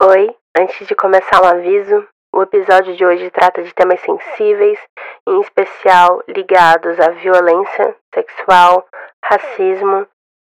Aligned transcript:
Oi, 0.00 0.36
antes 0.56 0.86
de 0.86 0.94
começar 0.94 1.42
um 1.42 1.46
aviso, 1.46 2.06
o 2.34 2.42
episódio 2.42 2.96
de 2.96 3.04
hoje 3.04 3.30
trata 3.30 3.62
de 3.62 3.74
temas 3.74 4.00
sensíveis, 4.00 4.78
em 5.26 5.40
especial 5.40 6.22
ligados 6.28 7.00
à 7.00 7.10
violência 7.10 7.96
sexual, 8.14 8.86
racismo 9.24 10.06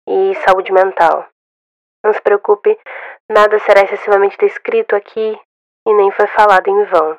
e 0.08 0.34
saúde 0.46 0.72
mental. 0.72 1.28
Não 2.04 2.12
se 2.12 2.22
preocupe, 2.22 2.78
nada 3.30 3.58
será 3.58 3.82
excessivamente 3.82 4.38
descrito 4.38 4.96
aqui 4.96 5.38
e 5.86 5.94
nem 5.94 6.10
foi 6.10 6.26
falado 6.28 6.68
em 6.68 6.84
vão. 6.84 7.18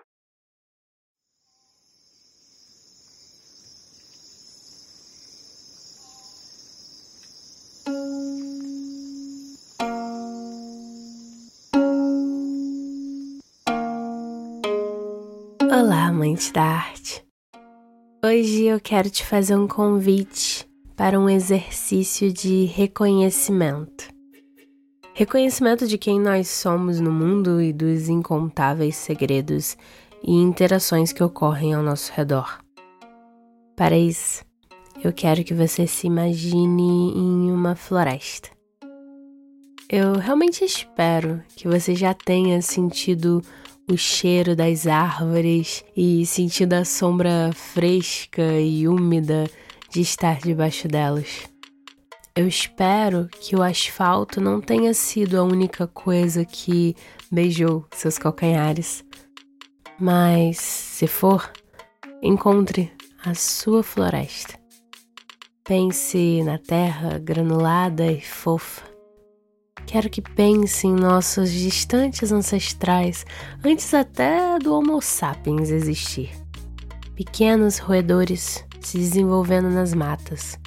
Olá, 16.16 16.24
amantes 16.24 16.50
da 16.50 16.64
arte. 16.64 17.26
Hoje 18.24 18.64
eu 18.64 18.80
quero 18.80 19.10
te 19.10 19.26
fazer 19.26 19.54
um 19.58 19.68
convite 19.68 20.66
para 20.96 21.20
um 21.20 21.30
exercício 21.30 22.32
de 22.32 22.64
reconhecimento. 22.64 24.08
Reconhecimento 25.14 25.86
de 25.86 25.98
quem 25.98 26.18
nós 26.18 26.48
somos 26.48 27.02
no 27.02 27.12
mundo 27.12 27.62
e 27.62 27.74
dos 27.74 28.08
incontáveis 28.08 28.96
segredos 28.96 29.76
e 30.24 30.32
interações 30.34 31.12
que 31.12 31.22
ocorrem 31.22 31.74
ao 31.74 31.84
nosso 31.84 32.14
redor. 32.14 32.64
Para 33.76 33.98
isso, 33.98 34.46
eu 35.04 35.12
quero 35.12 35.44
que 35.44 35.54
você 35.54 35.86
se 35.86 36.08
imagine 36.08 37.12
em 37.14 37.52
uma 37.52 37.76
floresta. 37.76 38.50
Eu 39.90 40.14
realmente 40.14 40.64
espero 40.64 41.44
que 41.58 41.68
você 41.68 41.94
já 41.94 42.14
tenha 42.14 42.62
sentido 42.62 43.44
o 43.88 43.98
cheiro 43.98 44.56
das 44.56 44.88
árvores 44.88 45.84
e 45.96 46.26
sentido 46.26 46.74
a 46.74 46.86
sombra 46.86 47.52
fresca 47.54 48.60
e 48.60 48.88
úmida 48.88 49.50
de 49.90 50.02
estar 50.02 50.40
debaixo 50.40 50.88
delas. 50.88 51.48
Eu 52.36 52.48
espero 52.48 53.30
que 53.40 53.56
o 53.56 53.64
asfalto 53.64 54.42
não 54.42 54.60
tenha 54.60 54.94
sido 54.94 55.40
a 55.40 55.44
única 55.44 55.88
coisa 55.88 56.44
que 56.44 56.96
beijou 57.32 57.86
seus 57.94 58.18
calcanhares. 58.18 59.06
Mas, 59.98 60.58
se 60.58 61.08
for, 61.08 61.50
encontre 62.22 62.92
a 63.24 63.34
sua 63.34 63.82
floresta. 63.82 64.60
Pense 65.64 66.44
na 66.44 66.58
terra 66.58 67.18
granulada 67.18 68.12
e 68.12 68.20
fofa. 68.20 68.85
Quero 69.86 70.10
que 70.10 70.22
pense 70.22 70.88
em 70.88 70.94
nossos 70.94 71.52
distantes 71.52 72.32
ancestrais, 72.32 73.26
antes 73.64 73.94
até 73.94 74.60
do 74.60 74.74
Homo 74.74 75.02
sapiens 75.02 75.70
existir. 75.70 76.32
Pequenos 77.16 77.78
roedores 77.78 78.66
se 78.82 78.98
desenvolvendo 78.98 79.70
nas 79.70 79.94
matas 79.94 80.60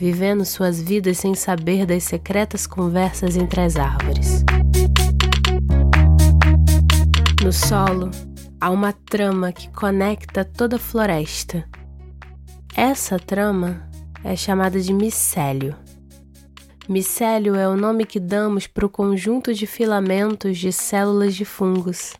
vivendo 0.00 0.46
suas 0.46 0.80
vidas 0.80 1.18
sem 1.18 1.34
saber 1.34 1.84
das 1.84 2.04
secretas 2.04 2.66
conversas 2.66 3.36
entre 3.36 3.60
as 3.60 3.76
árvores. 3.76 4.42
No 7.44 7.52
solo, 7.52 8.10
há 8.58 8.70
uma 8.70 8.94
trama 8.94 9.52
que 9.52 9.68
conecta 9.68 10.42
toda 10.42 10.76
a 10.76 10.78
floresta. 10.78 11.68
Essa 12.74 13.18
trama 13.18 13.86
é 14.24 14.34
chamada 14.34 14.80
de 14.80 14.94
micélio. 14.94 15.76
Micélio 16.90 17.54
é 17.54 17.68
o 17.68 17.76
nome 17.76 18.04
que 18.04 18.18
damos 18.18 18.66
para 18.66 18.84
o 18.84 18.90
conjunto 18.90 19.54
de 19.54 19.64
filamentos 19.64 20.58
de 20.58 20.72
células 20.72 21.36
de 21.36 21.44
fungos. 21.44 22.14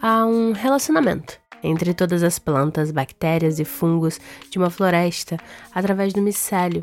Há 0.00 0.24
um 0.24 0.52
relacionamento 0.52 1.38
entre 1.62 1.92
todas 1.92 2.22
as 2.22 2.38
plantas, 2.38 2.90
bactérias 2.90 3.60
e 3.60 3.66
fungos 3.66 4.18
de 4.48 4.56
uma 4.56 4.70
floresta 4.70 5.36
através 5.74 6.14
do 6.14 6.22
micélio, 6.22 6.80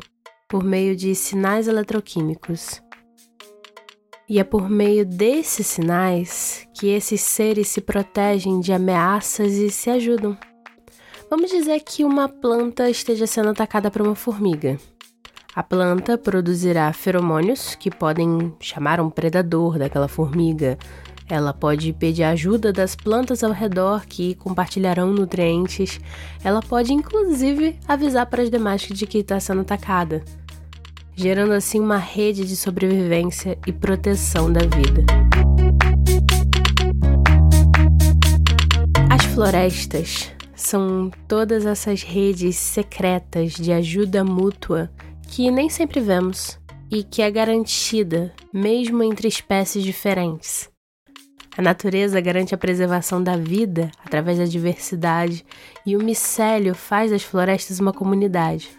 por 0.48 0.62
meio 0.62 0.94
de 0.94 1.16
sinais 1.16 1.66
eletroquímicos. 1.66 2.80
E 4.28 4.38
é 4.38 4.44
por 4.44 4.70
meio 4.70 5.04
desses 5.04 5.66
sinais 5.66 6.64
que 6.72 6.90
esses 6.90 7.20
seres 7.22 7.66
se 7.66 7.80
protegem 7.80 8.60
de 8.60 8.72
ameaças 8.72 9.54
e 9.54 9.68
se 9.68 9.90
ajudam. 9.90 10.38
Vamos 11.28 11.50
dizer 11.50 11.80
que 11.80 12.04
uma 12.04 12.28
planta 12.28 12.88
esteja 12.88 13.26
sendo 13.26 13.48
atacada 13.48 13.90
por 13.90 14.00
uma 14.00 14.14
formiga. 14.14 14.78
A 15.56 15.62
planta 15.62 16.18
produzirá 16.18 16.92
feromônios 16.92 17.76
que 17.76 17.88
podem 17.88 18.52
chamar 18.58 19.00
um 19.00 19.08
predador 19.08 19.78
daquela 19.78 20.08
formiga, 20.08 20.76
ela 21.28 21.54
pode 21.54 21.92
pedir 21.92 22.24
ajuda 22.24 22.72
das 22.72 22.96
plantas 22.96 23.44
ao 23.44 23.52
redor 23.52 24.04
que 24.04 24.34
compartilharão 24.34 25.12
nutrientes. 25.12 26.00
Ela 26.42 26.60
pode 26.60 26.92
inclusive 26.92 27.78
avisar 27.88 28.26
para 28.26 28.42
as 28.42 28.50
demais 28.50 28.82
de 28.82 29.06
que 29.06 29.18
está 29.18 29.38
sendo 29.38 29.60
atacada, 29.60 30.24
gerando 31.14 31.52
assim 31.52 31.78
uma 31.78 31.98
rede 31.98 32.44
de 32.44 32.56
sobrevivência 32.56 33.56
e 33.66 33.72
proteção 33.72 34.52
da 34.52 34.60
vida. 34.60 35.04
As 39.08 39.24
florestas 39.26 40.30
são 40.54 41.10
todas 41.26 41.64
essas 41.64 42.02
redes 42.02 42.56
secretas 42.56 43.52
de 43.52 43.72
ajuda 43.72 44.22
mútua 44.24 44.90
que 45.28 45.50
nem 45.50 45.68
sempre 45.68 46.00
vemos 46.00 46.58
e 46.90 47.02
que 47.02 47.22
é 47.22 47.30
garantida 47.30 48.32
mesmo 48.52 49.02
entre 49.02 49.26
espécies 49.28 49.82
diferentes. 49.82 50.70
A 51.56 51.62
natureza 51.62 52.20
garante 52.20 52.54
a 52.54 52.58
preservação 52.58 53.22
da 53.22 53.36
vida 53.36 53.90
através 54.04 54.38
da 54.38 54.44
diversidade 54.44 55.44
e 55.86 55.96
o 55.96 56.02
micélio 56.02 56.74
faz 56.74 57.12
das 57.12 57.22
florestas 57.22 57.78
uma 57.78 57.92
comunidade, 57.92 58.70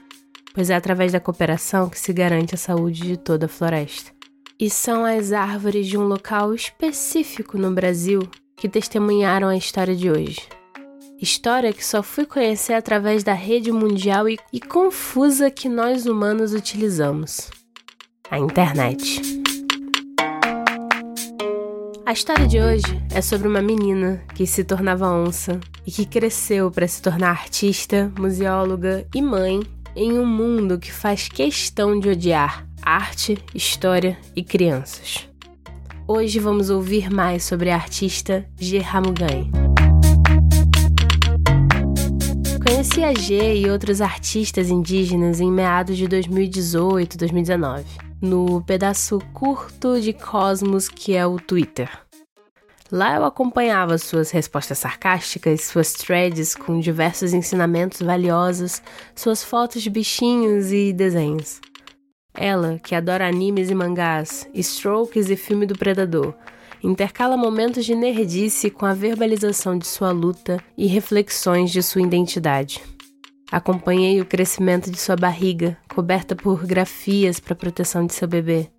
pois 0.54 0.70
é 0.70 0.76
através 0.76 1.12
da 1.14 1.20
cooperação 1.20 1.90
que 1.90 2.00
se 2.00 2.12
garante 2.12 2.54
a 2.54 2.58
saúde 2.58 3.02
de 3.02 3.18
toda 3.18 3.46
a 3.46 3.50
floresta. 3.50 4.12
E 4.60 4.70
são 4.70 5.06
as 5.06 5.32
árvores 5.32 5.88
de 5.88 5.98
um 5.98 6.04
local 6.04 6.54
específico 6.54 7.58
no 7.58 7.72
Brasil 7.72 8.22
que 8.56 8.70
testemunharam 8.70 9.48
a 9.48 9.58
história 9.58 9.96
de 9.96 10.10
hoje. 10.10 10.42
História 11.22 11.72
que 11.72 11.86
só 11.86 12.04
fui 12.04 12.26
conhecer 12.26 12.74
através 12.74 13.24
da 13.24 13.34
rede 13.34 13.72
mundial 13.72 14.28
e, 14.28 14.38
e 14.52 14.60
confusa 14.60 15.50
que 15.50 15.70
nós 15.70 16.06
humanos 16.06 16.54
utilizamos 16.54 17.50
a 18.30 18.38
internet. 18.38 19.22
A 22.06 22.12
história 22.12 22.46
de 22.46 22.60
hoje 22.60 23.02
é 23.14 23.22
sobre 23.22 23.48
uma 23.48 23.62
menina 23.62 24.24
que 24.36 24.46
se 24.46 24.64
tornava 24.64 25.10
onça 25.10 25.60
e 25.88 25.92
que 25.92 26.06
cresceu 26.06 26.70
para 26.70 26.88
se 26.88 27.02
tornar 27.02 27.30
artista, 27.30 28.12
museóloga 28.20 29.08
e 29.16 29.22
mãe 29.22 29.62
em 29.96 30.20
um 30.20 30.26
mundo 30.26 30.78
que 30.78 30.92
faz 30.92 31.30
questão 31.30 31.98
de 31.98 32.10
odiar 32.10 32.68
arte, 32.82 33.38
história 33.54 34.18
e 34.36 34.44
crianças. 34.44 35.28
Hoje 36.08 36.40
vamos 36.40 36.70
ouvir 36.70 37.10
mais 37.10 37.44
sobre 37.44 37.72
a 37.72 37.76
artista 37.76 38.46
G. 38.60 38.78
Ramugan. 38.80 39.65
Conheci 42.66 43.04
a 43.04 43.14
G 43.14 43.56
e 43.58 43.70
outros 43.70 44.02
artistas 44.02 44.70
indígenas 44.70 45.40
em 45.40 45.52
meados 45.52 45.98
de 45.98 46.08
2018, 46.08 47.18
2019 47.18 48.06
no 48.22 48.62
pedaço 48.62 49.20
curto 49.34 50.00
de 50.00 50.14
cosmos 50.14 50.90
que 50.90 51.16
é 51.16 51.26
o 51.26 51.40
Twitter. 51.40 51.90
Lá 52.92 53.16
eu 53.16 53.26
acompanhava 53.26 53.98
suas 53.98 54.32
respostas 54.32 54.80
sarcásticas, 54.80 55.64
suas 55.66 55.94
threads 55.94 56.56
com 56.56 56.80
diversos 56.80 57.34
ensinamentos 57.34 58.02
valiosos, 58.02 58.82
suas 59.16 59.44
fotos 59.44 59.82
de 59.82 59.90
bichinhos 59.90 60.72
e 60.72 60.94
desenhos. 60.94 61.60
Ela, 62.34 62.80
que 62.80 62.94
adora 62.94 63.28
animes 63.28 63.70
e 63.70 63.76
mangás, 63.76 64.48
strokes 64.54 65.30
e 65.30 65.36
filme 65.36 65.66
do 65.66 65.78
Predador, 65.78 66.34
intercala 66.86 67.36
momentos 67.36 67.84
de 67.86 67.96
nerdice 67.96 68.70
com 68.70 68.86
a 68.86 68.94
verbalização 68.94 69.78
de 69.78 69.88
sua 69.88 70.12
luta 70.12 70.62
e 70.78 70.86
reflexões 70.86 71.72
de 71.72 71.82
sua 71.82 72.02
identidade. 72.02 72.82
Acompanhei 73.52 74.22
o 74.22 74.26
crescimento 74.26 74.92
de 74.92 75.00
sua 75.00 75.16
barriga, 75.16 75.78
coberta 75.94 76.36
por 76.36 76.66
grafias 76.66 77.40
para 77.40 77.56
proteção 77.56 78.06
de 78.06 78.14
seu 78.14 78.28
bebê. 78.28 78.70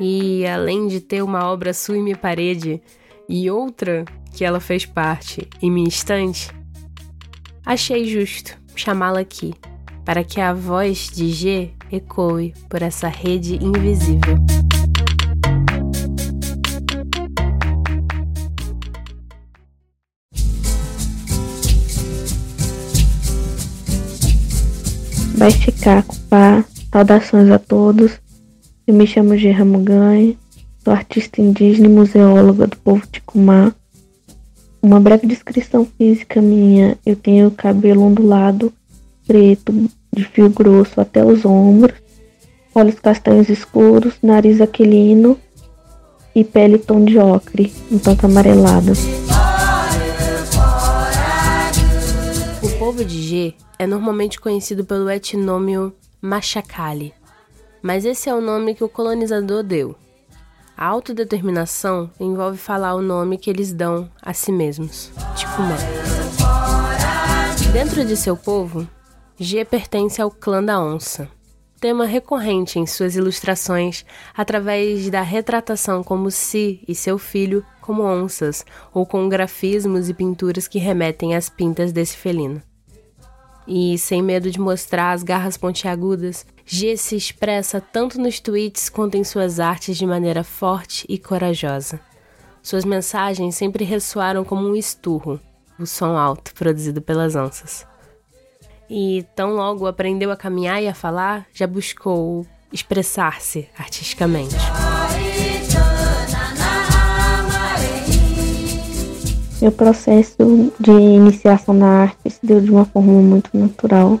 E 0.00 0.46
além 0.46 0.86
de 0.88 1.00
ter 1.00 1.22
uma 1.22 1.50
obra 1.50 1.74
sua 1.74 1.98
em 1.98 2.02
minha 2.02 2.16
parede 2.16 2.80
e 3.28 3.50
outra 3.50 4.04
que 4.32 4.44
ela 4.44 4.60
fez 4.60 4.86
parte 4.86 5.48
em 5.60 5.70
minha 5.70 5.88
estante, 5.88 6.50
achei 7.64 8.04
justo 8.04 8.56
chamá-la 8.74 9.20
aqui, 9.20 9.54
para 10.04 10.22
que 10.22 10.40
a 10.40 10.54
voz 10.54 11.10
de 11.10 11.30
G 11.30 11.70
ecoe 11.90 12.54
por 12.70 12.80
essa 12.80 13.08
rede 13.08 13.56
invisível. 13.56 14.36
Vai 25.38 25.52
ficar 25.52 26.02
com 26.02 26.16
paz. 26.28 26.64
Saudações 26.92 27.50
a 27.50 27.58
todos. 27.58 28.18
Eu 28.86 28.94
me 28.94 29.06
chamo 29.06 29.36
Gerramo 29.36 29.78
Ganha, 29.78 30.34
sou 30.82 30.92
artista 30.92 31.40
indígena 31.40 31.86
e 31.86 31.90
museóloga 31.90 32.66
do 32.66 32.76
povo 32.78 33.06
Ticumá. 33.06 33.72
Uma 34.82 34.98
breve 34.98 35.26
descrição 35.26 35.86
física 35.96 36.40
minha: 36.40 36.98
eu 37.06 37.14
tenho 37.14 37.50
cabelo 37.50 38.02
ondulado, 38.02 38.72
preto, 39.26 39.72
de 40.12 40.24
fio 40.24 40.48
grosso 40.48 41.00
até 41.00 41.24
os 41.24 41.44
ombros, 41.44 41.94
olhos 42.74 42.98
castanhos 42.98 43.48
escuros, 43.48 44.14
nariz 44.22 44.60
aquilino 44.60 45.38
e 46.34 46.42
pele 46.42 46.78
tom 46.78 47.04
de 47.04 47.18
ocre, 47.18 47.72
um 47.92 47.98
tanto 47.98 48.24
amarelada. 48.26 48.92
O 52.62 52.78
povo 52.78 53.04
de 53.04 53.22
G 53.22 53.54
é 53.78 53.86
normalmente 53.86 54.40
conhecido 54.40 54.84
pelo 54.84 55.08
etnômio 55.08 55.94
Machacali, 56.20 57.14
mas 57.80 58.04
esse 58.04 58.28
é 58.28 58.34
o 58.34 58.40
nome 58.40 58.74
que 58.74 58.82
o 58.82 58.88
colonizador 58.88 59.62
deu. 59.62 59.94
A 60.76 60.86
autodeterminação 60.86 62.10
envolve 62.18 62.58
falar 62.58 62.94
o 62.94 63.02
nome 63.02 63.38
que 63.38 63.48
eles 63.48 63.72
dão 63.72 64.10
a 64.20 64.32
si 64.32 64.50
mesmos, 64.50 65.12
Ticumã. 65.36 65.76
Dentro 67.72 68.04
de 68.04 68.16
seu 68.16 68.36
povo, 68.36 68.86
G 69.38 69.64
pertence 69.64 70.20
ao 70.20 70.30
clã 70.30 70.62
da 70.62 70.80
onça, 70.80 71.28
tema 71.80 72.04
recorrente 72.04 72.78
em 72.78 72.86
suas 72.86 73.14
ilustrações 73.14 74.04
através 74.36 75.08
da 75.10 75.22
retratação 75.22 76.02
como 76.02 76.30
Si 76.30 76.82
e 76.88 76.94
seu 76.94 77.18
filho 77.18 77.64
como 77.80 78.02
onças, 78.02 78.66
ou 78.92 79.06
com 79.06 79.28
grafismos 79.28 80.08
e 80.08 80.14
pinturas 80.14 80.68
que 80.68 80.78
remetem 80.78 81.34
às 81.34 81.48
pintas 81.48 81.92
desse 81.92 82.16
felino. 82.16 82.62
E, 83.68 83.98
sem 83.98 84.22
medo 84.22 84.50
de 84.50 84.58
mostrar 84.58 85.12
as 85.12 85.22
garras 85.22 85.58
pontiagudas, 85.58 86.46
G 86.64 86.96
se 86.96 87.14
expressa 87.14 87.82
tanto 87.82 88.18
nos 88.18 88.40
tweets 88.40 88.88
quanto 88.88 89.16
em 89.16 89.24
suas 89.24 89.60
artes 89.60 89.98
de 89.98 90.06
maneira 90.06 90.42
forte 90.42 91.04
e 91.06 91.18
corajosa. 91.18 92.00
Suas 92.62 92.86
mensagens 92.86 93.54
sempre 93.54 93.84
ressoaram 93.84 94.42
como 94.42 94.66
um 94.66 94.74
esturro, 94.74 95.38
o 95.78 95.84
som 95.84 96.16
alto 96.16 96.54
produzido 96.54 97.02
pelas 97.02 97.36
onças. 97.36 97.86
E 98.88 99.26
tão 99.36 99.54
logo 99.54 99.86
aprendeu 99.86 100.30
a 100.30 100.36
caminhar 100.36 100.82
e 100.82 100.88
a 100.88 100.94
falar, 100.94 101.46
já 101.52 101.66
buscou 101.66 102.46
expressar-se 102.72 103.68
artisticamente. 103.78 104.56
Meu 109.60 109.72
processo 109.72 110.72
de 110.78 110.92
iniciação 110.92 111.74
na 111.74 112.02
arte 112.02 112.30
se 112.30 112.38
deu 112.44 112.60
de 112.60 112.70
uma 112.70 112.84
forma 112.84 113.12
muito 113.20 113.50
natural. 113.58 114.20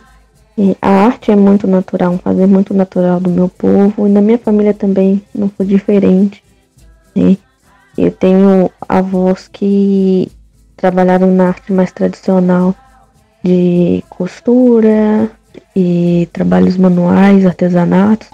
E 0.56 0.76
a 0.82 0.88
arte 0.88 1.30
é 1.30 1.36
muito 1.36 1.68
natural, 1.68 2.12
um 2.12 2.18
fazer 2.18 2.46
muito 2.46 2.74
natural 2.74 3.20
do 3.20 3.30
meu 3.30 3.48
povo 3.48 4.08
e 4.08 4.10
na 4.10 4.20
minha 4.20 4.38
família 4.38 4.74
também 4.74 5.22
não 5.32 5.48
foi 5.48 5.64
diferente. 5.64 6.42
Né? 7.14 7.36
Eu 7.96 8.10
tenho 8.10 8.68
avós 8.88 9.46
que 9.46 10.28
trabalharam 10.76 11.32
na 11.32 11.48
arte 11.48 11.72
mais 11.72 11.92
tradicional 11.92 12.74
de 13.44 14.02
costura 14.08 15.30
e 15.74 16.28
trabalhos 16.32 16.76
manuais, 16.76 17.46
artesanatos. 17.46 18.28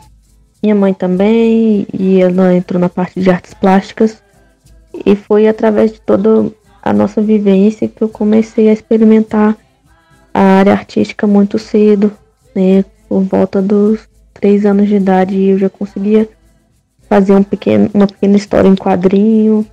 Minha 0.62 0.74
mãe 0.74 0.94
também, 0.94 1.86
e 1.92 2.22
ela 2.22 2.54
entrou 2.54 2.80
na 2.80 2.88
parte 2.88 3.20
de 3.20 3.30
artes 3.30 3.52
plásticas. 3.52 4.22
E 5.04 5.14
foi 5.14 5.46
através 5.46 5.92
de 5.92 6.00
toda 6.00 6.50
a 6.84 6.92
nossa 6.92 7.22
vivência 7.22 7.88
que 7.88 8.02
eu 8.02 8.08
comecei 8.10 8.68
a 8.68 8.72
experimentar 8.72 9.56
a 10.34 10.40
área 10.40 10.72
artística 10.72 11.26
muito 11.26 11.58
cedo, 11.58 12.12
né? 12.54 12.84
Por 13.08 13.22
volta 13.22 13.62
dos 13.62 14.06
três 14.34 14.66
anos 14.66 14.86
de 14.88 14.96
idade 14.96 15.42
eu 15.42 15.58
já 15.58 15.70
conseguia 15.70 16.28
fazer 17.08 17.34
um 17.34 17.42
pequeno, 17.42 17.90
uma 17.94 18.06
pequena 18.06 18.36
história 18.36 18.68
em 18.68 18.74
quadrinho 18.74 19.66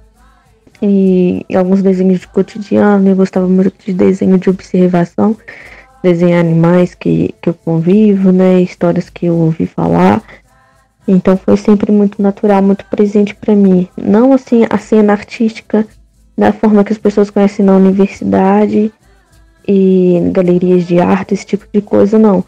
e, 0.82 1.46
e 1.50 1.56
alguns 1.58 1.82
desenhos 1.82 2.22
de 2.22 2.28
cotidiano. 2.30 3.10
Eu 3.10 3.16
gostava 3.18 3.48
muito 3.48 3.74
de 3.86 3.92
desenho 3.92 4.38
de 4.38 4.50
observação, 4.50 5.36
desenhar 6.02 6.40
animais 6.40 6.96
que, 6.96 7.36
que 7.42 7.50
eu 7.50 7.54
convivo, 7.54 8.32
né? 8.32 8.62
Histórias 8.62 9.10
que 9.10 9.26
eu 9.26 9.36
ouvi 9.36 9.66
falar. 9.66 10.24
Então 11.06 11.36
foi 11.36 11.58
sempre 11.58 11.92
muito 11.92 12.22
natural, 12.22 12.62
muito 12.62 12.86
presente 12.86 13.36
para 13.36 13.54
mim. 13.54 13.90
Não 13.98 14.32
assim 14.32 14.66
a 14.70 14.78
cena 14.78 15.12
artística 15.12 15.86
da 16.42 16.52
forma 16.52 16.84
que 16.84 16.92
as 16.92 16.98
pessoas 16.98 17.30
conhecem 17.30 17.64
na 17.64 17.76
universidade 17.76 18.92
e 19.68 20.20
galerias 20.32 20.88
de 20.88 21.00
arte, 21.00 21.36
esse 21.36 21.46
tipo 21.46 21.68
de 21.72 21.82
coisa, 21.84 22.18
não. 22.18 22.44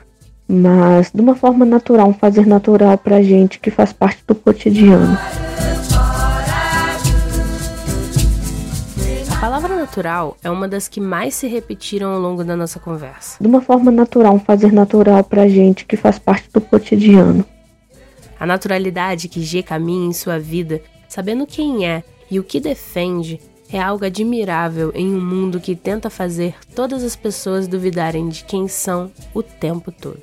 Mas 0.47 1.11
de 1.13 1.21
uma 1.21 1.35
forma 1.35 1.63
natural, 1.63 2.07
um 2.09 2.13
fazer 2.13 2.47
natural 2.47 2.97
pra 2.97 3.21
gente 3.21 3.59
que 3.59 3.69
faz 3.69 3.93
parte 3.93 4.23
do 4.27 4.33
cotidiano. 4.33 5.15
A 9.31 9.39
palavra 9.39 9.75
natural 9.75 10.35
é 10.43 10.49
uma 10.49 10.67
das 10.67 10.87
que 10.87 10.99
mais 10.99 11.35
se 11.35 11.45
repetiram 11.45 12.13
ao 12.13 12.19
longo 12.19 12.43
da 12.43 12.55
nossa 12.55 12.79
conversa. 12.79 13.37
De 13.39 13.47
uma 13.47 13.61
forma 13.61 13.91
natural, 13.91 14.33
um 14.33 14.39
fazer 14.39 14.73
natural 14.73 15.23
pra 15.23 15.47
gente 15.47 15.85
que 15.85 15.95
faz 15.95 16.17
parte 16.17 16.49
do 16.51 16.59
cotidiano. 16.59 17.45
A 18.39 18.45
naturalidade 18.47 19.27
que 19.27 19.43
G 19.43 19.61
caminha 19.61 20.07
em 20.07 20.13
sua 20.13 20.39
vida, 20.39 20.81
sabendo 21.07 21.45
quem 21.45 21.85
é 21.85 22.03
e 22.31 22.39
o 22.39 22.43
que 22.43 22.59
defende, 22.59 23.39
é 23.73 23.81
algo 23.81 24.05
admirável 24.05 24.91
em 24.93 25.15
um 25.15 25.19
mundo 25.19 25.59
que 25.59 25.75
tenta 25.75 26.07
fazer 26.07 26.53
todas 26.75 27.03
as 27.03 27.15
pessoas 27.15 27.67
duvidarem 27.67 28.29
de 28.29 28.43
quem 28.43 28.67
são 28.67 29.11
o 29.33 29.41
tempo 29.41 29.91
todo. 29.91 30.21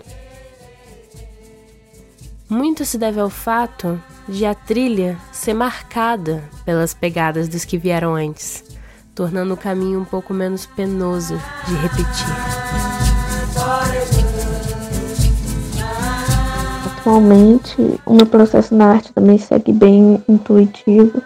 Muito 2.49 2.85
se 2.85 2.97
deve 2.97 3.19
ao 3.19 3.29
fato 3.29 4.01
de 4.29 4.47
a 4.47 4.55
trilha 4.55 5.19
ser 5.33 5.55
marcada 5.55 6.45
pelas 6.65 6.95
pegadas 6.95 7.49
dos 7.49 7.65
que 7.65 7.77
vieram 7.77 8.15
antes, 8.15 8.63
tornando 9.17 9.55
o 9.55 9.57
caminho 9.57 10.01
um 10.01 10.05
pouco 10.05 10.33
menos 10.33 10.65
penoso 10.65 11.37
de 11.67 11.75
repetir. 11.75 12.27
Atualmente, 16.99 18.01
o 18.07 18.15
meu 18.15 18.27
processo 18.27 18.77
na 18.77 18.93
arte 18.93 19.13
também 19.13 19.39
segue 19.39 19.73
bem 19.73 20.23
intuitivo 20.29 21.21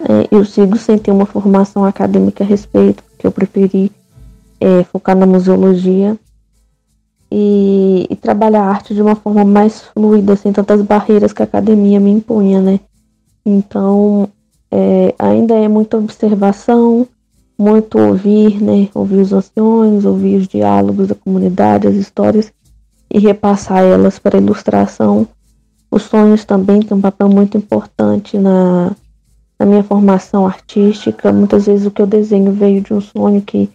é, 0.00 0.28
eu 0.30 0.44
sigo 0.44 0.76
sem 0.76 0.98
ter 0.98 1.10
uma 1.10 1.26
formação 1.26 1.84
acadêmica 1.84 2.44
a 2.44 2.46
respeito, 2.46 3.02
porque 3.04 3.26
eu 3.26 3.32
preferi 3.32 3.90
é, 4.60 4.84
focar 4.84 5.16
na 5.16 5.26
museologia 5.26 6.16
e, 7.30 8.06
e, 8.08 8.16
trabalhar 8.16 8.62
a 8.62 8.68
arte 8.68 8.94
de 8.94 9.02
uma 9.02 9.16
forma 9.16 9.44
mais 9.44 9.82
fluida, 9.82 10.36
sem 10.36 10.52
tantas 10.52 10.82
barreiras 10.82 11.32
que 11.32 11.42
a 11.42 11.44
academia 11.44 11.98
me 11.98 12.10
impunha, 12.10 12.60
né? 12.60 12.80
Então, 13.44 14.28
é, 14.70 15.14
ainda 15.18 15.54
é 15.54 15.68
muita 15.68 15.96
observação, 15.96 17.06
muito 17.58 17.98
ouvir, 17.98 18.62
né? 18.62 18.88
Ouvir 18.94 19.20
os 19.20 19.32
anciões, 19.32 20.04
ouvir 20.04 20.36
os 20.36 20.48
diálogos 20.48 21.08
da 21.08 21.14
comunidade, 21.14 21.88
as 21.88 21.94
histórias 21.94 22.52
e 23.12 23.18
repassar 23.18 23.82
elas 23.82 24.18
para 24.18 24.38
ilustração. 24.38 25.26
Os 25.90 26.02
sonhos 26.02 26.44
também 26.44 26.82
têm 26.82 26.96
um 26.96 27.00
papel 27.00 27.28
muito 27.28 27.56
importante 27.56 28.36
na 28.38 28.92
na 29.58 29.66
minha 29.66 29.82
formação 29.82 30.46
artística, 30.46 31.32
muitas 31.32 31.66
vezes 31.66 31.86
o 31.86 31.90
que 31.90 32.02
eu 32.02 32.06
desenho 32.06 32.52
veio 32.52 32.80
de 32.80 32.92
um 32.92 33.00
sonho 33.00 33.40
que 33.40 33.70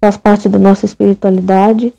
faz 0.00 0.16
parte 0.16 0.48
da 0.48 0.58
nossa 0.58 0.84
espiritualidade. 0.84 1.92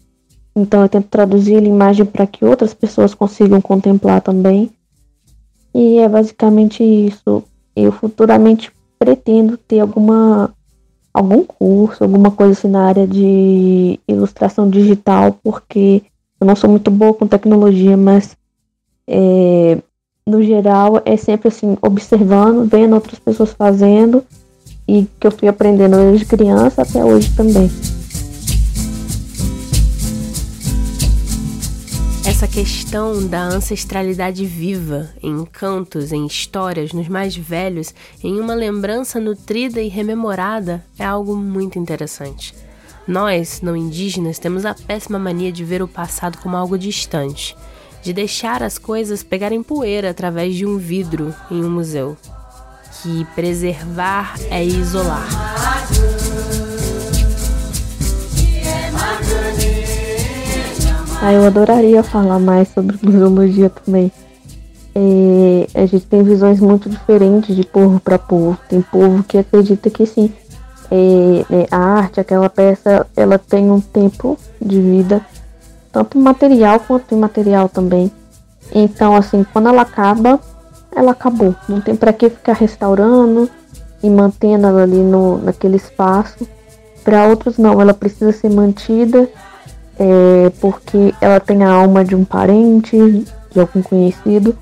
Então 0.55 0.81
eu 0.83 0.89
tento 0.89 1.07
traduzir 1.07 1.57
a 1.57 1.61
imagem 1.61 2.05
para 2.05 2.27
que 2.27 2.45
outras 2.45 2.73
pessoas 2.73 3.13
consigam 3.13 3.59
contemplar 3.59 4.21
também. 4.21 4.69
E 5.73 5.97
é 5.97 6.07
basicamente 6.07 6.83
isso. 6.83 7.43
Eu 7.75 7.91
futuramente 7.91 8.71
pretendo 8.99 9.57
ter 9.57 9.79
alguma 9.79 10.53
algum 11.13 11.43
curso, 11.43 12.03
alguma 12.03 12.31
coisa 12.31 12.53
assim 12.53 12.67
na 12.67 12.87
área 12.87 13.07
de 13.07 13.99
ilustração 14.07 14.69
digital, 14.69 15.37
porque 15.43 16.01
eu 16.39 16.47
não 16.47 16.55
sou 16.55 16.69
muito 16.69 16.89
boa 16.89 17.13
com 17.13 17.27
tecnologia, 17.27 17.95
mas 17.95 18.35
é, 19.07 19.77
no 20.25 20.41
geral, 20.41 21.01
é 21.05 21.17
sempre 21.17 21.49
assim, 21.49 21.77
observando, 21.81 22.67
vendo 22.69 22.95
outras 22.95 23.19
pessoas 23.19 23.51
fazendo 23.53 24.23
e 24.87 25.05
que 25.19 25.27
eu 25.27 25.31
fui 25.31 25.47
aprendendo 25.47 25.97
desde 25.97 26.25
criança 26.25 26.81
até 26.81 27.03
hoje 27.03 27.29
também. 27.35 27.69
Essa 32.25 32.47
questão 32.47 33.27
da 33.27 33.43
ancestralidade 33.43 34.45
viva, 34.45 35.09
em 35.21 35.45
cantos, 35.45 36.11
em 36.13 36.25
histórias, 36.25 36.93
nos 36.93 37.07
mais 37.09 37.35
velhos, 37.35 37.93
em 38.23 38.39
uma 38.39 38.53
lembrança 38.53 39.19
nutrida 39.19 39.81
e 39.81 39.89
rememorada, 39.89 40.83
é 40.97 41.03
algo 41.03 41.35
muito 41.35 41.77
interessante. 41.77 42.55
Nós, 43.05 43.61
não 43.61 43.75
indígenas, 43.75 44.39
temos 44.39 44.65
a 44.65 44.73
péssima 44.73 45.19
mania 45.19 45.51
de 45.51 45.65
ver 45.65 45.83
o 45.83 45.87
passado 45.87 46.37
como 46.37 46.55
algo 46.55 46.77
distante 46.77 47.55
de 48.03 48.11
deixar 48.11 48.61
as 48.61 48.77
coisas 48.77 49.23
pegarem 49.23 49.63
poeira 49.63 50.09
através 50.09 50.53
de 50.55 50.65
um 50.65 50.77
vidro 50.77 51.33
em 51.49 51.63
um 51.63 51.69
museu. 51.69 52.17
Que 53.01 53.25
preservar 53.33 54.35
é 54.51 54.63
isolar. 54.63 55.27
Ah, 61.21 61.31
eu 61.31 61.45
adoraria 61.45 62.03
falar 62.03 62.37
mais 62.37 62.67
sobre 62.67 62.97
museologia 63.01 63.69
também. 63.69 64.11
é, 64.93 65.67
a 65.73 65.85
gente 65.85 66.05
tem 66.05 66.21
visões 66.21 66.59
muito 66.59 66.89
diferentes 66.89 67.55
de 67.55 67.63
povo 67.63 67.99
para 67.99 68.19
povo. 68.19 68.57
Tem 68.67 68.81
povo 68.81 69.23
que 69.23 69.37
acredita 69.37 69.89
que 69.89 70.05
sim, 70.05 70.31
é, 70.91 71.45
é, 71.49 71.67
a 71.71 71.77
arte, 71.77 72.19
aquela 72.19 72.49
peça, 72.49 73.07
ela 73.15 73.39
tem 73.39 73.71
um 73.71 73.79
tempo 73.79 74.37
de 74.61 74.79
vida, 74.79 75.25
tanto 75.93 76.17
material 76.17 76.79
quanto 76.79 77.13
imaterial 77.13 77.69
também. 77.69 78.11
Então, 78.73 79.15
assim, 79.15 79.45
quando 79.53 79.69
ela 79.69 79.83
acaba, 79.83 80.39
ela 80.93 81.11
acabou. 81.11 81.55
Não 81.69 81.79
tem 81.79 81.95
para 81.95 82.11
que 82.11 82.29
ficar 82.29 82.53
restaurando 82.53 83.49
e 84.01 84.09
mantendo 84.09 84.67
ela 84.67 84.81
ali 84.81 84.97
no, 84.97 85.37
naquele 85.37 85.77
espaço. 85.77 86.47
Para 87.03 87.27
outros, 87.27 87.57
não, 87.57 87.79
ela 87.79 87.93
precisa 87.93 88.31
ser 88.31 88.49
mantida 88.49 89.29
é, 89.99 90.51
porque 90.59 91.13
ela 91.21 91.39
tem 91.39 91.63
a 91.63 91.71
alma 91.71 92.03
de 92.03 92.15
um 92.15 92.25
parente, 92.25 92.97
de 93.51 93.59
algum 93.59 93.81
conhecido, 93.81 94.57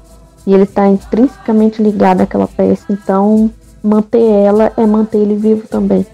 e 0.46 0.54
ele 0.54 0.64
está 0.64 0.88
intrinsecamente 0.88 1.82
ligado 1.82 2.22
àquela 2.22 2.48
peça. 2.48 2.86
Então, 2.90 3.50
manter 3.82 4.22
ela 4.22 4.72
é 4.76 4.86
manter 4.86 5.20
ele 5.20 5.36
vivo 5.36 5.68
também. 5.68 6.06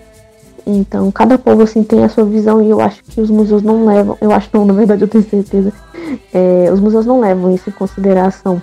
Então, 0.70 1.10
cada 1.12 1.38
povo 1.38 1.64
assim 1.64 1.82
tem 1.82 2.04
a 2.04 2.10
sua 2.10 2.26
visão 2.26 2.62
e 2.62 2.70
eu 2.70 2.82
acho 2.82 3.02
que 3.02 3.22
os 3.22 3.30
museus 3.30 3.64
não 3.64 3.86
levam, 3.86 4.18
eu 4.20 4.34
acho 4.34 4.50
não, 4.52 4.66
na 4.66 4.74
verdade 4.74 5.02
eu 5.02 5.08
tenho 5.08 5.24
certeza, 5.24 5.72
é, 6.34 6.70
os 6.74 6.82
museus 6.82 7.06
não 7.06 7.22
levam 7.22 7.56
isso 7.56 7.70
em 7.70 7.74
consideração. 7.74 8.62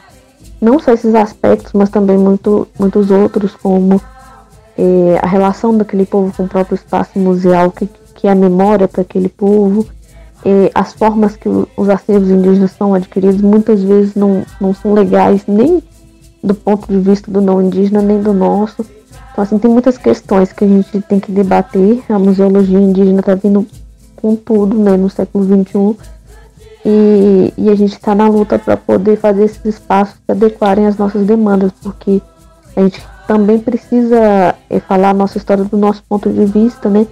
Não 0.61 0.79
só 0.79 0.93
esses 0.93 1.15
aspectos, 1.15 1.73
mas 1.73 1.89
também 1.89 2.19
muito, 2.19 2.69
muitos 2.79 3.11
outros, 3.11 3.57
como 3.57 3.99
é, 4.77 5.19
a 5.23 5.27
relação 5.27 5.75
daquele 5.75 6.05
povo 6.05 6.31
com 6.37 6.45
o 6.45 6.49
próprio 6.49 6.75
espaço 6.75 7.19
museal, 7.19 7.71
que, 7.71 7.89
que 8.15 8.27
é 8.27 8.33
a 8.33 8.35
memória 8.35 8.87
para 8.87 9.01
aquele 9.01 9.31
povo, 9.31 9.87
é, 10.45 10.71
as 10.75 10.93
formas 10.93 11.37
que 11.37 11.49
os 11.49 11.89
acervos 11.89 12.29
indígenas 12.29 12.73
são 12.73 12.93
adquiridos 12.93 13.41
muitas 13.41 13.83
vezes 13.83 14.15
não, 14.15 14.45
não 14.61 14.75
são 14.75 14.93
legais 14.93 15.43
nem 15.49 15.83
do 16.43 16.55
ponto 16.55 16.87
de 16.87 16.99
vista 16.99 17.31
do 17.31 17.41
não 17.41 17.63
indígena, 17.63 18.03
nem 18.03 18.21
do 18.21 18.35
nosso. 18.35 18.85
Então, 19.35 19.43
assim, 19.43 19.59
tem 19.59 19.69
muitas 19.69 19.99
questões 19.99 20.53
que 20.53 20.65
a 20.65 20.69
gente 20.69 21.01
tem 21.03 21.19
que 21.19 21.33
debater. 21.33 22.05
A 22.09 22.21
museologia 22.21 22.79
indígena 22.79 23.19
está 23.19 23.35
vindo 23.35 23.67
com 24.15 24.37
tudo, 24.37 24.79
né, 24.79 24.97
no 24.97 25.11
século 25.11 25.45
XXI. 25.45 25.97
E, 26.87 27.53
e 27.59 27.69
a 27.69 27.75
gente 27.75 27.95
está 27.95 28.15
na 28.15 28.29
luta 28.29 28.61
para 28.61 28.77
poder 28.77 29.17
fazer 29.17 29.43
esses 29.43 29.65
espaços 29.65 30.15
se 30.15 30.31
adequarem 30.31 30.87
às 30.87 30.97
nossas 30.97 31.27
demandas, 31.27 31.73
porque 31.83 32.23
a 32.77 32.83
gente 32.83 33.05
também 33.27 33.59
precisa 33.59 34.55
é, 34.71 34.79
falar 34.79 35.11
a 35.11 35.15
nossa 35.15 35.37
história 35.37 35.65
do 35.65 35.77
nosso 35.77 36.05
ponto 36.09 36.31
de 36.31 36.45
vista, 36.45 36.89
né? 36.89 37.05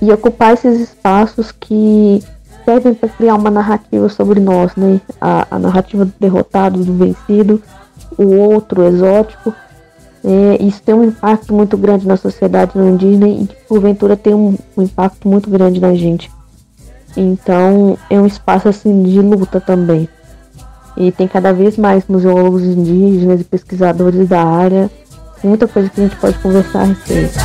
E 0.00 0.10
ocupar 0.10 0.54
esses 0.54 0.80
espaços 0.80 1.52
que 1.52 2.24
servem 2.64 2.94
para 2.94 3.10
criar 3.10 3.34
uma 3.34 3.50
narrativa 3.50 4.08
sobre 4.08 4.40
nós, 4.40 4.74
né? 4.74 5.02
A, 5.20 5.46
a 5.50 5.58
narrativa 5.58 6.06
do 6.06 6.14
derrotado, 6.18 6.82
do 6.82 6.94
vencido, 6.94 7.62
o 8.16 8.24
outro, 8.36 8.84
exótico. 8.84 9.52
É, 10.24 10.62
isso 10.62 10.82
tem 10.82 10.94
um 10.94 11.04
impacto 11.04 11.54
muito 11.54 11.76
grande 11.76 12.06
na 12.06 12.16
sociedade 12.16 12.76
indígena 12.76 13.28
e 13.28 13.48
porventura 13.68 14.16
tem 14.16 14.34
um, 14.34 14.56
um, 14.76 14.82
impacto 14.82 15.28
muito 15.28 15.48
grande 15.48 15.80
na 15.80 15.94
gente. 15.94 16.30
Então 17.16 17.96
é 18.10 18.18
um 18.20 18.26
espaço 18.26 18.68
assim 18.68 19.02
de 19.02 19.20
luta 19.20 19.60
também. 19.60 20.08
E 20.96 21.12
tem 21.12 21.28
cada 21.28 21.52
vez 21.52 21.76
mais 21.76 22.04
museólogos 22.08 22.62
indígenas 22.62 23.40
e 23.40 23.44
pesquisadores 23.44 24.28
da 24.28 24.42
área. 24.42 24.90
Muita 25.42 25.68
coisa 25.68 25.88
que 25.88 26.00
a 26.00 26.04
gente 26.04 26.16
pode 26.16 26.36
conversar 26.38 26.80
a 26.80 26.84
respeito. 26.84 27.38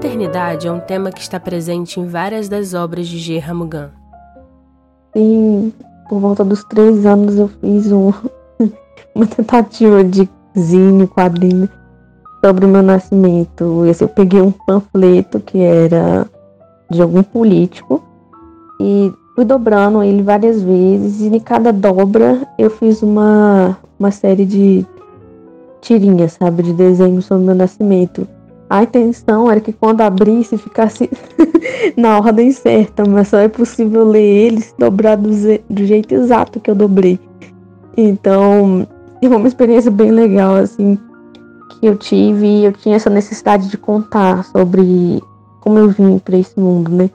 Maternidade 0.00 0.66
é 0.66 0.72
um 0.72 0.80
tema 0.80 1.12
que 1.12 1.20
está 1.20 1.38
presente 1.38 2.00
em 2.00 2.06
várias 2.06 2.48
das 2.48 2.72
obras 2.72 3.06
de 3.06 3.18
G. 3.18 3.36
Ramugan. 3.36 3.90
Sim, 5.14 5.74
por 6.08 6.18
volta 6.18 6.42
dos 6.42 6.64
três 6.64 7.04
anos 7.04 7.36
eu 7.36 7.48
fiz 7.48 7.92
um, 7.92 8.10
uma 9.14 9.26
tentativa 9.26 10.02
de 10.02 10.26
zine, 10.58 11.06
quadrinho 11.06 11.68
sobre 12.42 12.64
o 12.64 12.68
meu 12.68 12.82
nascimento. 12.82 13.84
Esse 13.84 14.02
eu 14.02 14.08
peguei 14.08 14.40
um 14.40 14.50
panfleto 14.50 15.38
que 15.38 15.58
era 15.58 16.26
de 16.90 17.02
algum 17.02 17.22
político 17.22 18.02
e 18.80 19.12
fui 19.34 19.44
dobrando 19.44 20.02
ele 20.02 20.22
várias 20.22 20.62
vezes 20.62 21.20
e 21.20 21.26
em 21.26 21.40
cada 21.40 21.74
dobra 21.74 22.48
eu 22.58 22.70
fiz 22.70 23.02
uma, 23.02 23.76
uma 23.98 24.10
série 24.10 24.46
de 24.46 24.86
tirinhas, 25.82 26.38
sabe, 26.40 26.62
de 26.62 26.72
desenho 26.72 27.20
sobre 27.20 27.42
o 27.42 27.46
meu 27.48 27.54
nascimento. 27.54 28.26
A 28.70 28.84
intenção 28.84 29.50
era 29.50 29.60
que 29.60 29.72
quando 29.72 30.00
abrisse 30.00 30.56
ficasse 30.56 31.10
na 31.98 32.18
ordem 32.18 32.52
certa, 32.52 33.04
mas 33.04 33.26
só 33.26 33.38
é 33.38 33.48
possível 33.48 34.04
ler 34.04 34.46
eles 34.46 34.72
dobrados 34.78 35.42
do 35.68 35.84
jeito 35.84 36.14
exato 36.14 36.60
que 36.60 36.70
eu 36.70 36.74
dobrei. 36.76 37.18
Então, 37.96 38.86
foi 39.20 39.36
uma 39.36 39.48
experiência 39.48 39.90
bem 39.90 40.12
legal, 40.12 40.54
assim, 40.54 40.96
que 41.68 41.86
eu 41.86 41.96
tive. 41.96 42.62
Eu 42.62 42.72
tinha 42.72 42.94
essa 42.94 43.10
necessidade 43.10 43.68
de 43.68 43.76
contar 43.76 44.44
sobre 44.44 45.20
como 45.60 45.76
eu 45.76 45.88
vim 45.88 46.20
para 46.20 46.38
esse 46.38 46.58
mundo, 46.58 46.92
né? 46.92 47.10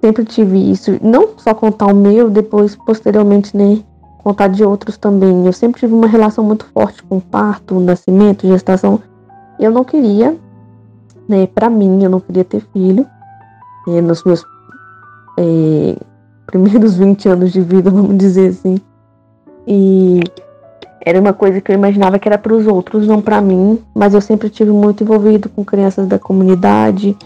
Sempre 0.00 0.24
tive 0.24 0.72
isso. 0.72 0.98
Não 1.00 1.28
só 1.36 1.54
contar 1.54 1.86
o 1.86 1.94
meu, 1.94 2.28
depois, 2.28 2.74
posteriormente, 2.74 3.56
né? 3.56 3.78
Contar 4.24 4.48
de 4.48 4.64
outros 4.64 4.98
também. 4.98 5.46
Eu 5.46 5.52
sempre 5.52 5.78
tive 5.78 5.94
uma 5.94 6.08
relação 6.08 6.42
muito 6.42 6.66
forte 6.74 7.00
com 7.04 7.20
parto, 7.20 7.78
nascimento, 7.78 8.44
gestação. 8.44 9.00
Eu 9.60 9.70
não 9.70 9.84
queria 9.84 10.36
né? 11.28 11.46
Para 11.46 11.70
mim, 11.70 12.02
eu 12.02 12.10
não 12.10 12.20
queria 12.20 12.44
ter 12.44 12.60
filho. 12.72 13.06
Nos 13.86 14.24
meus 14.24 14.42
é, 15.38 15.96
primeiros 16.46 16.96
20 16.96 17.28
anos 17.28 17.52
de 17.52 17.60
vida, 17.60 17.90
vamos 17.90 18.16
dizer 18.16 18.50
assim. 18.50 18.78
E 19.66 20.20
era 21.04 21.20
uma 21.20 21.32
coisa 21.32 21.60
que 21.60 21.70
eu 21.70 21.74
imaginava 21.74 22.18
que 22.18 22.26
era 22.26 22.38
para 22.38 22.54
os 22.54 22.66
outros, 22.66 23.06
não 23.06 23.20
para 23.20 23.40
mim. 23.40 23.78
Mas 23.94 24.14
eu 24.14 24.20
sempre 24.20 24.48
tive 24.48 24.70
muito 24.70 25.04
envolvido 25.04 25.48
com 25.48 25.64
crianças 25.64 26.06
da 26.06 26.18
comunidade, 26.18 27.16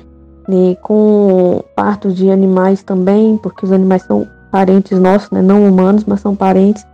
né, 0.49 0.77
com 0.83 1.63
partos 1.77 2.15
de 2.15 2.31
animais 2.31 2.83
também, 2.83 3.37
porque 3.37 3.65
os 3.65 3.73
animais 3.73 4.03
são 4.03 4.27
parentes 4.51 4.99
nossos, 4.99 5.31
né, 5.31 5.43
não 5.43 5.67
humanos, 5.69 6.05
mas 6.05 6.21
são 6.21 6.35
parentes. 6.35 6.85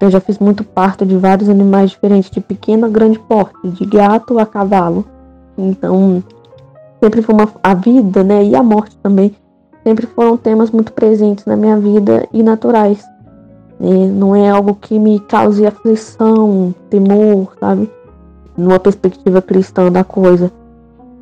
Eu 0.00 0.10
já 0.10 0.20
fiz 0.20 0.38
muito 0.38 0.64
parto 0.64 1.04
de 1.04 1.16
vários 1.16 1.48
animais 1.48 1.90
diferentes, 1.90 2.30
de 2.30 2.40
pequeno 2.40 2.86
a 2.86 2.88
grande 2.88 3.18
porte, 3.18 3.68
de 3.68 3.84
gato 3.84 4.38
a 4.38 4.46
cavalo. 4.46 5.04
Então, 5.56 6.22
sempre 7.02 7.20
foi 7.20 7.34
uma, 7.34 7.48
a 7.64 7.74
vida, 7.74 8.22
né, 8.22 8.44
e 8.44 8.54
a 8.54 8.62
morte 8.62 8.96
também, 9.02 9.34
sempre 9.82 10.06
foram 10.06 10.36
temas 10.36 10.70
muito 10.70 10.92
presentes 10.92 11.44
na 11.44 11.56
minha 11.56 11.76
vida 11.76 12.28
e 12.32 12.44
naturais. 12.44 13.04
Né? 13.80 14.06
Não 14.06 14.36
é 14.36 14.48
algo 14.48 14.76
que 14.76 14.96
me 15.00 15.18
cause 15.18 15.66
aflição, 15.66 16.72
temor, 16.88 17.54
sabe? 17.58 17.90
Numa 18.56 18.78
perspectiva 18.78 19.42
cristã 19.42 19.90
da 19.90 20.04
coisa. 20.04 20.52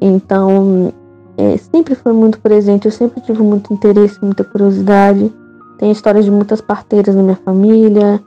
Então, 0.03 0.93
é, 1.39 1.57
sempre 1.57 1.95
foi 1.95 2.13
muito 2.13 2.39
presente, 2.41 2.85
eu 2.85 2.93
sempre 2.93 3.23
tive 3.23 3.43
muito 3.43 3.73
interesse, 3.73 4.23
muita 4.23 4.45
curiosidade. 4.45 5.33
Tem 5.79 5.91
histórias 5.91 6.27
de 6.27 6.31
muitas 6.31 6.61
parteiras 6.61 7.15
na 7.15 7.23
minha 7.23 7.37
família, 7.43 8.21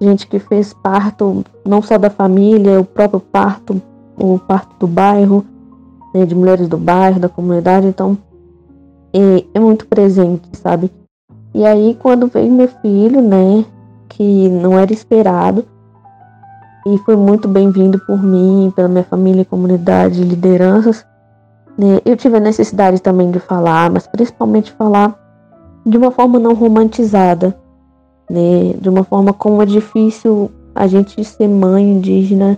gente 0.00 0.26
que 0.26 0.40
fez 0.40 0.72
parto, 0.72 1.44
não 1.64 1.80
só 1.80 1.96
da 1.98 2.10
família, 2.10 2.80
o 2.80 2.84
próprio 2.84 3.20
parto, 3.20 3.80
o 4.18 4.40
parto 4.40 4.74
do 4.80 4.88
bairro 4.88 5.46
né, 6.16 6.24
de 6.24 6.34
mulheres 6.34 6.68
do 6.68 6.78
bairro, 6.78 7.20
da 7.20 7.28
comunidade, 7.28 7.86
então 7.86 8.16
é, 9.12 9.44
é 9.54 9.60
muito 9.60 9.86
presente, 9.86 10.48
sabe? 10.54 10.90
E 11.54 11.64
aí 11.66 11.96
quando 12.00 12.26
veio 12.26 12.50
meu 12.50 12.68
filho, 12.68 13.20
né, 13.20 13.64
que 14.08 14.48
não 14.48 14.78
era 14.78 14.92
esperado, 14.92 15.64
e 16.86 16.98
foi 16.98 17.16
muito 17.16 17.48
bem-vindo 17.48 17.98
por 18.06 18.22
mim, 18.22 18.72
pela 18.74 18.86
minha 18.86 19.02
família, 19.02 19.44
comunidade, 19.44 20.22
lideranças. 20.22 21.04
Né? 21.76 22.00
Eu 22.04 22.16
tive 22.16 22.36
a 22.36 22.40
necessidade 22.40 23.02
também 23.02 23.28
de 23.30 23.40
falar, 23.40 23.90
mas 23.90 24.06
principalmente 24.06 24.70
falar 24.70 25.18
de 25.84 25.98
uma 25.98 26.12
forma 26.12 26.38
não 26.38 26.54
romantizada, 26.54 27.58
né? 28.30 28.74
De 28.80 28.88
uma 28.88 29.02
forma 29.02 29.32
como 29.32 29.60
é 29.62 29.66
difícil 29.66 30.48
a 30.76 30.86
gente 30.86 31.24
ser 31.24 31.48
mãe 31.48 31.90
indígena, 31.90 32.56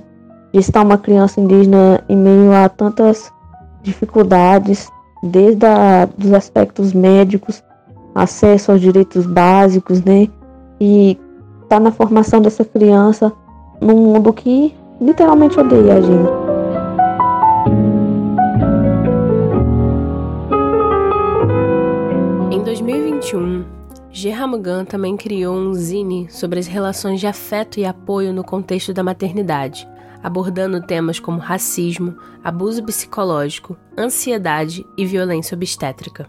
de 0.53 0.61
estar 0.61 0.83
uma 0.83 0.99
criança 0.99 1.41
indígena 1.41 2.03
em 2.07 2.17
meio 2.17 2.53
a 2.53 2.69
tantas 2.69 3.33
dificuldades, 3.83 4.89
desde 5.23 5.67
a, 5.67 6.07
dos 6.17 6.33
aspectos 6.33 6.93
médicos, 6.93 7.63
acesso 8.15 8.73
aos 8.73 8.81
direitos 8.81 9.27
básicos, 9.27 10.03
né? 10.03 10.29
E 10.81 11.19
tá 11.69 11.79
na 11.79 11.91
formação 11.91 12.41
dessa 12.41 12.65
criança 12.65 13.33
num 13.81 13.97
mundo 13.97 14.33
que 14.33 14.75
literalmente 15.01 15.59
odeia 15.59 15.95
a 15.95 16.01
gente. 16.01 16.49
2021, 22.79 23.65
G. 24.11 24.31
Ramugan 24.31 24.85
também 24.85 25.17
criou 25.17 25.55
um 25.55 25.75
zine 25.75 26.27
sobre 26.31 26.59
as 26.59 26.67
relações 26.67 27.21
de 27.21 27.27
afeto 27.27 27.79
e 27.79 27.85
apoio 27.85 28.33
no 28.33 28.43
contexto 28.43 28.95
da 28.95 29.03
maternidade, 29.03 29.87
abordando 30.23 30.81
temas 30.81 31.19
como 31.19 31.39
racismo, 31.39 32.17
abuso 32.43 32.85
psicológico, 32.85 33.77
ansiedade 33.97 34.85
e 34.97 35.05
violência 35.07 35.55
obstétrica. 35.55 36.29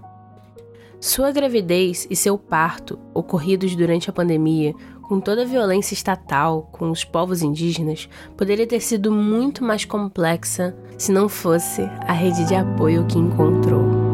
Sua 1.00 1.32
gravidez 1.32 2.06
e 2.10 2.16
seu 2.16 2.38
parto, 2.38 3.00
ocorridos 3.14 3.76
durante 3.76 4.10
a 4.10 4.14
pandemia, 4.14 4.74
com 5.02 5.20
toda 5.20 5.42
a 5.42 5.46
violência 5.46 5.94
estatal 5.94 6.70
com 6.72 6.92
os 6.92 7.04
povos 7.04 7.42
indígenas, 7.42 8.08
poderia 8.38 8.68
ter 8.68 8.80
sido 8.80 9.12
muito 9.12 9.64
mais 9.64 9.86
complexa 9.86 10.76
se 10.98 11.12
não 11.12 11.28
fosse 11.28 11.82
a 12.02 12.12
rede 12.12 12.46
de 12.46 12.54
apoio 12.54 13.08
que 13.08 13.18
encontrou. 13.18 14.10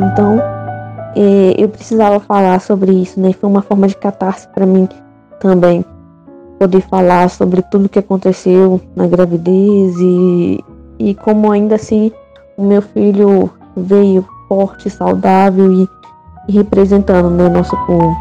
Então, 0.00 0.61
é, 1.14 1.54
eu 1.58 1.68
precisava 1.68 2.20
falar 2.20 2.60
sobre 2.60 2.92
isso, 2.92 3.20
né? 3.20 3.32
Foi 3.32 3.48
uma 3.48 3.62
forma 3.62 3.86
de 3.86 3.96
catarse 3.96 4.48
para 4.48 4.66
mim 4.66 4.88
também 5.40 5.84
poder 6.58 6.80
falar 6.82 7.28
sobre 7.28 7.60
tudo 7.62 7.88
que 7.88 7.98
aconteceu 7.98 8.80
na 8.94 9.06
gravidez 9.06 9.96
e, 9.98 10.64
e 10.98 11.14
como 11.16 11.50
ainda 11.50 11.74
assim 11.74 12.12
o 12.56 12.62
meu 12.62 12.80
filho 12.80 13.50
veio 13.76 14.24
forte, 14.48 14.88
saudável 14.88 15.72
e, 15.72 15.88
e 16.48 16.52
representando 16.52 17.30
né, 17.30 17.48
nosso 17.48 17.76
povo. 17.86 18.14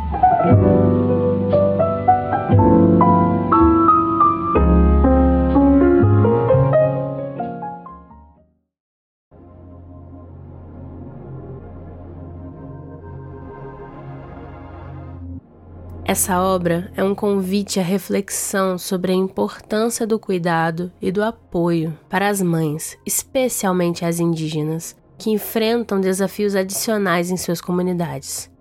Essa 16.11 16.41
obra 16.41 16.91
é 16.93 17.01
um 17.01 17.15
convite 17.15 17.79
à 17.79 17.83
reflexão 17.83 18.77
sobre 18.77 19.13
a 19.13 19.15
importância 19.15 20.05
do 20.05 20.19
cuidado 20.19 20.91
e 21.01 21.09
do 21.09 21.23
apoio 21.23 21.97
para 22.09 22.27
as 22.27 22.41
mães, 22.41 22.97
especialmente 23.05 24.03
as 24.03 24.19
indígenas, 24.19 24.93
que 25.17 25.29
enfrentam 25.29 26.01
desafios 26.01 26.53
adicionais 26.53 27.31
em 27.31 27.37
suas 27.37 27.61
comunidades. 27.61 28.51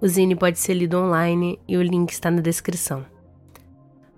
O 0.00 0.06
Zine 0.06 0.36
pode 0.36 0.60
ser 0.60 0.74
lido 0.74 0.98
online 0.98 1.58
e 1.66 1.76
o 1.76 1.82
link 1.82 2.12
está 2.12 2.30
na 2.30 2.40
descrição. 2.40 3.04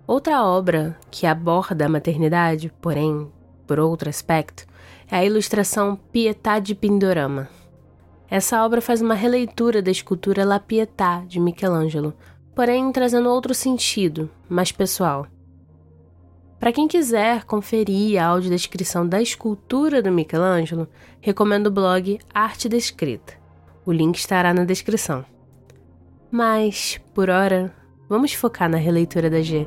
Outra 0.06 0.44
obra 0.44 0.94
que 1.10 1.26
aborda 1.26 1.86
a 1.86 1.88
maternidade, 1.88 2.70
porém 2.78 3.26
por 3.66 3.80
outro 3.80 4.10
aspecto, 4.10 4.66
é 5.10 5.16
a 5.16 5.24
ilustração 5.24 5.98
Pietà 6.12 6.58
de 6.58 6.74
Pindorama. 6.74 7.48
Essa 8.28 8.62
obra 8.62 8.82
faz 8.82 9.00
uma 9.00 9.14
releitura 9.14 9.80
da 9.80 9.90
escultura 9.90 10.44
La 10.44 10.60
Pietà 10.60 11.22
de 11.26 11.40
Michelangelo, 11.40 12.14
porém 12.54 12.92
trazendo 12.92 13.28
outro 13.28 13.54
sentido, 13.54 14.30
mais 14.48 14.72
pessoal. 14.72 15.26
Para 16.58 16.72
quem 16.72 16.86
quiser 16.86 17.44
conferir 17.44 18.22
a 18.22 18.26
audiodescrição 18.26 19.06
da 19.06 19.20
escultura 19.20 20.00
do 20.00 20.12
Michelangelo, 20.12 20.88
recomendo 21.20 21.66
o 21.66 21.72
blog 21.72 22.20
Arte 22.32 22.68
Descrita. 22.68 23.34
O 23.84 23.90
link 23.90 24.16
estará 24.16 24.54
na 24.54 24.64
descrição. 24.64 25.24
Mas, 26.30 27.00
por 27.12 27.28
hora, 27.28 27.74
vamos 28.08 28.32
focar 28.32 28.70
na 28.70 28.78
releitura 28.78 29.28
da 29.28 29.42
G. 29.42 29.66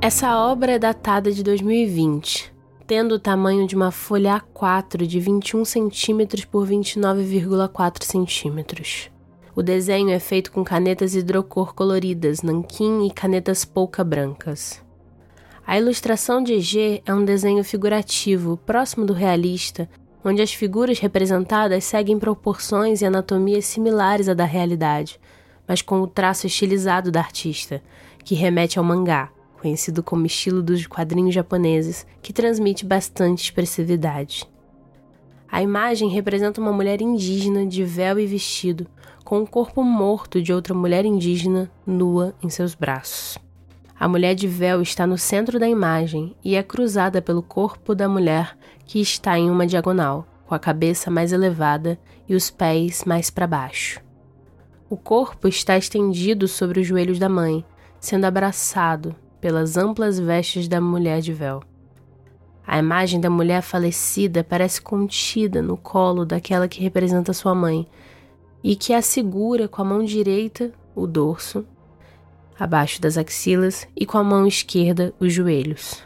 Essa 0.00 0.36
obra 0.38 0.72
é 0.72 0.78
datada 0.78 1.30
de 1.30 1.42
2020, 1.42 2.52
tendo 2.86 3.16
o 3.16 3.18
tamanho 3.18 3.66
de 3.66 3.74
uma 3.74 3.90
folha 3.90 4.40
A4 4.54 5.06
de 5.06 5.18
21 5.18 5.64
cm 5.64 6.46
por 6.50 6.66
29,4 6.66 8.04
cm. 8.04 9.10
O 9.54 9.62
desenho 9.62 10.10
é 10.10 10.18
feito 10.20 10.52
com 10.52 10.62
canetas 10.62 11.14
hidrocor 11.14 11.74
coloridas, 11.74 12.42
nanquim 12.42 13.06
e 13.06 13.10
canetas 13.10 13.64
polca 13.64 14.04
brancas. 14.04 14.80
A 15.66 15.76
ilustração 15.76 16.42
de 16.42 16.52
EG 16.52 17.02
é 17.04 17.12
um 17.12 17.24
desenho 17.24 17.64
figurativo, 17.64 18.56
próximo 18.58 19.04
do 19.04 19.12
realista, 19.12 19.88
onde 20.24 20.40
as 20.40 20.52
figuras 20.52 21.00
representadas 21.00 21.84
seguem 21.84 22.18
proporções 22.18 23.00
e 23.00 23.06
anatomias 23.06 23.64
similares 23.64 24.28
à 24.28 24.34
da 24.34 24.44
realidade, 24.44 25.18
mas 25.66 25.82
com 25.82 26.00
o 26.00 26.06
traço 26.06 26.46
estilizado 26.46 27.10
da 27.10 27.20
artista, 27.20 27.82
que 28.24 28.34
remete 28.34 28.78
ao 28.78 28.84
mangá, 28.84 29.30
conhecido 29.56 30.02
como 30.02 30.26
estilo 30.26 30.62
dos 30.62 30.86
quadrinhos 30.86 31.34
japoneses, 31.34 32.06
que 32.22 32.32
transmite 32.32 32.84
bastante 32.84 33.44
expressividade. 33.44 34.48
A 35.50 35.62
imagem 35.62 36.08
representa 36.08 36.60
uma 36.60 36.72
mulher 36.72 37.00
indígena 37.00 37.66
de 37.66 37.82
véu 37.84 38.18
e 38.18 38.26
vestido, 38.26 38.86
com 39.24 39.42
o 39.42 39.46
corpo 39.46 39.82
morto 39.82 40.40
de 40.40 40.52
outra 40.52 40.74
mulher 40.74 41.04
indígena 41.04 41.70
nua 41.86 42.34
em 42.42 42.48
seus 42.48 42.74
braços. 42.74 43.38
A 43.98 44.06
mulher 44.06 44.34
de 44.34 44.46
véu 44.46 44.82
está 44.82 45.06
no 45.06 45.16
centro 45.16 45.58
da 45.58 45.68
imagem 45.68 46.36
e 46.44 46.54
é 46.54 46.62
cruzada 46.62 47.22
pelo 47.22 47.42
corpo 47.42 47.94
da 47.94 48.08
mulher 48.08 48.56
que 48.84 49.00
está 49.00 49.38
em 49.38 49.50
uma 49.50 49.66
diagonal, 49.66 50.26
com 50.46 50.54
a 50.54 50.58
cabeça 50.58 51.10
mais 51.10 51.32
elevada 51.32 51.98
e 52.28 52.34
os 52.34 52.50
pés 52.50 53.04
mais 53.04 53.30
para 53.30 53.46
baixo. 53.46 54.00
O 54.88 54.96
corpo 54.96 55.48
está 55.48 55.76
estendido 55.76 56.46
sobre 56.46 56.80
os 56.80 56.86
joelhos 56.86 57.18
da 57.18 57.28
mãe, 57.28 57.64
sendo 57.98 58.26
abraçado 58.26 59.16
pelas 59.46 59.76
amplas 59.76 60.18
vestes 60.18 60.66
da 60.66 60.80
mulher 60.80 61.20
de 61.20 61.32
véu. 61.32 61.62
A 62.66 62.80
imagem 62.80 63.20
da 63.20 63.30
mulher 63.30 63.62
falecida 63.62 64.42
parece 64.42 64.82
contida 64.82 65.62
no 65.62 65.76
colo 65.76 66.24
daquela 66.24 66.66
que 66.66 66.82
representa 66.82 67.32
sua 67.32 67.54
mãe 67.54 67.86
e 68.60 68.74
que 68.74 68.92
a 68.92 69.00
segura 69.00 69.68
com 69.68 69.82
a 69.82 69.84
mão 69.84 70.04
direita 70.04 70.72
o 70.96 71.06
dorso, 71.06 71.64
abaixo 72.58 73.00
das 73.00 73.16
axilas, 73.16 73.86
e 73.94 74.04
com 74.04 74.18
a 74.18 74.24
mão 74.24 74.48
esquerda 74.48 75.14
os 75.20 75.32
joelhos. 75.32 76.02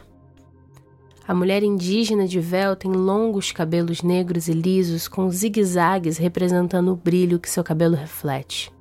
A 1.27 1.33
mulher 1.33 1.63
indígena 1.63 2.27
de 2.27 2.39
véu 2.39 2.75
tem 2.75 2.91
longos 2.91 3.51
cabelos 3.51 4.03
negros 4.03 4.49
e 4.49 4.53
lisos 4.53 5.07
com 5.07 5.31
zigue-zagues 5.31 6.19
representando 6.19 6.91
o 6.91 6.95
brilho 6.95 7.39
que 7.39 7.49
seu 7.49 7.63
cabelo 7.63 7.95
reflete. 7.95 8.71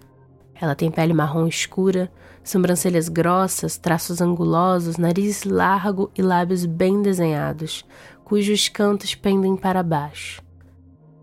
Ela 0.55 0.75
tem 0.75 0.91
pele 0.91 1.15
marrom 1.15 1.47
escura, 1.47 2.13
sobrancelhas 2.43 3.09
grossas, 3.09 3.77
traços 3.77 4.21
angulosos, 4.21 4.97
nariz 4.97 5.45
largo 5.45 6.11
e 6.17 6.23
lábios 6.23 6.65
bem 6.65 7.03
desenhados, 7.03 7.85
cujos 8.25 8.69
cantos 8.69 9.15
pendem 9.15 9.57
para 9.57 9.83
baixo. 9.83 10.43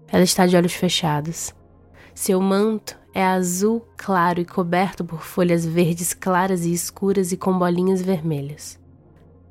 Ela 0.07 0.23
está 0.23 0.45
de 0.45 0.55
olhos 0.55 0.73
fechados. 0.73 1.53
Seu 2.13 2.41
manto 2.41 2.97
é 3.13 3.25
azul 3.25 3.85
claro 3.97 4.39
e 4.39 4.45
coberto 4.45 5.03
por 5.03 5.21
folhas 5.21 5.65
verdes 5.65 6.13
claras 6.13 6.65
e 6.65 6.71
escuras 6.71 7.31
e 7.31 7.37
com 7.37 7.57
bolinhas 7.57 8.01
vermelhas. 8.01 8.79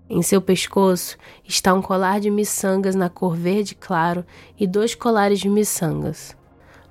Em 0.08 0.22
seu 0.22 0.40
pescoço 0.40 1.18
está 1.44 1.74
um 1.74 1.82
colar 1.82 2.20
de 2.20 2.30
miçangas 2.30 2.94
na 2.94 3.10
cor 3.10 3.36
verde 3.36 3.74
claro 3.74 4.24
e 4.58 4.66
dois 4.66 4.94
colares 4.94 5.40
de 5.40 5.48
miçangas, 5.48 6.36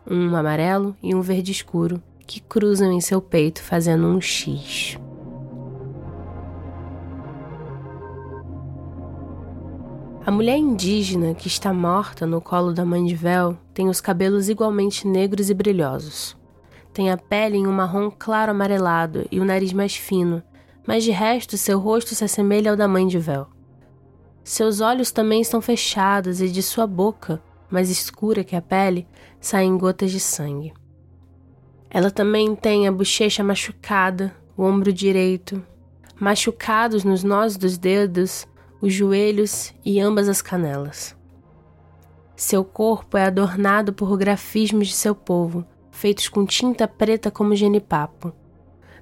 um 0.05 0.35
amarelo 0.35 0.95
e 1.01 1.15
um 1.15 1.21
verde 1.21 1.51
escuro, 1.51 2.03
que 2.25 2.39
cruzam 2.39 2.91
em 2.91 3.01
seu 3.01 3.21
peito 3.21 3.61
fazendo 3.61 4.07
um 4.07 4.19
X. 4.19 4.97
A 10.25 10.31
mulher 10.31 10.57
indígena 10.57 11.35
que 11.35 11.47
está 11.47 11.71
morta 11.71 12.25
no 12.25 12.41
colo 12.41 12.73
da 12.73 12.83
mãe 12.83 13.05
de 13.05 13.15
véu 13.15 13.55
tem 13.75 13.87
os 13.87 14.01
cabelos 14.01 14.49
igualmente 14.49 15.07
negros 15.07 15.51
e 15.51 15.53
brilhosos. 15.53 16.35
Tem 16.91 17.11
a 17.11 17.17
pele 17.17 17.57
em 17.57 17.67
um 17.67 17.71
marrom 17.71 18.09
claro 18.09 18.51
amarelado 18.51 19.27
e 19.31 19.39
o 19.39 19.45
nariz 19.45 19.71
mais 19.71 19.95
fino, 19.95 20.41
mas 20.87 21.03
de 21.03 21.11
resto 21.11 21.57
seu 21.57 21.77
rosto 21.77 22.15
se 22.15 22.23
assemelha 22.23 22.71
ao 22.71 22.77
da 22.77 22.87
mãe 22.87 23.05
de 23.05 23.19
véu. 23.19 23.47
Seus 24.43 24.81
olhos 24.81 25.11
também 25.11 25.41
estão 25.41 25.61
fechados 25.61 26.41
e 26.41 26.49
de 26.49 26.63
sua 26.63 26.87
boca, 26.87 27.39
mais 27.69 27.91
escura 27.91 28.43
que 28.43 28.55
a 28.55 28.61
pele, 28.61 29.07
saem 29.39 29.77
gotas 29.77 30.11
de 30.11 30.19
sangue. 30.19 30.73
Ela 31.95 32.11
também 32.11 32.53
tem 32.57 32.89
a 32.89 32.91
bochecha 32.91 33.41
machucada, 33.41 34.35
o 34.57 34.63
ombro 34.63 34.91
direito, 34.91 35.65
machucados 36.19 37.05
nos 37.05 37.23
nós 37.23 37.55
dos 37.55 37.77
dedos, 37.77 38.45
os 38.81 38.93
joelhos 38.93 39.73
e 39.85 39.97
ambas 40.01 40.27
as 40.27 40.41
canelas. 40.41 41.15
Seu 42.35 42.65
corpo 42.65 43.17
é 43.17 43.23
adornado 43.23 43.93
por 43.93 44.17
grafismos 44.17 44.89
de 44.89 44.93
seu 44.93 45.15
povo, 45.15 45.65
feitos 45.89 46.27
com 46.27 46.45
tinta 46.45 46.85
preta 46.85 47.31
como 47.31 47.55
genipapo. 47.55 48.33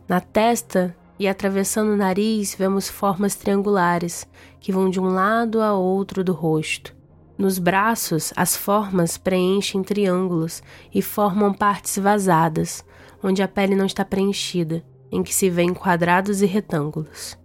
Na 0.08 0.21
testa 0.21 0.95
e 1.17 1.27
atravessando 1.27 1.93
o 1.93 1.97
nariz 1.97 2.53
vemos 2.53 2.89
formas 2.89 3.34
triangulares 3.34 4.27
que 4.60 4.71
vão 4.71 4.88
de 4.88 4.99
um 4.99 5.08
lado 5.08 5.63
a 5.63 5.73
outro 5.73 6.23
do 6.23 6.32
rosto. 6.32 6.95
Nos 7.37 7.57
braços, 7.57 8.31
as 8.35 8.55
formas 8.55 9.17
preenchem 9.17 9.81
triângulos 9.81 10.61
e 10.93 11.01
formam 11.01 11.53
partes 11.53 11.97
vazadas, 11.97 12.85
onde 13.23 13.41
a 13.41 13.47
pele 13.47 13.75
não 13.75 13.85
está 13.85 14.05
preenchida, 14.05 14.83
em 15.11 15.23
que 15.23 15.33
se 15.33 15.49
vêem 15.49 15.73
quadrados 15.73 16.41
e 16.41 16.45
retângulos. 16.45 17.37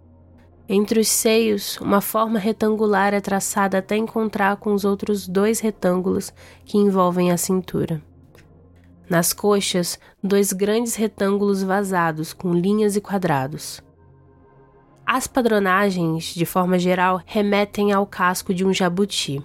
Entre 0.67 0.99
os 0.99 1.07
seios, 1.07 1.77
uma 1.81 1.99
forma 1.99 2.37
retangular 2.37 3.11
é 3.11 3.19
traçada 3.19 3.79
até 3.79 3.97
encontrar 3.97 4.57
com 4.57 4.71
os 4.71 4.85
outros 4.85 5.27
dois 5.27 5.59
retângulos 5.59 6.31
que 6.63 6.77
envolvem 6.77 7.31
a 7.31 7.37
cintura. 7.37 7.99
Nas 9.09 9.33
coxas, 9.33 9.97
dois 10.23 10.53
grandes 10.53 10.93
retângulos 10.93 11.63
vazados 11.63 12.31
com 12.33 12.53
linhas 12.53 12.95
e 12.95 13.01
quadrados. 13.01 13.81
As 15.03 15.25
padronagens, 15.25 16.35
de 16.35 16.45
forma 16.45 16.77
geral, 16.77 17.19
remetem 17.25 17.91
ao 17.91 18.05
casco 18.05 18.53
de 18.53 18.63
um 18.63 18.71
jabuti. 18.71 19.41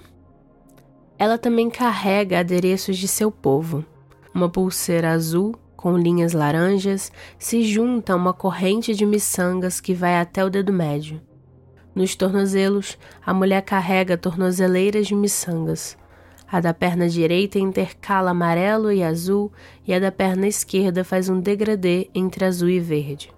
Ela 1.25 1.39
também 1.39 1.71
carrega 1.71 2.41
adereços 2.41 2.99
de 2.99 3.09
seu 3.09 3.33
povo. 3.33 3.83
Uma 4.35 4.47
pulseira 4.47 5.11
azul 5.11 5.55
com 5.75 5.97
linhas 5.97 6.35
laranjas, 6.35 7.11
se 7.39 7.63
junta 7.63 8.13
a 8.13 8.17
uma 8.17 8.35
corrente 8.35 8.95
de 8.95 9.07
miçangas 9.07 9.81
que 9.81 9.95
vai 9.95 10.21
até 10.21 10.45
o 10.45 10.51
dedo 10.51 10.71
médio. 10.71 11.23
Nos 11.95 12.15
tornozelos, 12.15 12.99
a 13.25 13.33
mulher 13.33 13.63
carrega 13.63 14.19
tornozeleiras 14.19 15.07
de 15.07 15.15
miçangas. 15.15 15.97
A 16.47 16.61
da 16.61 16.75
perna 16.75 17.09
direita 17.09 17.59
intercala 17.59 18.33
amarelo 18.33 18.93
e 18.93 19.03
azul, 19.03 19.51
e 19.87 19.95
a 19.95 19.99
da 19.99 20.13
perna 20.13 20.47
esquerda 20.47 21.05
faz 21.05 21.31
um 21.31 21.41
degradê 21.41 22.11
entre 22.15 22.45
azul 22.45 22.69
e 22.69 22.81
verde. 22.81 23.33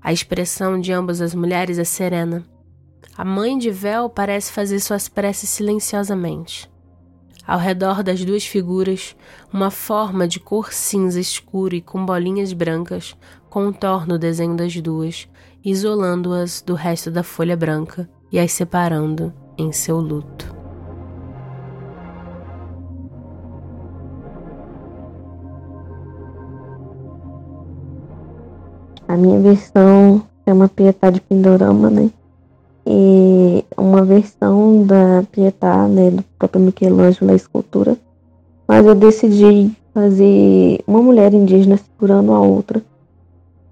A 0.00 0.14
expressão 0.14 0.80
de 0.80 0.94
ambas 0.94 1.20
as 1.20 1.34
mulheres 1.34 1.78
é 1.78 1.84
serena. 1.84 2.42
A 3.18 3.22
mãe 3.22 3.58
de 3.58 3.70
véu 3.70 4.08
parece 4.08 4.50
fazer 4.50 4.80
suas 4.80 5.10
preces 5.10 5.50
silenciosamente. 5.50 6.74
Ao 7.46 7.60
redor 7.60 8.02
das 8.02 8.24
duas 8.24 8.44
figuras, 8.44 9.14
uma 9.52 9.70
forma 9.70 10.26
de 10.26 10.40
cor 10.40 10.72
cinza 10.72 11.20
escuro 11.20 11.76
e 11.76 11.80
com 11.80 12.04
bolinhas 12.04 12.52
brancas 12.52 13.16
contorna 13.48 14.16
o 14.16 14.18
desenho 14.18 14.56
das 14.56 14.74
duas, 14.80 15.28
isolando-as 15.64 16.60
do 16.60 16.74
resto 16.74 17.08
da 17.08 17.22
folha 17.22 17.56
branca 17.56 18.08
e 18.32 18.38
as 18.40 18.50
separando 18.50 19.32
em 19.56 19.70
seu 19.70 19.98
luto. 19.98 20.56
A 29.06 29.16
minha 29.16 29.40
versão 29.40 30.26
é 30.44 30.52
uma 30.52 30.68
Pietà 30.68 31.10
de 31.10 31.20
Pindorama, 31.20 31.88
né? 31.88 32.10
E 32.86 33.64
uma 33.76 34.04
versão 34.04 34.84
da 34.84 35.24
Pietà, 35.32 35.88
né, 35.88 36.10
do 36.10 36.22
próprio 36.38 36.62
Michelangelo, 36.62 37.32
a 37.32 37.34
escultura. 37.34 37.96
Mas 38.68 38.86
eu 38.86 38.94
decidi 38.94 39.72
fazer 39.92 40.80
uma 40.86 41.02
mulher 41.02 41.34
indígena 41.34 41.76
segurando 41.76 42.32
a 42.32 42.40
outra. 42.40 42.80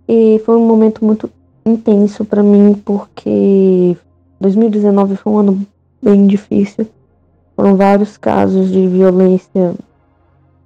E 0.08 0.42
foi 0.44 0.56
um 0.56 0.66
momento 0.66 1.04
muito 1.04 1.30
intenso 1.64 2.24
para 2.24 2.42
mim, 2.42 2.74
porque 2.84 3.96
2019 4.40 5.16
foi 5.16 5.32
um 5.32 5.38
ano 5.38 5.66
bem 6.02 6.26
difícil. 6.26 6.86
Foram 7.54 7.76
vários 7.76 8.16
casos 8.16 8.70
de 8.72 8.86
violência 8.88 9.74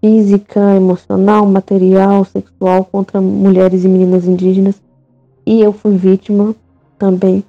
física, 0.00 0.74
emocional, 0.74 1.44
material, 1.44 2.24
sexual 2.24 2.84
contra 2.84 3.20
mulheres 3.20 3.84
e 3.84 3.88
meninas 3.88 4.26
indígenas. 4.26 4.80
E 5.44 5.60
eu 5.60 5.72
fui 5.72 5.96
vítima 5.96 6.54
também 6.98 7.44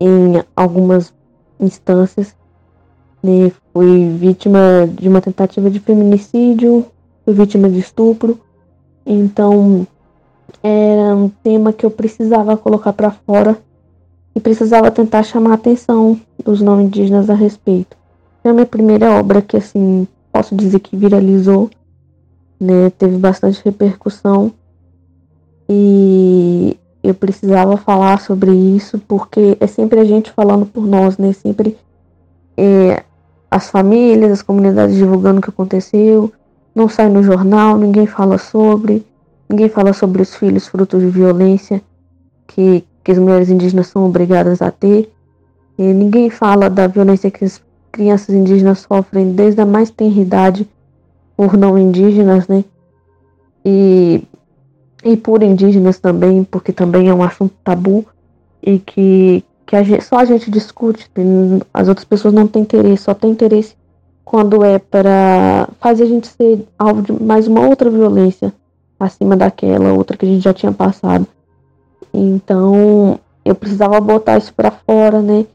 em 0.00 0.42
algumas 0.56 1.12
instâncias. 1.60 2.34
Né? 3.22 3.52
Fui 3.72 4.08
vítima 4.16 4.88
de 4.90 5.08
uma 5.08 5.20
tentativa 5.20 5.70
de 5.70 5.78
feminicídio, 5.78 6.86
fui 7.24 7.34
vítima 7.34 7.68
de 7.68 7.78
estupro. 7.78 8.40
Então, 9.04 9.86
era 10.62 11.14
um 11.14 11.28
tema 11.28 11.72
que 11.72 11.84
eu 11.84 11.90
precisava 11.90 12.56
colocar 12.56 12.92
para 12.92 13.10
fora 13.10 13.58
e 14.34 14.40
precisava 14.40 14.90
tentar 14.90 15.22
chamar 15.22 15.52
a 15.52 15.54
atenção 15.54 16.18
dos 16.42 16.60
não 16.60 16.80
indígenas 16.80 17.28
a 17.28 17.34
respeito. 17.34 17.96
Foi 18.42 18.50
a 18.50 18.54
minha 18.54 18.66
primeira 18.66 19.18
obra 19.18 19.42
que, 19.42 19.56
assim, 19.56 20.06
posso 20.32 20.54
dizer 20.54 20.80
que 20.80 20.96
viralizou, 20.96 21.68
né? 22.58 22.90
Teve 22.90 23.18
bastante 23.18 23.60
repercussão. 23.64 24.52
E 25.68 26.76
eu 27.02 27.14
precisava 27.14 27.76
falar 27.76 28.20
sobre 28.20 28.50
isso, 28.52 28.98
porque 28.98 29.56
é 29.58 29.66
sempre 29.66 30.00
a 30.00 30.04
gente 30.04 30.30
falando 30.30 30.66
por 30.66 30.86
nós, 30.86 31.16
né? 31.16 31.32
Sempre 31.32 31.76
é, 32.56 33.02
as 33.50 33.70
famílias, 33.70 34.30
as 34.32 34.42
comunidades 34.42 34.94
divulgando 34.94 35.38
o 35.38 35.42
que 35.42 35.50
aconteceu, 35.50 36.32
não 36.74 36.88
sai 36.88 37.08
no 37.08 37.22
jornal, 37.22 37.76
ninguém 37.76 38.06
fala 38.06 38.38
sobre, 38.38 39.04
ninguém 39.48 39.68
fala 39.68 39.92
sobre 39.92 40.22
os 40.22 40.34
filhos 40.34 40.68
frutos 40.68 41.00
de 41.00 41.08
violência 41.08 41.82
que, 42.46 42.84
que 43.02 43.12
as 43.12 43.18
mulheres 43.18 43.48
indígenas 43.48 43.88
são 43.88 44.06
obrigadas 44.06 44.60
a 44.60 44.70
ter, 44.70 45.10
e 45.78 45.82
ninguém 45.82 46.28
fala 46.28 46.68
da 46.68 46.86
violência 46.86 47.30
que 47.30 47.44
as 47.44 47.62
crianças 47.90 48.34
indígenas 48.34 48.80
sofrem 48.80 49.32
desde 49.32 49.60
a 49.60 49.66
mais 49.66 49.90
tenra 49.90 50.20
idade 50.20 50.68
por 51.36 51.56
não 51.56 51.78
indígenas, 51.78 52.46
né? 52.46 52.64
E 53.64 54.22
e 55.04 55.16
por 55.16 55.42
indígenas 55.42 55.98
também, 55.98 56.44
porque 56.44 56.72
também 56.72 57.08
é 57.08 57.14
um 57.14 57.22
assunto 57.22 57.54
tabu 57.64 58.04
e 58.62 58.78
que, 58.78 59.44
que 59.66 59.76
a 59.76 59.82
gente, 59.82 60.04
só 60.04 60.18
a 60.18 60.24
gente 60.24 60.50
discute, 60.50 61.10
as 61.72 61.88
outras 61.88 62.04
pessoas 62.04 62.34
não 62.34 62.46
têm 62.46 62.62
interesse, 62.62 63.04
só 63.04 63.14
tem 63.14 63.30
interesse 63.30 63.74
quando 64.24 64.62
é 64.64 64.78
para 64.78 65.68
fazer 65.80 66.04
a 66.04 66.06
gente 66.06 66.28
ser 66.28 66.66
alvo 66.78 67.02
de 67.02 67.12
mais 67.12 67.48
uma 67.48 67.66
outra 67.66 67.90
violência 67.90 68.52
acima 68.98 69.36
daquela 69.36 69.92
outra 69.92 70.16
que 70.16 70.26
a 70.26 70.28
gente 70.28 70.44
já 70.44 70.52
tinha 70.52 70.72
passado. 70.72 71.26
Então, 72.12 73.18
eu 73.44 73.54
precisava 73.54 74.00
botar 74.00 74.36
isso 74.36 74.52
para 74.52 74.70
fora, 74.70 75.20
né? 75.22 75.46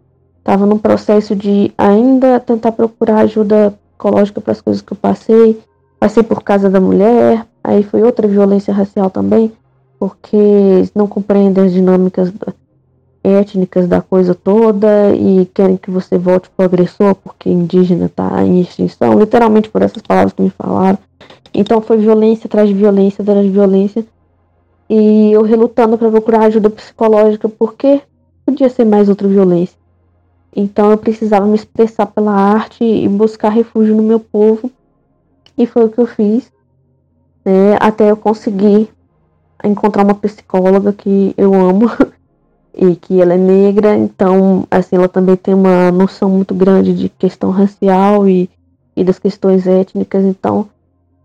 Tava 0.43 0.65
num 0.65 0.77
processo 0.77 1.35
de 1.35 1.71
ainda 1.77 2.39
tentar 2.39 2.71
procurar 2.71 3.19
ajuda 3.19 3.73
psicológica 3.91 4.41
para 4.41 4.51
as 4.51 4.61
coisas 4.61 4.81
que 4.81 4.93
eu 4.93 4.97
passei. 4.97 5.59
Passei 5.99 6.23
por 6.23 6.43
casa 6.43 6.69
da 6.69 6.79
mulher, 6.79 7.45
Aí 7.67 7.81
foi 7.81 8.03
outra 8.03 8.27
violência 8.27 8.71
racial 8.71 9.09
também, 9.09 9.51
porque 9.97 10.37
não 10.93 11.07
compreendem 11.07 11.65
as 11.65 11.73
dinâmicas 11.73 12.31
étnicas 13.23 13.87
da 13.87 14.01
coisa 14.01 14.35
toda 14.35 15.15
e 15.15 15.47
querem 15.47 15.75
que 15.75 15.89
você 15.89 16.15
volte 16.15 16.47
pro 16.55 16.63
agressor 16.63 17.15
porque 17.15 17.49
indígena 17.49 18.05
está 18.05 18.43
em 18.43 18.61
extinção, 18.61 19.17
literalmente 19.17 19.67
por 19.67 19.81
essas 19.81 20.03
palavras 20.03 20.31
que 20.31 20.43
me 20.43 20.51
falaram. 20.51 20.99
Então 21.51 21.81
foi 21.81 21.97
violência 21.97 22.45
atrás 22.45 22.67
de 22.67 22.75
violência 22.75 23.23
atrás 23.23 23.43
de 23.43 23.51
violência. 23.51 24.05
E 24.87 25.31
eu 25.31 25.41
relutando 25.41 25.97
para 25.97 26.11
procurar 26.11 26.43
ajuda 26.45 26.69
psicológica 26.69 27.49
porque 27.49 27.99
podia 28.45 28.69
ser 28.69 28.85
mais 28.85 29.09
outra 29.09 29.27
violência. 29.27 29.75
Então 30.55 30.91
eu 30.91 30.97
precisava 30.99 31.47
me 31.47 31.55
expressar 31.55 32.05
pela 32.05 32.31
arte 32.31 32.83
e 32.83 33.09
buscar 33.09 33.49
refúgio 33.49 33.95
no 33.95 34.03
meu 34.03 34.19
povo. 34.19 34.69
E 35.57 35.65
foi 35.65 35.85
o 35.85 35.89
que 35.89 35.97
eu 35.97 36.05
fiz 36.05 36.53
né, 37.45 37.77
até 37.79 38.09
eu 38.09 38.17
conseguir 38.17 38.89
encontrar 39.63 40.03
uma 40.03 40.15
psicóloga 40.15 40.91
que 40.91 41.33
eu 41.37 41.53
amo 41.53 41.89
e 42.73 42.95
que 42.95 43.21
ela 43.21 43.35
é 43.35 43.37
negra, 43.37 43.95
então 43.95 44.67
assim 44.69 44.95
ela 44.95 45.07
também 45.07 45.35
tem 45.35 45.53
uma 45.53 45.91
noção 45.91 46.29
muito 46.29 46.53
grande 46.53 46.93
de 46.93 47.07
questão 47.07 47.51
racial 47.51 48.27
e, 48.27 48.49
e 48.95 49.03
das 49.03 49.19
questões 49.19 49.65
étnicas, 49.67 50.25
então 50.25 50.67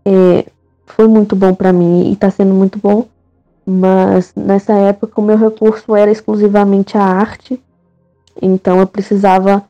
é, 0.05 0.45
foi 0.85 1.07
muito 1.07 1.35
bom 1.35 1.53
para 1.53 1.73
mim 1.73 2.09
e 2.09 2.13
está 2.13 2.29
sendo 2.29 2.53
muito 2.53 2.79
bom, 2.79 3.05
mas 3.65 4.31
nessa 4.35 4.73
época 4.73 5.19
o 5.19 5.23
meu 5.23 5.37
recurso 5.37 5.95
era 5.95 6.11
exclusivamente 6.11 6.97
a 6.97 7.03
arte, 7.03 7.59
então 8.41 8.79
eu 8.79 8.87
precisava 8.87 9.63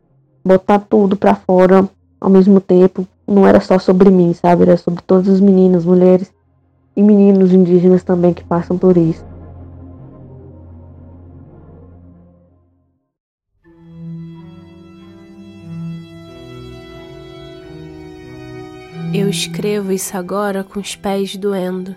botar 0.46 0.80
tudo 0.80 1.16
para 1.16 1.34
fora 1.34 1.90
ao 2.20 2.30
mesmo 2.30 2.62
tempo, 2.62 3.08
não 3.28 3.48
era 3.48 3.60
só 3.60 3.80
sobre 3.80 4.12
mim, 4.12 4.34
sabe? 4.34 4.64
Era 4.64 4.78
sobre 4.78 5.02
todas 5.02 5.28
as 5.28 5.40
meninas, 5.40 5.86
mulheres 5.86 6.32
e 6.96 7.02
meninos 7.02 7.54
indígenas 7.54 8.04
também 8.04 8.34
que 8.34 8.44
passam 8.44 8.78
por 8.78 8.98
isso. 8.98 9.26
Eu 19.14 19.30
escrevo 19.30 19.92
isso 19.92 20.16
agora 20.16 20.64
com 20.64 20.80
os 20.80 20.96
pés 20.96 21.36
doendo. 21.36 21.96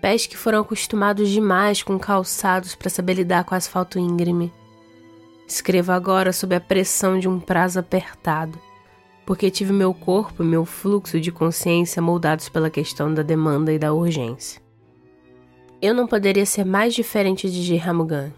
Pés 0.00 0.26
que 0.26 0.36
foram 0.36 0.60
acostumados 0.60 1.28
demais 1.28 1.82
com 1.82 1.98
calçados 1.98 2.74
para 2.74 2.88
saber 2.88 3.14
lidar 3.14 3.44
com 3.44 3.54
asfalto 3.54 3.98
íngreme. 3.98 4.52
Escrevo 5.46 5.90
agora 5.90 6.32
sob 6.32 6.54
a 6.54 6.60
pressão 6.60 7.18
de 7.18 7.28
um 7.28 7.40
prazo 7.40 7.80
apertado 7.80 8.56
porque 9.30 9.48
tive 9.48 9.72
meu 9.72 9.94
corpo 9.94 10.42
e 10.42 10.44
meu 10.44 10.64
fluxo 10.64 11.20
de 11.20 11.30
consciência 11.30 12.02
moldados 12.02 12.48
pela 12.48 12.68
questão 12.68 13.14
da 13.14 13.22
demanda 13.22 13.72
e 13.72 13.78
da 13.78 13.92
urgência. 13.92 14.60
Eu 15.80 15.94
não 15.94 16.04
poderia 16.04 16.44
ser 16.44 16.64
mais 16.64 16.92
diferente 16.94 17.48
de 17.48 17.62
Jiramugan. 17.62 18.32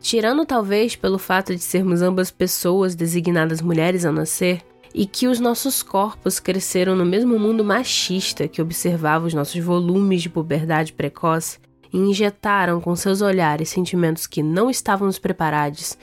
Tirando 0.00 0.46
talvez 0.46 0.96
pelo 0.96 1.18
fato 1.18 1.54
de 1.54 1.60
sermos 1.60 2.00
ambas 2.00 2.30
pessoas 2.30 2.94
designadas 2.94 3.60
mulheres 3.60 4.06
ao 4.06 4.14
nascer, 4.14 4.62
e 4.94 5.04
que 5.04 5.28
os 5.28 5.38
nossos 5.38 5.82
corpos 5.82 6.40
cresceram 6.40 6.96
no 6.96 7.04
mesmo 7.04 7.38
mundo 7.38 7.62
machista 7.62 8.48
que 8.48 8.62
observava 8.62 9.26
os 9.26 9.34
nossos 9.34 9.62
volumes 9.62 10.22
de 10.22 10.30
puberdade 10.30 10.94
precoce 10.94 11.58
e 11.92 11.98
injetaram 11.98 12.80
com 12.80 12.96
seus 12.96 13.20
olhares 13.20 13.68
sentimentos 13.68 14.26
que 14.26 14.42
não 14.42 14.70
estávamos 14.70 15.18
preparados 15.18 15.98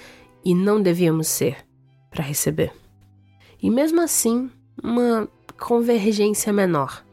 e 0.45 0.54
não 0.54 0.80
devíamos 0.80 1.25
ser 1.28 1.65
para 2.12 2.23
receber. 2.23 2.79
E 3.62 3.69
mesmo 3.69 4.02
assim, 4.02 4.50
uma 4.82 5.28
convergência 5.60 6.54
menor. 6.54 7.04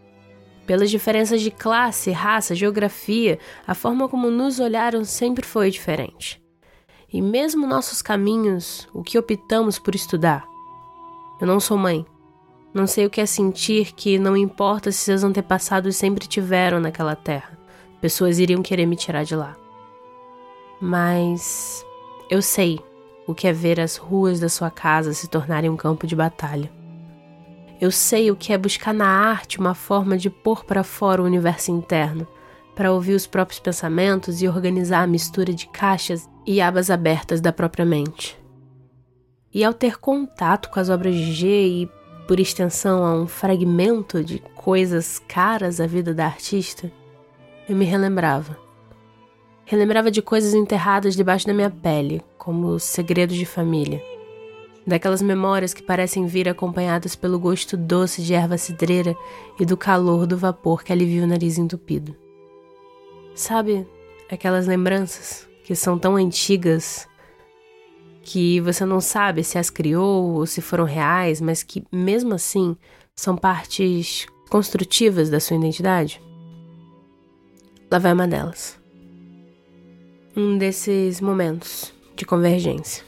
Pelas 0.67 0.91
diferenças 0.91 1.41
de 1.41 1.51
classe, 1.51 2.11
raça, 2.11 2.55
geografia, 2.55 3.39
a 3.67 3.75
forma 3.75 4.09
como 4.09 4.31
nos 4.31 4.59
olharam 4.59 5.05
sempre 5.05 5.47
foi 5.47 5.71
diferente. 5.71 6.43
E 7.13 7.23
mesmo 7.23 7.67
nossos 7.67 8.03
caminhos, 8.03 8.89
o 8.93 9.03
que 9.03 9.19
optamos 9.19 9.79
por 9.79 9.95
estudar. 9.95 10.45
Eu 11.41 11.47
não 11.47 11.61
sou 11.61 11.77
mãe. 11.77 12.05
Não 12.75 12.87
sei 12.87 13.07
o 13.07 13.11
que 13.11 13.21
é 13.21 13.27
sentir 13.27 13.93
que 13.93 14.19
não 14.19 14.37
importa 14.37 14.93
se 14.93 14.99
seus 14.99 15.25
antepassados 15.25 15.97
sempre 15.97 16.27
tiveram 16.27 16.81
naquela 16.81 17.17
terra. 17.17 17.59
Pessoas 18.01 18.39
iriam 18.39 18.63
querer 18.63 18.87
me 18.87 18.97
tirar 18.97 19.25
de 19.25 19.35
lá. 19.35 19.57
Mas 20.81 21.87
eu 22.29 22.43
sei 22.43 22.79
o 23.27 23.35
que 23.35 23.49
é 23.49 23.53
ver 23.53 23.81
as 23.81 23.97
ruas 23.97 24.39
da 24.39 24.49
sua 24.49 24.71
casa 24.71 25.13
se 25.13 25.29
tornarem 25.29 25.69
um 25.69 25.77
campo 25.77 26.07
de 26.07 26.15
batalha. 26.15 26.71
Eu 27.81 27.91
sei 27.91 28.31
o 28.31 28.37
que 28.37 28.53
é 28.53 28.59
buscar 28.59 28.95
na 28.95 29.07
arte 29.07 29.59
uma 29.59 29.75
forma 29.75 30.17
de 30.17 30.31
pôr 30.31 30.65
para 30.65 30.83
fora 30.83 31.21
o 31.21 31.27
universo 31.27 31.71
interno, 31.71 32.27
para 32.75 32.93
ouvir 32.93 33.15
os 33.15 33.27
próprios 33.27 33.59
pensamentos 33.59 34.41
e 34.41 34.49
organizar 34.49 35.03
a 35.03 35.07
mistura 35.07 35.53
de 35.53 35.67
caixas 35.69 36.29
e 36.47 36.61
abas 36.61 36.91
abertas 36.91 37.41
da 37.41 37.53
própria 37.53 37.85
mente. 37.85 38.39
E 39.53 39.65
ao 39.65 39.75
ter 39.75 39.99
contato 39.99 40.71
com 40.71 40.79
as 40.79 40.89
obras 40.89 41.15
de 41.15 41.33
G 41.33 41.67
e, 41.67 41.91
por 42.29 42.39
extensão, 42.39 43.05
a 43.05 43.15
um 43.15 43.27
fragmento 43.27 44.23
de 44.23 44.39
coisas 44.55 45.19
caras 45.27 45.81
à 45.81 45.87
vida 45.87 46.13
da 46.15 46.27
artista, 46.27 46.91
eu 47.69 47.75
me 47.75 47.85
relembrava. 47.85 48.66
Relembrava 49.67 50.11
de 50.11 50.23
coisas 50.23 50.55
enterradas 50.55 51.15
debaixo 51.15 51.47
da 51.47 51.53
minha 51.53 51.71
pele, 51.71 52.23
como 52.39 52.81
segredos 52.81 53.37
de 53.37 53.45
família 53.45 54.03
daquelas 54.87 55.21
memórias 55.21 55.75
que 55.75 55.83
parecem 55.83 56.27
vir 56.27 56.49
acompanhadas 56.49 57.17
pelo 57.17 57.39
gosto 57.39 57.77
doce 57.77 58.23
de 58.23 58.35
erva 58.35 58.57
cidreira 58.57 59.17
e 59.59 59.67
do 59.67 59.77
calor 59.77 60.27
do 60.27 60.39
vapor 60.39 60.85
que 60.85 60.93
alivia 60.93 61.25
o 61.25 61.27
nariz 61.27 61.59
entupido. 61.59 62.15
Sabe 63.35 63.87
aquelas 64.31 64.67
lembranças 64.67 65.49
que 65.65 65.75
são 65.75 65.99
tão 65.99 66.15
antigas 66.15 67.09
que 68.23 68.61
você 68.61 68.85
não 68.85 69.01
sabe 69.01 69.43
se 69.43 69.59
as 69.59 69.71
criou 69.71 70.35
ou 70.35 70.47
se 70.47 70.61
foram 70.61 70.85
reais, 70.85 71.41
mas 71.41 71.63
que 71.63 71.85
mesmo 71.91 72.35
assim 72.35 72.77
são 73.15 73.37
partes 73.37 74.27
construtivas 74.49 75.29
da 75.29 75.41
sua 75.41 75.57
identidade? 75.57 76.23
Lá 77.91 77.99
vai 77.99 78.13
uma 78.13 78.27
delas. 78.27 78.79
Um 80.39 80.59
desses 80.59 81.19
momentos 81.19 81.95
de 82.15 82.27
convergência. 82.27 83.03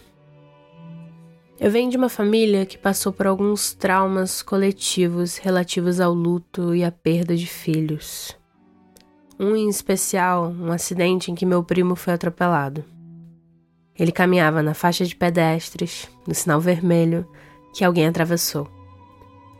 Eu 1.60 1.70
venho 1.70 1.90
de 1.90 1.96
uma 1.98 2.08
família 2.08 2.64
que 2.64 2.78
passou 2.78 3.12
por 3.12 3.26
alguns 3.26 3.74
traumas 3.74 4.40
coletivos 4.40 5.36
relativos 5.36 6.00
ao 6.00 6.14
luto 6.14 6.74
e 6.74 6.82
à 6.82 6.90
perda 6.90 7.36
de 7.36 7.46
filhos. 7.46 8.34
Um 9.38 9.54
em 9.54 9.68
especial, 9.68 10.54
um 10.58 10.72
acidente 10.72 11.30
em 11.30 11.34
que 11.34 11.44
meu 11.44 11.62
primo 11.62 11.94
foi 11.94 12.14
atropelado. 12.14 12.82
Ele 13.94 14.10
caminhava 14.10 14.62
na 14.62 14.72
faixa 14.72 15.04
de 15.04 15.14
pedestres, 15.14 16.08
no 16.26 16.34
sinal 16.34 16.62
vermelho, 16.62 17.28
que 17.74 17.84
alguém 17.84 18.06
atravessou. 18.06 18.66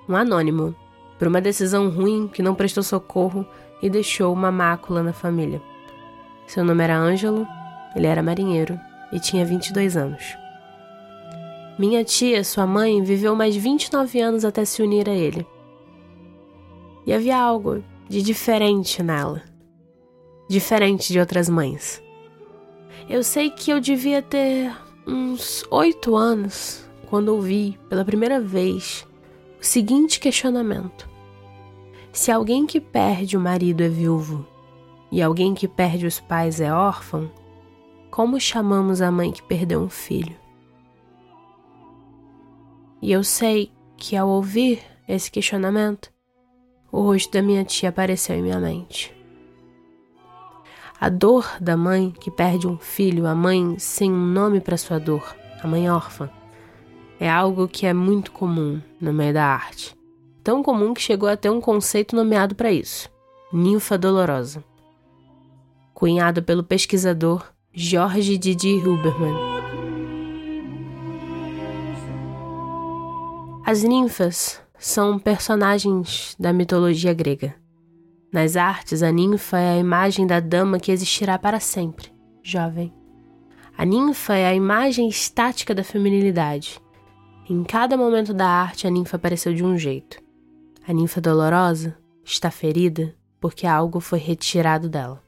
Um 0.09 0.17
anônimo, 0.17 0.75
por 1.19 1.29
uma 1.29 1.39
decisão 1.43 1.91
ruim 1.91 2.29
que 2.29 2.41
não 2.41 2.55
prestou 2.55 2.83
socorro 2.83 3.45
e 3.83 3.91
deixou 3.91 4.33
uma 4.33 4.51
mácula 4.51 5.03
na 5.03 5.13
família. 5.13 5.61
Seu 6.47 6.65
nome 6.65 6.83
era 6.83 6.97
Ângelo, 6.97 7.47
ele 7.99 8.07
era 8.07 8.23
marinheiro 8.23 8.79
e 9.13 9.19
tinha 9.19 9.45
22 9.45 9.97
anos. 9.97 10.37
Minha 11.79 12.05
tia, 12.05 12.43
sua 12.43 12.67
mãe, 12.67 13.03
viveu 13.03 13.37
mais 13.37 13.55
29 13.55 14.21
anos 14.21 14.45
até 14.45 14.65
se 14.65 14.83
unir 14.83 15.09
a 15.09 15.15
ele. 15.15 15.47
E 17.07 17.13
havia 17.13 17.37
algo 17.37 17.83
de 18.09 18.23
diferente 18.23 19.03
nela. 19.03 19.43
Diferente 20.49 21.13
de 21.13 21.21
outras 21.21 21.49
mães. 21.49 22.03
Eu 23.09 23.23
sei 23.23 23.51
que 23.51 23.71
eu 23.71 23.81
devia 23.81 24.23
ter 24.23 24.75
uns 25.07 25.65
oito 25.71 26.17
anos 26.17 26.89
quando 27.09 27.29
ouvi 27.29 27.79
pela 27.89 28.05
primeira 28.05 28.41
vez 28.41 29.07
o 29.61 29.65
seguinte 29.65 30.21
questionamento: 30.21 31.09
Se 32.13 32.31
alguém 32.31 32.67
que 32.67 32.81
perde 32.81 33.37
o 33.37 33.41
marido 33.41 33.83
é 33.83 33.89
viúvo 33.89 34.47
e 35.11 35.23
alguém 35.23 35.55
que 35.55 35.67
perde 35.67 36.07
os 36.07 36.21
pais 36.21 36.61
é 36.61 36.73
órfão, 36.73 37.31
como 38.19 38.41
chamamos 38.41 39.01
a 39.01 39.13
mãe 39.13 39.31
que 39.31 39.41
perdeu 39.41 39.81
um 39.81 39.89
filho? 39.89 40.35
E 43.01 43.13
eu 43.13 43.23
sei 43.23 43.71
que 43.97 44.17
ao 44.17 44.29
ouvir 44.29 44.83
esse 45.07 45.31
questionamento, 45.31 46.13
o 46.91 47.01
rosto 47.01 47.31
da 47.31 47.41
minha 47.41 47.65
tia 47.65 47.91
apareceu 47.91 48.35
em 48.35 48.43
minha 48.43 48.59
mente. 48.59 49.15
A 51.01 51.09
dor 51.09 51.59
da 51.61 51.77
mãe 51.77 52.11
que 52.11 52.29
perde 52.29 52.67
um 52.67 52.77
filho, 52.77 53.25
a 53.25 53.37
mãe 53.37 53.79
sem 53.79 54.11
um 54.11 54.27
nome 54.27 54.61
para 54.61 54.77
sua 54.77 54.99
dor, 54.99 55.37
a 55.63 55.69
mãe 55.69 55.89
órfã, 55.89 56.29
é 57.21 57.31
algo 57.31 57.69
que 57.69 57.87
é 57.87 57.95
muito 57.95 58.33
comum 58.33 58.83
no 59.01 59.13
meio 59.13 59.33
da 59.33 59.45
arte. 59.45 59.97
Tão 60.43 60.61
comum 60.61 60.93
que 60.93 61.01
chegou 61.01 61.29
a 61.29 61.37
ter 61.37 61.51
um 61.51 61.61
conceito 61.61 62.17
nomeado 62.17 62.57
para 62.57 62.73
isso: 62.73 63.09
ninfa 63.53 63.97
dolorosa. 63.97 64.65
Cunhado 65.95 66.43
pelo 66.43 66.65
pesquisador 66.65 67.57
Jorge 67.81 68.37
Didi 68.37 68.75
Huberman. 68.75 69.37
As 73.65 73.85
ninfas 73.85 74.61
são 74.77 75.17
personagens 75.17 76.35
da 76.41 76.53
mitologia 76.53 77.15
grega. 77.15 77.55
Nas 78.33 78.57
artes, 78.57 79.01
a 79.01 79.13
ninfa 79.13 79.61
é 79.61 79.75
a 79.75 79.77
imagem 79.77 80.27
da 80.27 80.41
dama 80.41 80.81
que 80.81 80.91
existirá 80.91 81.39
para 81.39 81.61
sempre, 81.61 82.13
jovem. 82.43 82.93
A 83.77 83.85
ninfa 83.85 84.35
é 84.35 84.49
a 84.49 84.55
imagem 84.55 85.09
estática 85.09 85.73
da 85.73 85.85
feminilidade. 85.85 86.83
Em 87.49 87.63
cada 87.63 87.97
momento 87.97 88.35
da 88.35 88.49
arte, 88.49 88.89
a 88.89 88.91
ninfa 88.91 89.15
apareceu 89.15 89.55
de 89.55 89.65
um 89.65 89.79
jeito. 89.79 90.19
A 90.85 90.93
ninfa 90.93 91.21
dolorosa 91.21 91.97
está 92.25 92.51
ferida 92.51 93.15
porque 93.41 93.69
algo 93.69 94.01
foi 94.01 94.19
retirado 94.19 94.89
dela. 94.89 95.28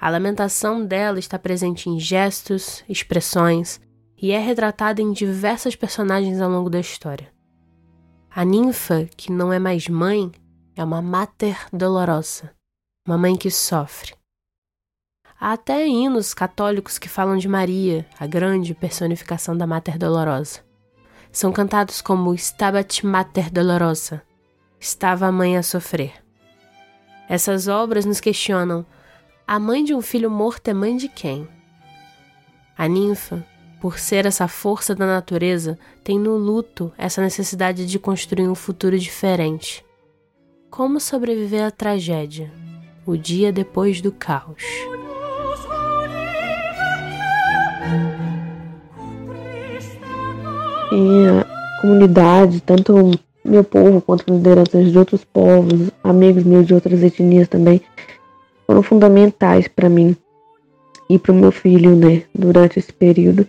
A 0.00 0.08
lamentação 0.08 0.82
dela 0.82 1.18
está 1.18 1.38
presente 1.38 1.90
em 1.90 2.00
gestos, 2.00 2.82
expressões, 2.88 3.78
e 4.16 4.32
é 4.32 4.38
retratada 4.38 5.02
em 5.02 5.12
diversas 5.12 5.76
personagens 5.76 6.40
ao 6.40 6.50
longo 6.50 6.70
da 6.70 6.80
história. 6.80 7.30
A 8.30 8.42
ninfa, 8.42 9.06
que 9.14 9.30
não 9.30 9.52
é 9.52 9.58
mais 9.58 9.88
mãe, 9.88 10.32
é 10.74 10.82
uma 10.82 11.02
mater 11.02 11.66
dolorosa, 11.70 12.50
uma 13.06 13.18
mãe 13.18 13.36
que 13.36 13.50
sofre. 13.50 14.14
Há 15.38 15.52
até 15.52 15.86
hinos 15.86 16.32
católicos 16.32 16.98
que 16.98 17.08
falam 17.08 17.36
de 17.36 17.48
Maria, 17.48 18.06
a 18.18 18.26
grande 18.26 18.74
personificação 18.74 19.56
da 19.56 19.66
Mater 19.66 19.98
Dolorosa. 19.98 20.60
São 21.32 21.50
cantados 21.50 22.00
como 22.00 22.34
Stabat 22.34 23.06
Mater 23.06 23.50
Dolorosa, 23.50 24.22
estava 24.78 25.26
a 25.26 25.32
mãe 25.32 25.56
a 25.56 25.62
sofrer. 25.62 26.12
Essas 27.28 27.68
obras 27.68 28.04
nos 28.04 28.20
questionam: 28.20 28.84
a 29.50 29.58
mãe 29.58 29.82
de 29.82 29.92
um 29.92 30.00
filho 30.00 30.30
morto 30.30 30.68
é 30.68 30.72
mãe 30.72 30.96
de 30.96 31.08
quem? 31.08 31.48
A 32.78 32.86
ninfa 32.86 33.44
por 33.80 33.98
ser 33.98 34.26
essa 34.26 34.46
força 34.46 34.94
da 34.94 35.04
natureza, 35.04 35.76
tem 36.04 36.20
no 36.20 36.36
luto 36.36 36.92
essa 36.96 37.20
necessidade 37.20 37.84
de 37.84 37.98
construir 37.98 38.46
um 38.46 38.54
futuro 38.54 38.96
diferente. 38.96 39.84
Como 40.70 41.00
sobreviver 41.00 41.64
à 41.64 41.70
tragédia? 41.72 42.52
O 43.04 43.16
dia 43.16 43.50
depois 43.50 44.00
do 44.00 44.12
caos. 44.12 44.62
E 50.92 51.26
a 51.26 51.80
comunidade, 51.80 52.60
tanto 52.60 53.18
meu 53.44 53.64
povo 53.64 54.00
quanto 54.00 54.32
lideranças 54.32 54.92
de 54.92 54.96
outros 54.96 55.24
povos, 55.24 55.90
amigos 56.04 56.44
meus 56.44 56.66
de 56.66 56.74
outras 56.74 57.02
etnias 57.02 57.48
também, 57.48 57.80
foram 58.70 58.84
fundamentais 58.84 59.66
para 59.66 59.88
mim 59.88 60.16
e 61.08 61.18
para 61.18 61.32
o 61.32 61.34
meu 61.34 61.50
filho, 61.50 61.96
né, 61.96 62.22
durante 62.32 62.78
esse 62.78 62.92
período 62.92 63.44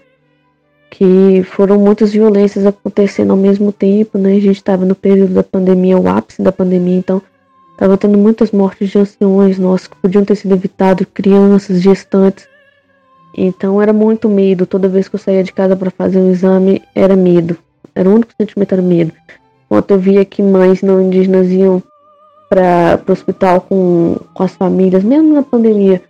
que 0.90 1.44
foram 1.44 1.78
muitas 1.78 2.12
violências 2.12 2.66
acontecendo 2.66 3.30
ao 3.30 3.38
mesmo 3.38 3.72
tempo, 3.72 4.18
né? 4.18 4.32
A 4.32 4.40
gente 4.40 4.58
estava 4.58 4.84
no 4.84 4.96
período 4.96 5.36
da 5.36 5.44
pandemia, 5.44 5.98
o 5.98 6.10
ápice 6.10 6.42
da 6.42 6.52
pandemia, 6.52 6.98
então 6.98 7.22
estava 7.72 7.96
tendo 7.98 8.18
muitas 8.18 8.52
mortes 8.52 8.90
de 8.90 8.98
anciões 8.98 9.60
nossos 9.60 9.88
que 9.88 9.96
podiam 9.98 10.26
ter 10.26 10.36
sido 10.36 10.56
evitadas, 10.56 11.06
crianças, 11.14 11.82
gestantes. 11.84 12.48
Então 13.38 13.80
era 13.80 13.94
muito 13.94 14.28
medo. 14.28 14.66
Toda 14.66 14.90
vez 14.90 15.08
que 15.08 15.16
eu 15.16 15.20
saía 15.20 15.44
de 15.44 15.54
casa 15.54 15.76
para 15.76 15.92
fazer 15.92 16.18
um 16.18 16.32
exame, 16.32 16.82
era 16.96 17.16
medo. 17.16 17.56
Era 17.94 18.10
o 18.10 18.16
único 18.16 18.34
sentimento 18.36 18.74
era 18.74 18.82
medo. 18.82 19.14
Enquanto 19.66 19.92
eu 19.92 20.00
via 20.00 20.26
que 20.26 20.42
mães 20.42 20.82
não 20.82 21.00
indígenas 21.00 21.48
iam 21.52 21.82
para 22.52 23.02
o 23.08 23.12
hospital 23.14 23.62
com, 23.62 24.18
com 24.34 24.44
as 24.44 24.54
famílias, 24.54 25.06
mesmo 25.06 25.34
na 25.34 25.42
pandemia, 25.42 26.02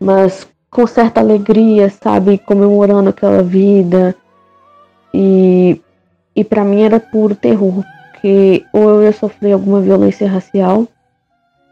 mas 0.00 0.46
com 0.70 0.86
certa 0.86 1.20
alegria, 1.20 1.90
sabe, 1.90 2.38
comemorando 2.38 3.10
aquela 3.10 3.42
vida. 3.42 4.16
E, 5.12 5.78
e 6.34 6.42
para 6.42 6.64
mim 6.64 6.80
era 6.80 6.98
puro 6.98 7.34
terror, 7.34 7.84
porque 8.10 8.64
ou 8.72 8.88
eu 8.88 9.02
ia 9.02 9.12
sofrer 9.12 9.52
alguma 9.52 9.82
violência 9.82 10.26
racial, 10.26 10.88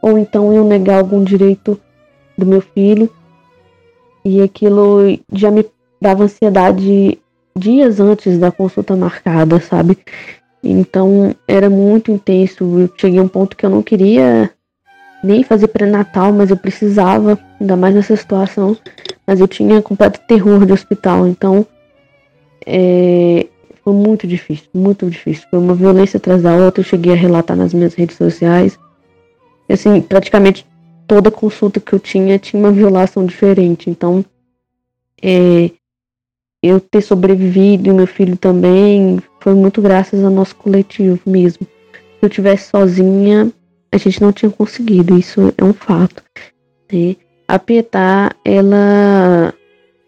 ou 0.03 0.19
então 0.19 0.53
eu 0.53 0.65
negar 0.65 0.99
algum 0.99 1.25
direito 1.25 1.81
do 2.37 2.45
meu 2.45 2.61
filho. 2.61 3.09
E 4.23 4.43
aquilo 4.43 5.19
já 5.33 5.51
me 5.51 5.65
dava 5.99 6.25
ansiedade 6.25 7.19
dias 7.57 8.01
antes 8.01 8.39
da 8.39 8.53
consulta 8.53 8.95
marcada, 8.95 9.59
sabe? 9.61 9.97
Então 10.63 11.35
era 11.49 11.71
muito 11.71 12.11
intenso. 12.11 12.65
Eu 12.79 12.91
cheguei 12.97 13.19
a 13.19 13.23
um 13.23 13.29
ponto 13.29 13.57
que 13.57 13.65
eu 13.65 13.71
não 13.71 13.83
queria 13.83 14.51
nem 15.23 15.43
fazer 15.43 15.69
pré-natal, 15.69 16.33
mas 16.33 16.51
eu 16.51 16.57
precisava, 16.57 17.39
ainda 17.61 17.77
mais 17.77 17.95
nessa 17.95 18.17
situação. 18.17 18.77
Mas 19.27 19.41
eu 19.41 19.49
tinha 19.49 19.83
completo 19.83 20.21
terror 20.27 20.65
de 20.67 20.73
hospital, 20.73 21.27
então 21.27 21.67
é, 22.67 23.47
foi 23.83 23.93
muito 23.93 24.27
difícil, 24.27 24.69
muito 24.75 25.09
difícil. 25.09 25.47
Foi 25.51 25.59
uma 25.59 25.75
violência 25.75 26.19
atrás 26.19 26.43
da 26.43 26.55
outra. 26.57 26.81
Eu 26.81 26.85
cheguei 26.85 27.13
a 27.13 27.17
relatar 27.17 27.57
nas 27.57 27.73
minhas 27.73 27.95
redes 27.95 28.17
sociais. 28.17 28.79
Assim, 29.69 30.01
praticamente 30.01 30.67
toda 31.07 31.31
consulta 31.31 31.81
que 31.81 31.93
eu 31.93 31.99
tinha 31.99 32.39
tinha 32.39 32.61
uma 32.61 32.73
violação 32.73 33.25
diferente. 33.25 33.89
Então, 33.89 34.25
é, 35.23 35.71
eu 36.63 36.79
ter 36.79 37.01
sobrevivido 37.01 37.89
e 37.89 37.93
meu 37.93 38.07
filho 38.07 38.37
também 38.37 39.19
foi 39.41 39.55
muito 39.55 39.81
graças 39.81 40.23
ao 40.23 40.31
nosso 40.31 40.55
coletivo 40.57 41.19
mesmo. 41.27 41.67
Se 41.93 42.27
eu 42.27 42.29
tivesse 42.29 42.71
sozinha, 42.71 43.51
a 43.91 43.97
gente 43.97 44.21
não 44.21 44.33
tinha 44.33 44.51
conseguido, 44.51 45.19
isso 45.19 45.53
é 45.57 45.65
um 45.65 45.73
fato. 45.73 46.23
Né? 46.93 47.17
A 47.49 47.59
Pietá, 47.59 48.31
ela 48.45 49.55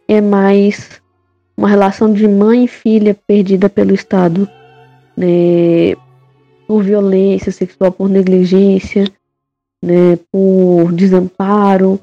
é 0.07 0.21
mais 0.21 1.01
uma 1.57 1.69
relação 1.69 2.13
de 2.13 2.29
mãe 2.29 2.65
e 2.65 2.69
filha 2.69 3.17
perdida 3.27 3.69
pelo 3.69 3.95
Estado, 3.95 4.49
né? 5.17 5.97
por 6.67 6.83
violência 6.83 7.51
sexual, 7.51 7.93
por 7.93 8.09
negligência, 8.09 9.05
né? 9.83 10.19
por 10.31 10.93
desamparo, 10.93 11.99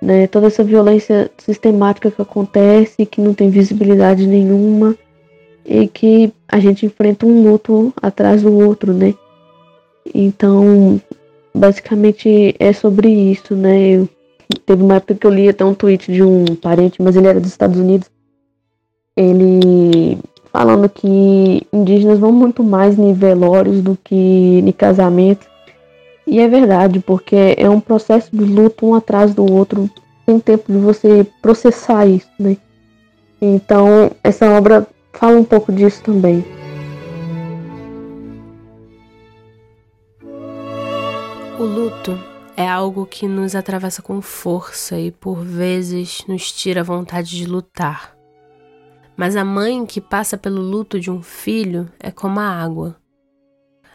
né? 0.00 0.26
Toda 0.26 0.46
essa 0.46 0.64
violência 0.64 1.30
sistemática 1.38 2.10
que 2.10 2.22
acontece, 2.22 3.06
que 3.06 3.20
não 3.20 3.34
tem 3.34 3.50
visibilidade 3.50 4.26
nenhuma 4.26 4.96
e 5.64 5.86
que 5.86 6.32
a 6.48 6.58
gente 6.58 6.86
enfrenta 6.86 7.26
um 7.26 7.42
luto 7.42 7.92
atrás 8.00 8.42
do 8.42 8.52
outro, 8.52 8.92
né? 8.92 9.14
Então, 10.14 11.00
basicamente 11.54 12.54
é 12.58 12.72
sobre 12.72 13.08
isso, 13.08 13.54
né? 13.54 13.90
Eu, 13.90 14.08
teve 14.64 14.82
uma 14.82 14.96
época 14.96 15.14
que 15.14 15.26
eu 15.26 15.30
li 15.30 15.48
até 15.48 15.64
um 15.64 15.74
tweet 15.74 16.10
de 16.10 16.22
um 16.22 16.44
parente, 16.56 17.02
mas 17.02 17.16
ele 17.16 17.26
era 17.26 17.40
dos 17.40 17.50
Estados 17.50 17.78
Unidos. 17.78 18.10
Ele 19.16 20.18
falando 20.50 20.88
que 20.88 21.66
indígenas 21.72 22.18
vão 22.18 22.32
muito 22.32 22.64
mais 22.64 22.98
em 22.98 23.12
velórios 23.12 23.82
do 23.82 23.98
que 24.02 24.14
em 24.64 24.72
casamento 24.72 25.46
e 26.28 26.40
é 26.40 26.46
verdade, 26.46 27.00
porque 27.00 27.54
é 27.56 27.70
um 27.70 27.80
processo 27.80 28.28
de 28.36 28.44
luto 28.44 28.86
um 28.86 28.94
atrás 28.94 29.34
do 29.34 29.50
outro, 29.50 29.88
tem 30.26 30.38
tempo 30.38 30.70
de 30.70 30.76
você 30.76 31.26
processar 31.40 32.06
isso, 32.06 32.28
né? 32.38 32.58
Então, 33.40 34.10
essa 34.22 34.46
obra 34.50 34.86
fala 35.14 35.38
um 35.38 35.44
pouco 35.44 35.72
disso 35.72 36.02
também. 36.02 36.44
O 41.58 41.64
luto 41.64 42.18
é 42.54 42.68
algo 42.68 43.06
que 43.06 43.26
nos 43.26 43.54
atravessa 43.54 44.02
com 44.02 44.20
força 44.20 45.00
e 45.00 45.10
por 45.10 45.42
vezes 45.42 46.24
nos 46.28 46.52
tira 46.52 46.82
a 46.82 46.84
vontade 46.84 47.30
de 47.30 47.46
lutar. 47.46 48.14
Mas 49.16 49.34
a 49.34 49.44
mãe 49.44 49.86
que 49.86 49.98
passa 49.98 50.36
pelo 50.36 50.60
luto 50.60 51.00
de 51.00 51.10
um 51.10 51.22
filho 51.22 51.90
é 51.98 52.10
como 52.10 52.38
a 52.38 52.46
água. 52.46 52.96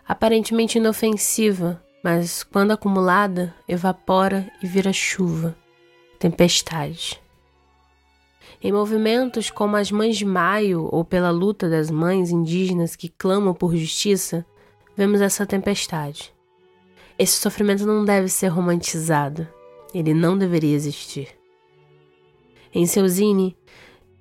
Aparentemente 0.08 0.80
inofensiva, 0.80 1.83
mas 2.04 2.44
quando 2.44 2.72
acumulada, 2.72 3.56
evapora 3.68 4.52
e 4.62 4.68
vira 4.68 4.92
chuva, 4.92 5.56
tempestade. 6.20 7.22
Em 8.62 8.72
movimentos 8.72 9.50
como 9.50 9.78
as 9.78 9.90
Mães 9.90 10.18
de 10.18 10.26
Maio 10.26 10.90
ou 10.92 11.06
pela 11.06 11.32
luta 11.32 11.70
das 11.70 11.90
mães 11.90 12.30
indígenas 12.30 12.96
que 12.96 13.08
clamam 13.08 13.54
por 13.54 13.76
justiça, 13.76 14.46
vemos 14.96 15.22
essa 15.22 15.46
tempestade. 15.46 16.34
Esse 17.18 17.38
sofrimento 17.38 17.86
não 17.86 18.04
deve 18.04 18.28
ser 18.28 18.48
romantizado, 18.48 19.48
ele 19.94 20.14
não 20.14 20.38
deveria 20.38 20.76
existir. 20.76 21.30
Em 22.74 22.86
seu 22.86 23.08
zine, 23.08 23.56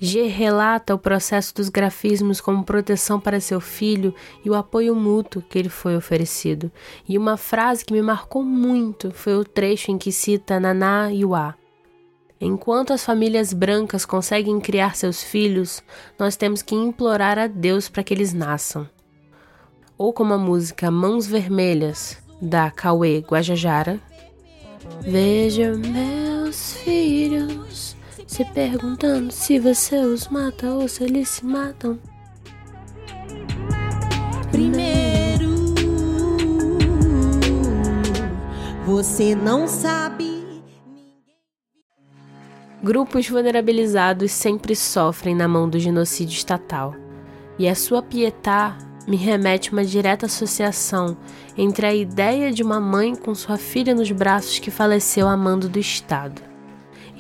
G 0.05 0.27
relata 0.27 0.97
o 0.97 0.99
processo 0.99 1.55
dos 1.55 1.69
grafismos 1.69 2.41
como 2.41 2.65
proteção 2.65 3.21
para 3.21 3.39
seu 3.39 3.61
filho 3.61 4.13
e 4.45 4.51
o 4.51 4.55
apoio 4.57 4.97
mútuo 4.97 5.41
que 5.41 5.63
lhe 5.63 5.69
foi 5.69 5.97
oferecido. 5.97 6.73
E 7.09 7.17
uma 7.17 7.37
frase 7.37 7.85
que 7.85 7.93
me 7.93 8.03
marcou 8.03 8.43
muito 8.43 9.13
foi 9.13 9.37
o 9.37 9.45
trecho 9.45 9.93
em 9.93 9.99
que 9.99 10.11
cita 10.11 10.59
Naná 10.59 11.07
Yuá. 11.07 11.55
Enquanto 12.41 12.93
as 12.93 13.05
famílias 13.05 13.53
brancas 13.53 14.05
conseguem 14.05 14.59
criar 14.59 14.97
seus 14.97 15.23
filhos, 15.23 15.81
nós 16.19 16.35
temos 16.35 16.63
que 16.63 16.75
implorar 16.75 17.39
a 17.39 17.47
Deus 17.47 17.89
para 17.89 18.03
que 18.03 18.13
eles 18.13 18.33
nasçam. 18.33 18.91
Ou 19.97 20.13
como 20.13 20.35
a 20.35 20.39
música 20.39 20.91
Mãos 20.91 21.29
Vermelhas, 21.29 22.19
da 22.41 22.73
Cauê 22.73 23.21
Guajajara. 23.21 24.01
Veja 25.01 25.73
meus 25.77 26.73
filhos 26.79 28.02
se 28.33 28.47
perguntando 28.47 29.31
se 29.31 29.59
você 29.59 29.99
os 29.99 30.27
mata 30.29 30.71
ou 30.71 30.89
se 30.89 31.05
eles 31.05 31.29
se 31.29 31.45
matam. 31.45 31.99
Primeiro, 34.51 35.75
você 38.87 39.35
não 39.35 39.69
sabe. 39.69 40.43
Grupos 42.83 43.29
vulnerabilizados 43.29 44.33
sempre 44.33 44.75
sofrem 44.75 45.35
na 45.35 45.47
mão 45.47 45.69
do 45.69 45.79
genocídio 45.79 46.35
estatal, 46.35 46.95
e 47.59 47.69
a 47.69 47.75
sua 47.75 48.03
pietá 48.03 48.79
me 49.07 49.19
remete 49.19 49.71
uma 49.73 49.85
direta 49.85 50.25
associação 50.25 51.19
entre 51.55 51.85
a 51.85 51.95
ideia 51.95 52.51
de 52.51 52.63
uma 52.63 52.81
mãe 52.81 53.15
com 53.15 53.35
sua 53.35 53.59
filha 53.59 53.95
nos 53.95 54.11
braços 54.11 54.59
que 54.59 54.71
faleceu 54.71 55.29
a 55.29 55.37
mando 55.37 55.69
do 55.69 55.79
Estado 55.79 56.52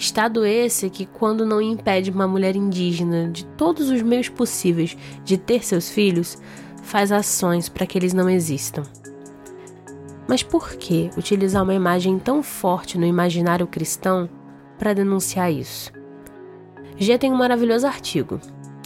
Estado 0.02 0.44
esse 0.44 0.90
que, 0.90 1.06
quando 1.06 1.46
não 1.46 1.62
impede 1.62 2.10
uma 2.10 2.26
mulher 2.26 2.56
indígena 2.56 3.28
de 3.28 3.46
todos 3.46 3.88
os 3.88 4.02
meios 4.02 4.28
possíveis 4.28 4.96
de 5.24 5.38
ter 5.38 5.64
seus 5.64 5.88
filhos, 5.88 6.36
faz 6.82 7.12
ações 7.12 7.68
para 7.68 7.86
que 7.86 7.96
eles 7.96 8.12
não 8.12 8.28
existam. 8.28 8.82
Mas 10.26 10.42
por 10.42 10.70
que 10.74 11.08
utilizar 11.16 11.62
uma 11.62 11.72
imagem 11.72 12.18
tão 12.18 12.42
forte 12.42 12.98
no 12.98 13.06
imaginário 13.06 13.64
cristão 13.64 14.28
para 14.76 14.92
denunciar 14.92 15.52
isso? 15.52 15.92
G 16.96 17.16
tem 17.16 17.32
um 17.32 17.36
maravilhoso 17.36 17.86
artigo 17.86 18.40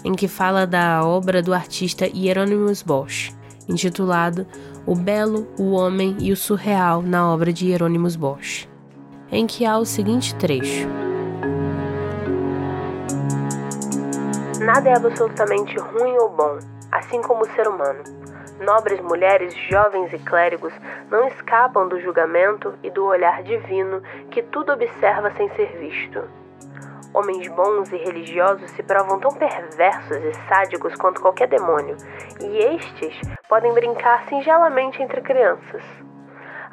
em 0.04 0.12
que 0.12 0.28
fala 0.28 0.66
da 0.66 1.02
obra 1.02 1.40
do 1.40 1.54
artista 1.54 2.06
Hieronymus 2.06 2.82
Bosch, 2.82 3.32
intitulado 3.66 4.46
O 4.84 4.94
Belo, 4.94 5.48
o 5.58 5.70
Homem 5.70 6.14
e 6.20 6.30
o 6.30 6.36
Surreal 6.36 7.00
na 7.00 7.32
obra 7.32 7.50
de 7.54 7.68
Hieronymus 7.68 8.16
Bosch, 8.16 8.68
em 9.32 9.46
que 9.46 9.64
há 9.64 9.78
o 9.78 9.86
seguinte 9.86 10.34
trecho. 10.34 11.05
Nada 14.66 14.88
é 14.88 14.96
absolutamente 14.96 15.78
ruim 15.78 16.18
ou 16.18 16.28
bom, 16.28 16.58
assim 16.90 17.22
como 17.22 17.42
o 17.42 17.48
ser 17.50 17.68
humano. 17.68 18.02
Nobres 18.58 19.00
mulheres, 19.00 19.54
jovens 19.70 20.12
e 20.12 20.18
clérigos 20.18 20.72
não 21.08 21.28
escapam 21.28 21.86
do 21.86 22.00
julgamento 22.00 22.74
e 22.82 22.90
do 22.90 23.04
olhar 23.04 23.44
divino 23.44 24.02
que 24.28 24.42
tudo 24.42 24.72
observa 24.72 25.30
sem 25.36 25.48
ser 25.50 25.68
visto. 25.78 26.20
Homens 27.14 27.46
bons 27.46 27.92
e 27.92 27.96
religiosos 27.96 28.68
se 28.72 28.82
provam 28.82 29.20
tão 29.20 29.32
perversos 29.34 30.16
e 30.16 30.34
sádicos 30.48 30.96
quanto 30.96 31.20
qualquer 31.20 31.46
demônio, 31.46 31.96
e 32.40 32.58
estes 32.74 33.20
podem 33.48 33.72
brincar 33.72 34.24
singelamente 34.28 35.00
entre 35.00 35.20
crianças. 35.20 36.05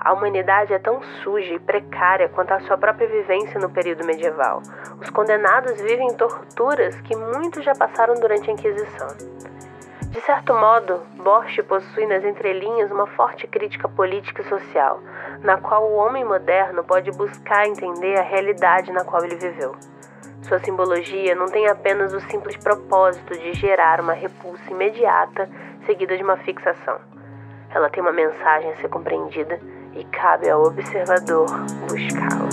A 0.04 0.12
humanidade 0.12 0.74
é 0.74 0.80
tão 0.80 1.02
suja 1.24 1.54
e 1.54 1.60
precária 1.60 2.28
quanto 2.28 2.52
a 2.52 2.60
sua 2.60 2.78
própria 2.78 3.08
vivência 3.08 3.58
no 3.58 3.70
período 3.70 4.06
medieval. 4.06 4.62
Os 5.00 5.10
condenados 5.10 5.80
vivem 5.80 6.14
torturas 6.16 7.00
que 7.02 7.16
muitos 7.16 7.64
já 7.64 7.74
passaram 7.74 8.16
durante 8.16 8.50
a 8.50 8.54
Inquisição. 8.54 9.08
De 10.10 10.20
certo 10.22 10.54
modo, 10.54 11.00
Bosch 11.24 11.64
possui 11.64 12.06
nas 12.06 12.24
entrelinhas 12.26 12.92
uma 12.92 13.08
forte 13.08 13.48
crítica 13.48 13.88
política 13.88 14.42
e 14.42 14.50
social, 14.50 15.00
na 15.42 15.56
qual 15.58 15.90
o 15.90 15.96
homem 15.96 16.26
moderno 16.26 16.84
pode 16.84 17.10
buscar 17.12 17.66
entender 17.66 18.20
a 18.20 18.24
realidade 18.24 18.92
na 18.92 19.06
qual 19.06 19.24
ele 19.24 19.38
viveu. 19.38 19.74
Sua 20.42 20.60
simbologia 20.60 21.34
não 21.34 21.46
tem 21.46 21.68
apenas 21.68 22.14
o 22.14 22.20
simples 22.20 22.58
propósito 22.58 23.38
de 23.38 23.54
gerar 23.54 24.02
uma 24.02 24.14
repulsa 24.14 24.70
imediata 24.70 25.50
seguida 25.86 26.18
de 26.18 26.24
uma 26.24 26.36
fixação. 26.38 27.00
Ela 27.70 27.90
tem 27.90 28.04
uma 28.04 28.12
mensagem 28.12 28.70
a 28.72 28.76
ser 28.76 28.90
compreendida 28.90 29.60
e 29.96 30.04
cabe 30.06 30.50
ao 30.50 30.64
observador 30.64 31.48
buscá-la. 31.88 32.50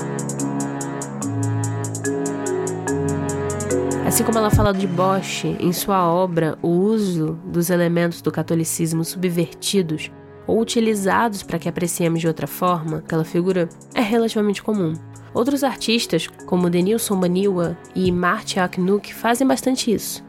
Assim 4.07 4.25
como 4.25 4.39
ela 4.39 4.51
fala 4.51 4.75
de 4.75 4.89
Bosch 4.89 5.45
em 5.45 5.73
sua 5.73 6.05
obra 6.05 6.59
O 6.63 6.69
uso 6.69 7.39
dos 7.45 7.71
elementos 7.71 8.21
do 8.21 8.33
catolicismo 8.33 9.05
subvertidos 9.05 10.11
ou 10.49 10.61
utilizados 10.61 11.45
para 11.45 11.61
que 11.61 11.69
apreciemos 11.69 12.21
de 12.21 12.27
outra 12.27 12.49
forma, 12.49 12.99
aquela 12.99 13.25
figura 13.25 13.69
é 13.95 14.01
relativamente 14.01 14.63
comum. 14.63 14.95
Outros 15.33 15.63
artistas, 15.63 16.27
como 16.27 16.69
Denilson 16.69 17.21
Baniwa 17.21 17.79
e 17.95 18.11
Marty 18.11 18.59
Aknuk, 18.59 19.15
fazem 19.15 19.47
bastante 19.47 19.93
isso. 19.93 20.25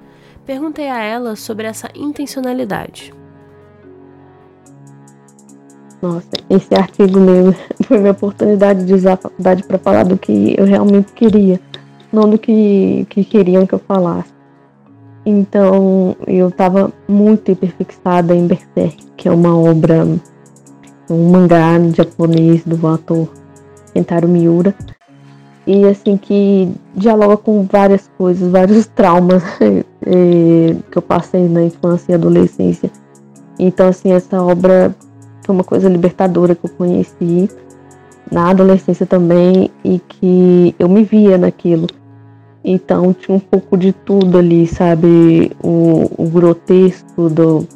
Perguntei 0.45 0.89
a 0.89 1.01
ela 1.01 1.36
sobre 1.36 1.66
essa 1.66 1.89
intencionalidade. 1.95 3.12
Nossa, 6.01 6.29
esse 6.49 6.73
artigo 6.73 7.19
meu 7.19 7.53
foi 7.85 7.99
minha 7.99 8.11
oportunidade 8.11 8.85
de 8.85 8.93
usar 8.93 9.13
a 9.13 9.17
faculdade 9.17 9.63
para 9.63 9.77
falar 9.77 10.03
do 10.03 10.17
que 10.17 10.55
eu 10.57 10.65
realmente 10.65 11.13
queria, 11.13 11.59
não 12.11 12.27
do 12.27 12.39
que, 12.39 13.05
que 13.09 13.23
queriam 13.23 13.67
que 13.67 13.73
eu 13.73 13.79
falasse. 13.79 14.31
Então, 15.23 16.15
eu 16.25 16.49
estava 16.49 16.91
muito 17.07 17.51
hiperfixada 17.51 18.35
em 18.35 18.47
Berserk, 18.47 19.05
que 19.15 19.27
é 19.27 19.31
uma 19.31 19.55
obra, 19.55 20.07
um 21.07 21.29
mangá 21.29 21.77
japonês 21.95 22.63
do 22.65 22.87
autor 22.87 23.29
Kentaro 23.93 24.27
Miura. 24.27 24.73
E 25.67 25.85
assim, 25.85 26.17
que 26.17 26.73
dialoga 26.95 27.37
com 27.37 27.67
várias 27.71 28.09
coisas, 28.17 28.51
vários 28.51 28.87
traumas 28.95 29.43
eh, 29.61 30.75
que 30.89 30.97
eu 30.97 31.01
passei 31.03 31.47
na 31.47 31.61
infância 31.61 32.13
e 32.13 32.15
adolescência. 32.15 32.89
Então, 33.59 33.89
assim, 33.89 34.11
essa 34.11 34.41
obra 34.41 34.95
foi 35.43 35.55
uma 35.55 35.63
coisa 35.63 35.89
libertadora 35.89 36.55
que 36.55 36.65
eu 36.65 36.69
conheci 36.69 37.49
na 38.31 38.49
adolescência 38.49 39.05
também 39.05 39.69
e 39.83 39.99
que 39.99 40.75
eu 40.79 40.87
me 40.87 41.03
via 41.03 41.37
naquilo. 41.37 41.87
Então 42.63 43.13
tinha 43.13 43.35
um 43.35 43.39
pouco 43.39 43.77
de 43.77 43.91
tudo 43.91 44.37
ali, 44.37 44.67
sabe? 44.67 45.51
O, 45.63 46.09
o 46.17 46.29
grotesco 46.29 47.29
do, 47.29 47.67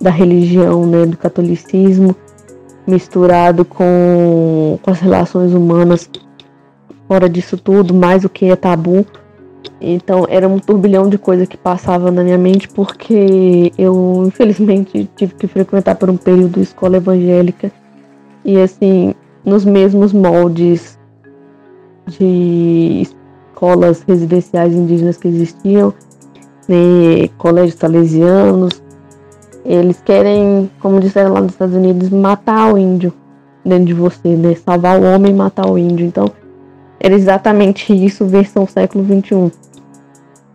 da 0.00 0.10
religião, 0.10 0.86
né? 0.86 1.04
Do 1.04 1.16
catolicismo, 1.16 2.16
misturado 2.86 3.64
com, 3.64 4.78
com 4.82 4.90
as 4.90 4.98
relações 4.98 5.52
humanas 5.52 6.08
fora 7.06 7.28
disso 7.28 7.56
tudo, 7.56 7.94
mais 7.94 8.24
o 8.24 8.28
que 8.28 8.46
é 8.46 8.56
tabu. 8.56 9.06
Então 9.80 10.26
era 10.28 10.48
um 10.48 10.58
turbilhão 10.58 11.08
de 11.08 11.16
coisa 11.18 11.46
que 11.46 11.56
passava 11.56 12.10
na 12.10 12.24
minha 12.24 12.38
mente 12.38 12.68
porque 12.68 13.72
eu 13.78 14.24
infelizmente 14.26 15.08
tive 15.14 15.34
que 15.34 15.46
frequentar 15.46 15.94
por 15.94 16.10
um 16.10 16.16
período 16.16 16.60
escola 16.60 16.96
evangélica 16.96 17.70
e 18.44 18.60
assim 18.60 19.14
nos 19.44 19.64
mesmos 19.64 20.12
moldes 20.12 20.98
de 22.06 23.02
escolas 23.02 24.02
residenciais 24.02 24.74
indígenas 24.74 25.16
que 25.16 25.28
existiam, 25.28 25.94
né, 26.68 27.28
colégios 27.38 27.78
salesianos, 27.78 28.82
eles 29.64 30.00
querem, 30.00 30.70
como 30.80 31.00
disseram 31.00 31.34
lá 31.34 31.40
nos 31.40 31.52
Estados 31.52 31.74
Unidos, 31.74 32.08
matar 32.08 32.72
o 32.72 32.78
índio 32.78 33.12
dentro 33.64 33.84
de 33.86 33.94
você, 33.94 34.28
né? 34.28 34.54
Salvar 34.54 34.98
o 34.98 35.04
homem 35.04 35.32
e 35.32 35.34
matar 35.34 35.68
o 35.68 35.76
índio. 35.76 36.06
Então, 36.06 36.30
era 36.98 37.14
exatamente 37.14 37.92
isso, 37.92 38.24
versão 38.24 38.66
século 38.66 39.04
XXI. 39.04 39.52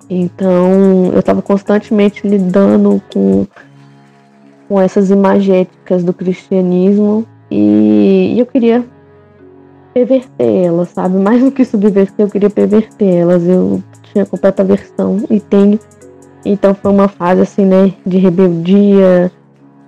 Então, 0.09 1.11
eu 1.13 1.19
estava 1.19 1.41
constantemente 1.41 2.27
lidando 2.27 3.01
com, 3.13 3.47
com 4.67 4.81
essas 4.81 5.09
imagéticas 5.09 6.03
do 6.03 6.13
cristianismo 6.13 7.25
e, 7.49 8.33
e 8.35 8.39
eu 8.39 8.45
queria 8.45 8.85
perverter 9.93 10.65
elas, 10.65 10.89
sabe? 10.89 11.17
Mais 11.17 11.41
do 11.41 11.51
que 11.51 11.63
subverter, 11.63 12.25
eu 12.25 12.29
queria 12.29 12.49
perverter 12.49 13.15
elas. 13.15 13.47
Eu 13.47 13.81
tinha 14.11 14.25
completa 14.25 14.63
aversão 14.63 15.23
e 15.29 15.39
tenho. 15.39 15.79
Então 16.45 16.73
foi 16.73 16.91
uma 16.91 17.07
fase 17.07 17.41
assim, 17.41 17.65
né, 17.65 17.93
de 18.05 18.17
rebeldia, 18.17 19.31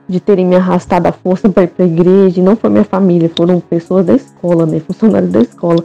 de 0.08 0.20
terem 0.20 0.46
me 0.46 0.56
arrastado 0.56 1.08
à 1.08 1.12
força 1.12 1.50
para 1.50 1.64
ir 1.64 1.68
para 1.68 1.86
a 1.86 1.88
igreja. 1.88 2.40
E 2.40 2.44
não 2.44 2.56
foi 2.56 2.70
minha 2.70 2.84
família, 2.84 3.32
foram 3.36 3.60
pessoas 3.60 4.06
da 4.06 4.14
escola, 4.14 4.66
né, 4.66 4.80
funcionários 4.80 5.32
da 5.32 5.42
escola. 5.42 5.84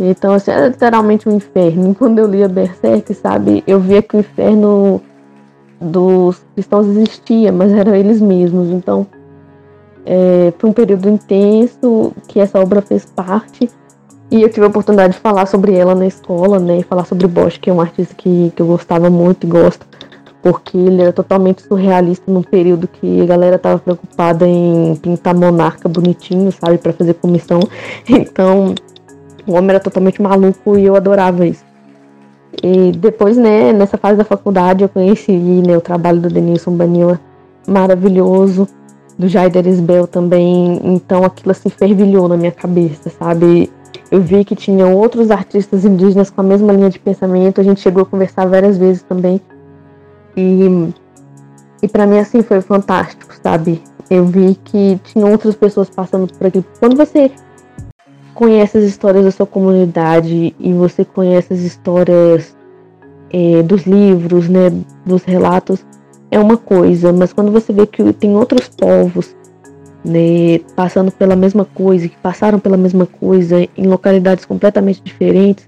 Então, 0.00 0.34
assim, 0.34 0.50
era 0.50 0.68
literalmente 0.68 1.28
um 1.28 1.36
inferno. 1.36 1.94
Quando 1.98 2.18
eu 2.18 2.26
lia 2.26 2.48
Berserk, 2.48 3.12
sabe, 3.14 3.62
eu 3.66 3.80
via 3.80 4.02
que 4.02 4.16
o 4.16 4.20
inferno 4.20 5.00
dos 5.80 6.42
cristãos 6.54 6.86
existia, 6.86 7.52
mas 7.52 7.72
eram 7.72 7.94
eles 7.94 8.20
mesmos. 8.20 8.68
Então, 8.68 9.06
é, 10.04 10.52
foi 10.58 10.70
um 10.70 10.72
período 10.72 11.08
intenso 11.08 12.12
que 12.28 12.38
essa 12.38 12.60
obra 12.60 12.80
fez 12.80 13.04
parte. 13.04 13.68
E 14.30 14.42
eu 14.42 14.48
tive 14.48 14.64
a 14.66 14.68
oportunidade 14.68 15.14
de 15.14 15.20
falar 15.20 15.46
sobre 15.46 15.74
ela 15.74 15.94
na 15.94 16.06
escola, 16.06 16.58
né? 16.58 16.78
E 16.78 16.82
falar 16.82 17.04
sobre 17.04 17.26
Bosch, 17.26 17.58
que 17.58 17.70
é 17.70 17.72
um 17.72 17.80
artista 17.80 18.14
que, 18.14 18.52
que 18.54 18.62
eu 18.62 18.66
gostava 18.66 19.08
muito 19.10 19.46
e 19.46 19.50
gosto. 19.50 19.86
Porque 20.42 20.76
ele 20.76 21.02
era 21.02 21.12
totalmente 21.12 21.62
surrealista 21.62 22.30
num 22.30 22.42
período 22.42 22.86
que 22.88 23.20
a 23.20 23.24
galera 23.24 23.58
tava 23.58 23.78
preocupada 23.78 24.46
em 24.46 24.96
pintar 24.96 25.34
monarca 25.34 25.88
bonitinho, 25.88 26.52
sabe? 26.52 26.78
para 26.78 26.92
fazer 26.92 27.14
comissão. 27.14 27.60
Então, 28.08 28.74
o 29.46 29.54
homem 29.54 29.70
era 29.70 29.80
totalmente 29.80 30.20
maluco 30.20 30.76
e 30.76 30.84
eu 30.84 30.96
adorava 30.96 31.46
isso. 31.46 31.64
E 32.62 32.92
depois, 32.92 33.36
né, 33.36 33.72
nessa 33.72 33.96
fase 33.98 34.16
da 34.16 34.24
faculdade, 34.24 34.82
eu 34.82 34.88
conheci 34.88 35.32
né, 35.32 35.76
o 35.76 35.80
trabalho 35.80 36.20
do 36.20 36.28
Denilson 36.28 36.72
Banila, 36.72 37.20
maravilhoso, 37.66 38.66
do 39.18 39.28
Jaider 39.28 39.66
Isbel 39.66 40.06
também. 40.06 40.80
Então 40.84 41.24
aquilo 41.24 41.52
assim 41.52 41.68
fervilhou 41.68 42.28
na 42.28 42.36
minha 42.36 42.52
cabeça, 42.52 43.10
sabe? 43.10 43.70
Eu 44.10 44.20
vi 44.20 44.44
que 44.44 44.54
tinham 44.54 44.94
outros 44.94 45.30
artistas 45.30 45.84
indígenas 45.84 46.30
com 46.30 46.40
a 46.40 46.44
mesma 46.44 46.72
linha 46.72 46.90
de 46.90 46.98
pensamento. 46.98 47.60
A 47.60 47.64
gente 47.64 47.80
chegou 47.80 48.02
a 48.02 48.06
conversar 48.06 48.46
várias 48.46 48.78
vezes 48.78 49.02
também. 49.02 49.40
E, 50.36 50.92
e 51.82 51.88
para 51.88 52.06
mim, 52.06 52.18
assim, 52.18 52.42
foi 52.42 52.60
fantástico, 52.60 53.34
sabe? 53.42 53.82
Eu 54.08 54.24
vi 54.24 54.54
que 54.64 55.00
tinha 55.02 55.26
outras 55.26 55.56
pessoas 55.56 55.90
passando 55.90 56.32
por 56.32 56.46
aqui. 56.46 56.64
Quando 56.78 56.96
você 56.96 57.32
conhece 58.36 58.76
as 58.76 58.84
histórias 58.84 59.24
da 59.24 59.30
sua 59.30 59.46
comunidade 59.46 60.54
e 60.60 60.72
você 60.74 61.06
conhece 61.06 61.54
as 61.54 61.60
histórias 61.60 62.54
é, 63.32 63.62
dos 63.62 63.84
livros, 63.86 64.46
né, 64.46 64.70
dos 65.06 65.24
relatos, 65.24 65.84
é 66.30 66.38
uma 66.38 66.58
coisa, 66.58 67.14
mas 67.14 67.32
quando 67.32 67.50
você 67.50 67.72
vê 67.72 67.86
que 67.86 68.12
tem 68.12 68.36
outros 68.36 68.68
povos 68.68 69.34
né, 70.04 70.60
passando 70.76 71.10
pela 71.10 71.34
mesma 71.34 71.64
coisa, 71.64 72.08
que 72.08 72.16
passaram 72.18 72.60
pela 72.60 72.76
mesma 72.76 73.06
coisa 73.06 73.66
em 73.76 73.86
localidades 73.86 74.44
completamente 74.44 75.02
diferentes, 75.02 75.66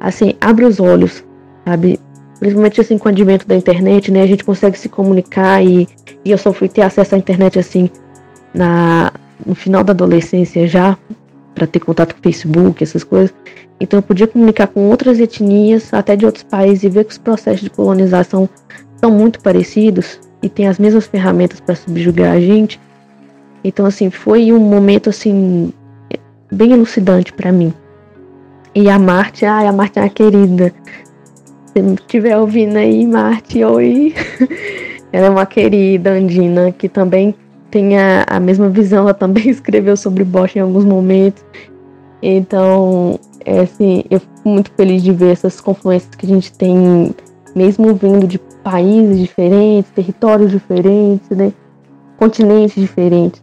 assim, 0.00 0.34
abre 0.40 0.64
os 0.64 0.80
olhos, 0.80 1.24
sabe? 1.64 2.00
Principalmente 2.40 2.80
assim 2.80 2.98
com 2.98 3.08
o 3.08 3.12
advento 3.12 3.46
da 3.46 3.54
internet, 3.54 4.10
né? 4.10 4.22
A 4.22 4.26
gente 4.26 4.42
consegue 4.42 4.76
se 4.76 4.88
comunicar 4.88 5.64
e, 5.64 5.86
e 6.24 6.30
eu 6.30 6.38
só 6.38 6.52
fui 6.52 6.68
ter 6.68 6.82
acesso 6.82 7.14
à 7.14 7.18
internet 7.18 7.58
assim 7.58 7.88
na, 8.52 9.12
no 9.46 9.54
final 9.54 9.84
da 9.84 9.92
adolescência 9.92 10.66
já, 10.66 10.98
para 11.54 11.66
ter 11.66 11.80
contato 11.80 12.14
com 12.14 12.22
Facebook, 12.22 12.82
essas 12.82 13.04
coisas. 13.04 13.34
Então 13.80 13.98
eu 13.98 14.02
podia 14.02 14.26
comunicar 14.26 14.66
com 14.66 14.88
outras 14.88 15.18
etnias, 15.18 15.92
até 15.92 16.16
de 16.16 16.26
outros 16.26 16.44
países, 16.44 16.84
e 16.84 16.88
ver 16.88 17.04
que 17.04 17.12
os 17.12 17.18
processos 17.18 17.62
de 17.62 17.70
colonização 17.70 18.48
são 18.96 19.10
muito 19.10 19.40
parecidos 19.40 20.20
e 20.42 20.48
têm 20.48 20.68
as 20.68 20.78
mesmas 20.78 21.06
ferramentas 21.06 21.60
para 21.60 21.74
subjugar 21.74 22.32
a 22.32 22.40
gente. 22.40 22.80
Então 23.64 23.86
assim, 23.86 24.10
foi 24.10 24.52
um 24.52 24.58
momento 24.58 25.10
assim 25.10 25.72
bem 26.52 26.72
elucidante 26.72 27.32
para 27.32 27.52
mim. 27.52 27.72
E 28.74 28.88
a 28.88 28.98
Marte, 28.98 29.44
ai, 29.44 29.66
a 29.66 29.72
Marte 29.72 29.98
é 29.98 30.02
uma 30.02 30.08
querida. 30.08 30.72
Se 31.72 31.80
estiver 31.94 32.36
ouvindo 32.36 32.76
aí, 32.76 33.06
Marte, 33.06 33.64
oi. 33.64 34.14
Ela 35.12 35.26
é 35.26 35.30
uma 35.30 35.46
querida 35.46 36.12
andina 36.12 36.70
que 36.70 36.88
também 36.88 37.34
tem 37.70 37.98
a, 37.98 38.24
a 38.26 38.40
mesma 38.40 38.68
visão, 38.68 39.04
ela 39.04 39.14
também 39.14 39.48
escreveu 39.50 39.96
sobre 39.96 40.24
Bosch 40.24 40.56
em 40.56 40.60
alguns 40.60 40.84
momentos. 40.84 41.44
Então, 42.22 43.18
é 43.44 43.60
assim, 43.60 44.04
eu 44.10 44.20
fico 44.20 44.48
muito 44.48 44.70
feliz 44.72 45.02
de 45.02 45.12
ver 45.12 45.32
essas 45.32 45.60
confluências 45.60 46.14
que 46.14 46.26
a 46.26 46.28
gente 46.28 46.52
tem, 46.52 47.14
mesmo 47.54 47.94
vindo 47.94 48.26
de 48.26 48.38
países 48.62 49.18
diferentes, 49.18 49.90
territórios 49.92 50.50
diferentes, 50.50 51.30
né? 51.30 51.52
Continentes 52.18 52.74
diferentes. 52.74 53.42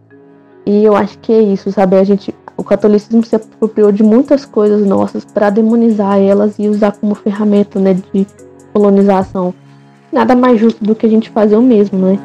E 0.66 0.84
eu 0.84 0.96
acho 0.96 1.18
que 1.20 1.32
é 1.32 1.42
isso, 1.42 1.72
sabe? 1.72 1.96
A 1.96 2.04
gente, 2.04 2.36
o 2.56 2.64
catolicismo 2.64 3.26
se 3.26 3.36
apropriou 3.36 3.92
de 3.92 4.04
muitas 4.04 4.46
coisas 4.46 4.86
nossas 4.86 5.26
para 5.26 5.50
demonizar 5.50 6.20
elas 6.20 6.60
e 6.60 6.68
usar 6.68 6.92
como 6.92 7.16
ferramenta, 7.16 7.80
né, 7.80 7.96
de 8.14 8.28
colonização. 8.74 9.54
Nada 10.12 10.36
mais 10.36 10.60
justo 10.60 10.84
do 10.84 10.94
que 10.94 11.06
a 11.06 11.10
gente 11.10 11.30
fazer 11.30 11.56
o 11.56 11.62
mesmo, 11.62 11.98
né? 11.98 12.20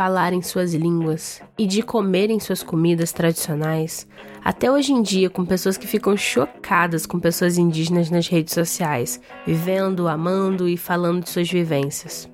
de 0.00 0.02
falar 0.02 0.32
em 0.32 0.40
suas 0.40 0.72
línguas 0.72 1.42
e 1.58 1.66
de 1.66 1.82
comer 1.82 2.30
em 2.30 2.40
suas 2.40 2.62
comidas 2.62 3.12
tradicionais, 3.12 4.08
até 4.42 4.70
hoje 4.72 4.92
em 4.92 5.02
dia 5.02 5.28
com 5.28 5.44
pessoas 5.44 5.76
que 5.76 5.86
ficam 5.86 6.16
chocadas 6.16 7.04
com 7.04 7.20
pessoas 7.20 7.58
indígenas 7.58 8.08
nas 8.08 8.26
redes 8.26 8.54
sociais, 8.54 9.20
vivendo, 9.46 10.08
amando 10.08 10.66
e 10.66 10.76
falando 10.76 11.24
de 11.24 11.30
suas 11.30 11.50
vivências. 11.50 12.30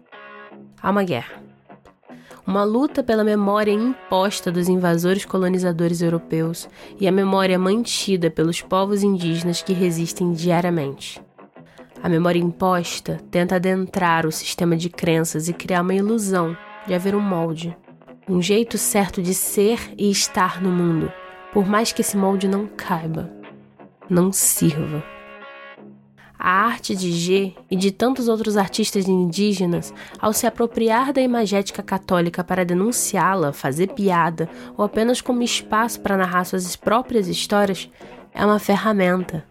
Há 0.81 0.91
uma 0.91 1.03
guerra. 1.03 1.43
Uma 2.47 2.62
luta 2.62 3.03
pela 3.03 3.25
memória 3.25 3.73
imposta 3.73 4.53
dos 4.53 4.69
invasores 4.69 5.25
colonizadores 5.25 6.01
europeus 6.01 6.69
e 7.01 7.09
a 7.09 7.12
memória 7.12 7.59
mantida 7.59 8.31
pelos 8.31 8.62
povos 8.62 9.03
indígenas 9.03 9.61
que 9.61 9.73
resistem 9.73 10.33
diariamente. 10.33 11.21
A 12.01 12.09
memória 12.09 12.39
imposta 12.39 13.19
tenta 13.29 13.57
adentrar 13.57 14.25
o 14.25 14.31
sistema 14.31 14.77
de 14.77 14.89
crenças 14.89 15.49
e 15.49 15.53
criar 15.53 15.83
uma 15.83 15.95
ilusão 15.95 16.57
de 16.87 16.95
haver 16.95 17.14
um 17.14 17.20
molde, 17.20 17.76
um 18.28 18.41
jeito 18.41 18.78
certo 18.78 19.22
de 19.22 19.34
ser 19.34 19.93
e 19.97 20.11
estar 20.11 20.61
no 20.61 20.70
mundo, 20.70 21.12
por 21.53 21.66
mais 21.66 21.93
que 21.93 22.01
esse 22.01 22.16
molde 22.16 22.49
não 22.49 22.66
caiba, 22.66 23.30
não 24.09 24.32
sirva. 24.32 25.03
A 26.39 26.51
arte 26.51 26.95
de 26.95 27.11
G 27.12 27.55
e 27.70 27.76
de 27.76 27.91
tantos 27.91 28.28
outros 28.28 28.57
artistas 28.57 29.09
indígenas, 29.09 29.93
ao 30.18 30.32
se 30.32 30.47
apropriar 30.47 31.12
da 31.12 31.20
imagética 31.20 31.82
católica 31.82 32.45
para 32.45 32.64
denunciá-la, 32.64 33.53
fazer 33.53 33.89
piada 33.89 34.49
ou 34.76 34.84
apenas 34.84 35.20
como 35.20 35.43
espaço 35.43 36.01
para 36.01 36.16
narrar 36.16 36.45
suas 36.45 36.76
próprias 36.76 37.26
histórias, 37.26 37.91
é 38.34 38.45
uma 38.45 38.59
ferramenta, 38.59 39.45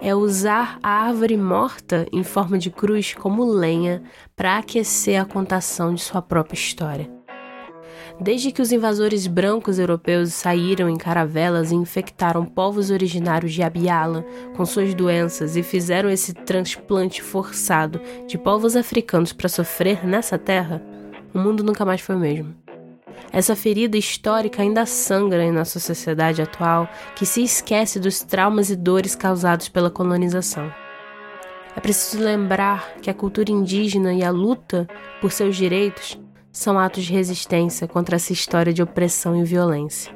é 0.00 0.14
usar 0.14 0.78
a 0.82 0.90
árvore 0.90 1.36
morta 1.36 2.06
em 2.12 2.22
forma 2.22 2.58
de 2.58 2.70
cruz 2.70 3.14
como 3.14 3.44
lenha 3.44 4.02
para 4.34 4.58
aquecer 4.58 5.20
a 5.20 5.24
contação 5.24 5.94
de 5.94 6.02
sua 6.02 6.22
própria 6.22 6.56
história. 6.56 7.10
Desde 8.18 8.50
que 8.50 8.62
os 8.62 8.72
invasores 8.72 9.26
brancos 9.26 9.78
europeus 9.78 10.32
saíram 10.32 10.88
em 10.88 10.96
caravelas 10.96 11.70
e 11.70 11.74
infectaram 11.74 12.46
povos 12.46 12.90
originários 12.90 13.52
de 13.52 13.62
Abiala 13.62 14.24
com 14.56 14.64
suas 14.64 14.94
doenças 14.94 15.54
e 15.54 15.62
fizeram 15.62 16.08
esse 16.08 16.32
transplante 16.32 17.20
forçado 17.20 18.00
de 18.26 18.38
povos 18.38 18.74
africanos 18.74 19.34
para 19.34 19.50
sofrer 19.50 20.06
nessa 20.06 20.38
terra, 20.38 20.82
o 21.34 21.38
mundo 21.38 21.62
nunca 21.62 21.84
mais 21.84 22.00
foi 22.00 22.16
o 22.16 22.18
mesmo. 22.18 22.65
Essa 23.32 23.56
ferida 23.56 23.96
histórica 23.96 24.62
ainda 24.62 24.86
sangra 24.86 25.44
em 25.44 25.52
nossa 25.52 25.78
sociedade 25.78 26.40
atual, 26.40 26.88
que 27.14 27.26
se 27.26 27.42
esquece 27.42 27.98
dos 27.98 28.22
traumas 28.22 28.70
e 28.70 28.76
dores 28.76 29.14
causados 29.14 29.68
pela 29.68 29.90
colonização. 29.90 30.72
É 31.76 31.80
preciso 31.80 32.22
lembrar 32.22 32.94
que 33.02 33.10
a 33.10 33.14
cultura 33.14 33.50
indígena 33.50 34.14
e 34.14 34.24
a 34.24 34.30
luta 34.30 34.88
por 35.20 35.30
seus 35.30 35.56
direitos 35.56 36.18
são 36.50 36.78
atos 36.78 37.04
de 37.04 37.12
resistência 37.12 37.86
contra 37.86 38.16
essa 38.16 38.32
história 38.32 38.72
de 38.72 38.82
opressão 38.82 39.36
e 39.36 39.44
violência. 39.44 40.10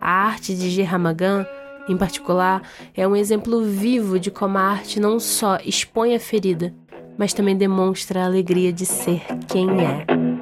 A 0.00 0.10
arte 0.10 0.52
de 0.54 0.68
Gerramagan, 0.70 1.46
em 1.88 1.96
particular, 1.96 2.62
é 2.92 3.06
um 3.06 3.14
exemplo 3.14 3.62
vivo 3.62 4.18
de 4.18 4.32
como 4.32 4.58
a 4.58 4.62
arte 4.62 4.98
não 4.98 5.20
só 5.20 5.58
expõe 5.64 6.12
a 6.12 6.20
ferida, 6.20 6.74
mas 7.16 7.32
também 7.32 7.56
demonstra 7.56 8.22
a 8.22 8.26
alegria 8.26 8.72
de 8.72 8.84
ser 8.84 9.22
quem 9.46 9.68
é. 9.80 10.33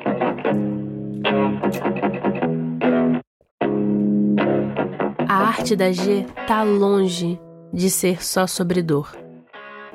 A 5.29 5.35
arte 5.35 5.75
da 5.75 5.91
G 5.91 6.27
tá 6.47 6.63
longe 6.63 7.41
de 7.73 7.89
ser 7.89 8.23
só 8.23 8.47
sobre 8.47 8.83
dor. 8.83 9.17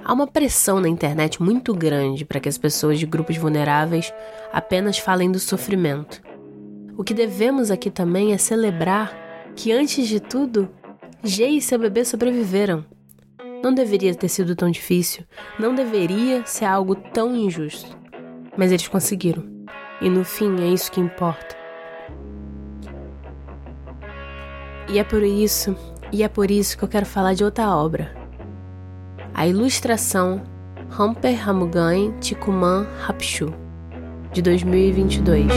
Há 0.04 0.14
uma 0.14 0.26
pressão 0.26 0.80
na 0.80 0.88
internet 0.88 1.44
muito 1.44 1.74
grande 1.74 2.24
para 2.26 2.40
que 2.40 2.48
as 2.50 2.58
pessoas 2.58 2.98
de 2.98 3.06
grupos 3.06 3.38
vulneráveis 3.38 4.14
apenas 4.52 4.98
falem 4.98 5.32
do 5.32 5.38
sofrimento. 5.38 6.22
O 6.98 7.04
que 7.04 7.14
devemos 7.14 7.70
aqui 7.70 7.92
também 7.92 8.34
é 8.34 8.38
celebrar 8.38 9.16
que, 9.56 9.72
antes 9.72 10.08
de 10.08 10.20
tudo, 10.20 10.70
G 11.24 11.46
e 11.46 11.62
seu 11.62 11.78
bebê 11.78 12.06
sobreviveram. 12.06 12.86
Não 13.62 13.74
deveria 13.74 14.16
ter 14.16 14.30
sido 14.30 14.56
tão 14.56 14.72
difícil, 14.72 15.24
não 15.60 15.76
deveria 15.76 16.46
ser 16.46 16.66
algo 16.66 16.96
tão 16.96 17.36
injusto. 17.36 17.98
Mas 18.56 18.72
eles 18.72 18.88
conseguiram. 18.88 19.57
E 20.00 20.10
no 20.10 20.24
fim 20.24 20.62
é 20.62 20.68
isso 20.68 20.92
que 20.92 21.02
importa. 21.02 21.56
E 24.88 25.00
é 25.00 25.04
por 25.04 25.24
isso, 25.24 25.76
e 26.12 26.24
é 26.24 26.28
por 26.28 26.52
isso 26.52 26.78
que 26.78 26.84
eu 26.84 26.88
quero 26.88 27.06
falar 27.06 27.34
de 27.34 27.44
outra 27.44 27.76
obra. 27.76 28.16
A 29.34 29.48
ilustração 29.48 30.42
Hamper 30.98 31.50
Hamugan 31.50 32.12
Tikuman 32.20 32.86
Rapchu, 33.02 33.54
de 34.32 34.42
2022. 34.42 35.52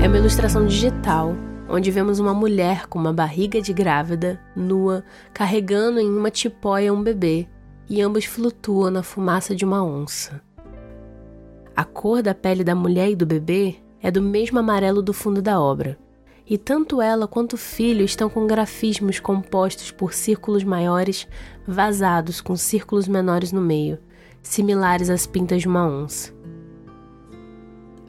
É 0.00 0.08
uma 0.08 0.18
ilustração 0.18 0.66
digital 0.66 1.34
onde 1.68 1.90
vemos 1.90 2.18
uma 2.18 2.34
mulher 2.34 2.86
com 2.86 2.98
uma 2.98 3.12
barriga 3.12 3.60
de 3.60 3.72
grávida, 3.72 4.40
nua, 4.54 5.04
carregando 5.32 5.98
em 6.00 6.10
uma 6.10 6.30
tipóia 6.30 6.92
um 6.92 7.02
bebê 7.02 7.48
e 7.88 8.00
ambos 8.00 8.24
flutuam 8.24 8.90
na 8.90 9.02
fumaça 9.02 9.54
de 9.54 9.64
uma 9.64 9.82
onça. 9.84 10.42
A 11.76 11.84
cor 11.84 12.22
da 12.22 12.34
pele 12.34 12.62
da 12.62 12.74
mulher 12.74 13.10
e 13.10 13.16
do 13.16 13.26
bebê 13.26 13.76
é 14.00 14.10
do 14.10 14.22
mesmo 14.22 14.58
amarelo 14.58 15.02
do 15.02 15.12
fundo 15.12 15.42
da 15.42 15.60
obra, 15.60 15.98
e 16.46 16.58
tanto 16.58 17.00
ela 17.00 17.26
quanto 17.26 17.54
o 17.54 17.58
filho 17.58 18.04
estão 18.04 18.28
com 18.28 18.46
grafismos 18.46 19.18
compostos 19.18 19.90
por 19.90 20.12
círculos 20.12 20.62
maiores 20.62 21.26
vazados 21.66 22.40
com 22.40 22.54
círculos 22.54 23.08
menores 23.08 23.50
no 23.50 23.60
meio, 23.60 23.98
similares 24.42 25.08
às 25.08 25.26
pintas 25.26 25.62
de 25.62 25.68
uma 25.68 25.86
onça. 25.86 26.32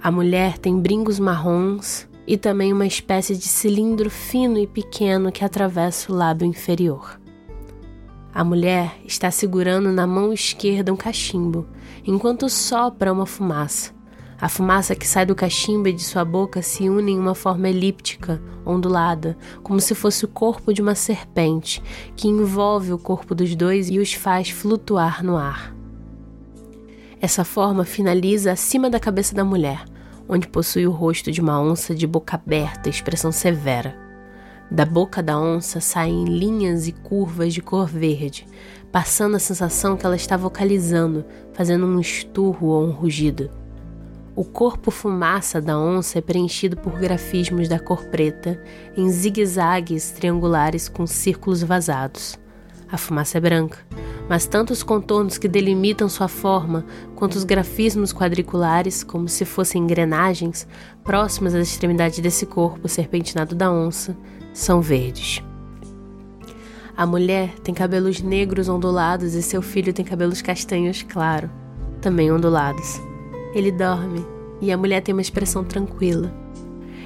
A 0.04 0.12
mulher 0.12 0.60
tem 0.60 0.80
brincos 0.80 1.18
marrons 1.18 2.08
e 2.28 2.38
também 2.38 2.74
uma 2.74 2.88
espécie 2.88 3.36
de 3.36 3.46
cilindro 3.46 4.10
fino 4.10 4.58
e 4.58 4.66
pequeno 4.66 5.32
que 5.32 5.44
atravessa 5.44 6.12
o 6.12 6.16
lábio 6.16 6.48
inferior. 6.48 7.20
A 8.34 8.44
mulher 8.44 9.00
está 9.06 9.32
segurando 9.32 9.92
na 9.92 10.06
mão 10.06 10.34
esquerda 10.34 10.92
um 10.92 10.98
cachimbo, 10.98 11.66
enquanto 12.06 12.50
sopra 12.50 13.14
uma 13.14 13.26
fumaça. 13.26 13.94
A 14.40 14.50
fumaça 14.50 14.94
que 14.94 15.08
sai 15.08 15.26
do 15.26 15.34
cachimbo 15.34 15.88
e 15.88 15.94
de 15.94 16.04
sua 16.04 16.26
boca 16.26 16.62
se 16.62 16.90
une 16.90 17.14
em 17.14 17.18
uma 17.18 17.34
forma 17.34 17.70
elíptica, 17.70 18.42
ondulada, 18.66 19.38
como 19.64 19.80
se 19.80 19.96
fosse 19.96 20.26
o 20.26 20.28
corpo 20.28 20.74
de 20.74 20.82
uma 20.82 20.96
serpente, 20.96 21.82
que 22.16 22.28
envolve 22.28 22.92
o 22.92 22.98
corpo 22.98 23.34
dos 23.34 23.56
dois 23.56 23.90
e 23.90 24.00
os 24.00 24.14
faz 24.14 24.50
flutuar 24.50 25.24
no 25.24 25.38
ar. 25.38 25.74
Essa 27.22 27.46
forma 27.46 27.86
finaliza 27.86 28.52
acima 28.52 28.90
da 28.90 29.00
cabeça 29.00 29.34
da 29.34 29.46
mulher, 29.46 29.86
onde 30.28 30.48
possui 30.48 30.88
o 30.88 30.92
rosto 30.92 31.32
de 31.32 31.42
uma 31.42 31.62
onça 31.62 31.94
de 31.94 32.08
boca 32.08 32.36
aberta 32.36 32.90
expressão 32.90 33.32
severa. 33.32 33.96
Da 34.70 34.86
boca 34.86 35.22
da 35.22 35.40
onça 35.40 35.80
saem 35.80 36.26
linhas 36.26 36.88
e 36.88 36.92
curvas 36.92 37.54
de 37.54 37.62
cor 37.62 37.88
verde, 37.88 38.48
passando 38.92 39.36
a 39.36 39.40
sensação 39.40 39.96
que 39.96 40.06
ela 40.06 40.16
está 40.16 40.36
vocalizando, 40.36 41.24
fazendo 41.54 41.86
um 41.86 42.00
esturro 42.00 42.68
ou 42.68 42.88
um 42.88 42.92
rugido. 42.92 43.52
O 44.36 44.44
corpo 44.44 44.92
fumaça 44.92 45.62
da 45.62 45.78
onça 45.80 46.18
é 46.18 46.22
preenchido 46.22 46.76
por 46.76 47.00
grafismos 47.00 47.70
da 47.70 47.80
cor 47.80 48.06
preta 48.06 48.62
em 48.98 49.10
zigue-zagues 49.10 50.12
triangulares 50.12 50.90
com 50.90 51.08
círculos 51.08 51.64
vazados. 51.64 52.38
A 52.92 52.98
fumaça 52.98 53.38
é 53.38 53.42
branca, 53.42 53.78
mas 54.30 54.48
tanto 54.48 54.72
os 54.74 54.82
contornos 54.82 55.38
que 55.38 55.48
delimitam 55.48 56.10
sua 56.10 56.28
forma 56.28 56.86
quanto 57.16 57.36
os 57.36 57.44
grafismos 57.44 58.14
quadriculares, 58.14 59.04
como 59.04 59.28
se 59.28 59.46
fossem 59.46 59.84
engrenagens, 59.84 60.68
próximas 61.04 61.54
às 61.54 61.68
extremidades 61.68 62.20
desse 62.20 62.46
corpo 62.46 62.88
serpentinado 62.88 63.54
da 63.56 63.72
onça, 63.72 64.18
são 64.54 64.82
verdes. 64.82 65.44
A 66.98 67.06
mulher 67.06 67.54
tem 67.60 67.74
cabelos 67.76 68.22
negros 68.22 68.70
ondulados 68.70 69.34
e 69.34 69.44
seu 69.44 69.62
filho 69.62 69.94
tem 69.94 70.06
cabelos 70.06 70.42
castanhos 70.42 71.04
claro, 71.04 71.50
também 72.02 72.32
ondulados. 72.32 73.02
Ele 73.54 73.72
dorme 73.72 74.26
e 74.62 74.72
a 74.72 74.78
mulher 74.78 75.02
tem 75.02 75.14
uma 75.14 75.22
expressão 75.22 75.64
tranquila. 75.64 76.34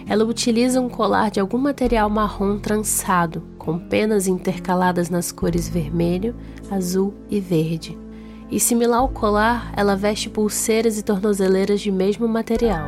Ela 0.07 0.24
utiliza 0.26 0.80
um 0.80 0.89
colar 0.89 1.32
de 1.32 1.39
algum 1.39 1.57
material 1.57 2.09
marrom 2.09 2.57
trançado, 2.59 3.43
com 3.70 3.78
penas 3.78 4.26
intercaladas 4.26 5.11
nas 5.11 5.32
cores 5.32 5.70
vermelho, 5.70 6.36
azul 6.72 7.13
e 7.30 7.39
verde. 7.39 7.95
E 8.49 8.59
similar 8.59 9.01
ao 9.01 9.09
colar, 9.09 9.72
ela 9.78 9.95
veste 9.95 10.28
pulseiras 10.28 10.97
e 10.97 11.03
tornozeleiras 11.03 11.80
de 11.80 11.91
mesmo 11.91 12.28
material. 12.28 12.88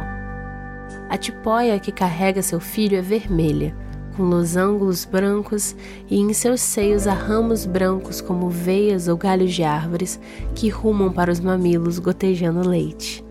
A 1.08 1.16
tipóia 1.18 1.80
que 1.80 1.92
carrega 1.92 2.42
seu 2.42 2.60
filho 2.60 2.98
é 2.98 3.02
vermelha, 3.02 3.78
com 4.18 4.24
losangos 4.24 5.06
brancos 5.06 5.76
e 6.10 6.20
em 6.20 6.34
seus 6.34 6.62
seios 6.62 7.06
há 7.06 7.14
ramos 7.14 7.64
brancos 7.68 8.20
como 8.20 8.50
veias 8.50 9.08
ou 9.08 9.16
galhos 9.16 9.54
de 9.54 9.64
árvores 9.64 10.20
que 10.56 10.68
rumam 10.68 11.12
para 11.12 11.32
os 11.32 11.40
mamilos 11.40 12.00
gotejando 12.00 12.68
leite. 12.68 13.24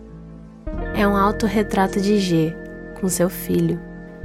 É 0.95 1.05
um 1.05 1.17
autorretrato 1.17 1.99
de 1.99 2.17
G, 2.17 2.55
com 3.01 3.09
seu 3.09 3.29
filho, 3.29 3.77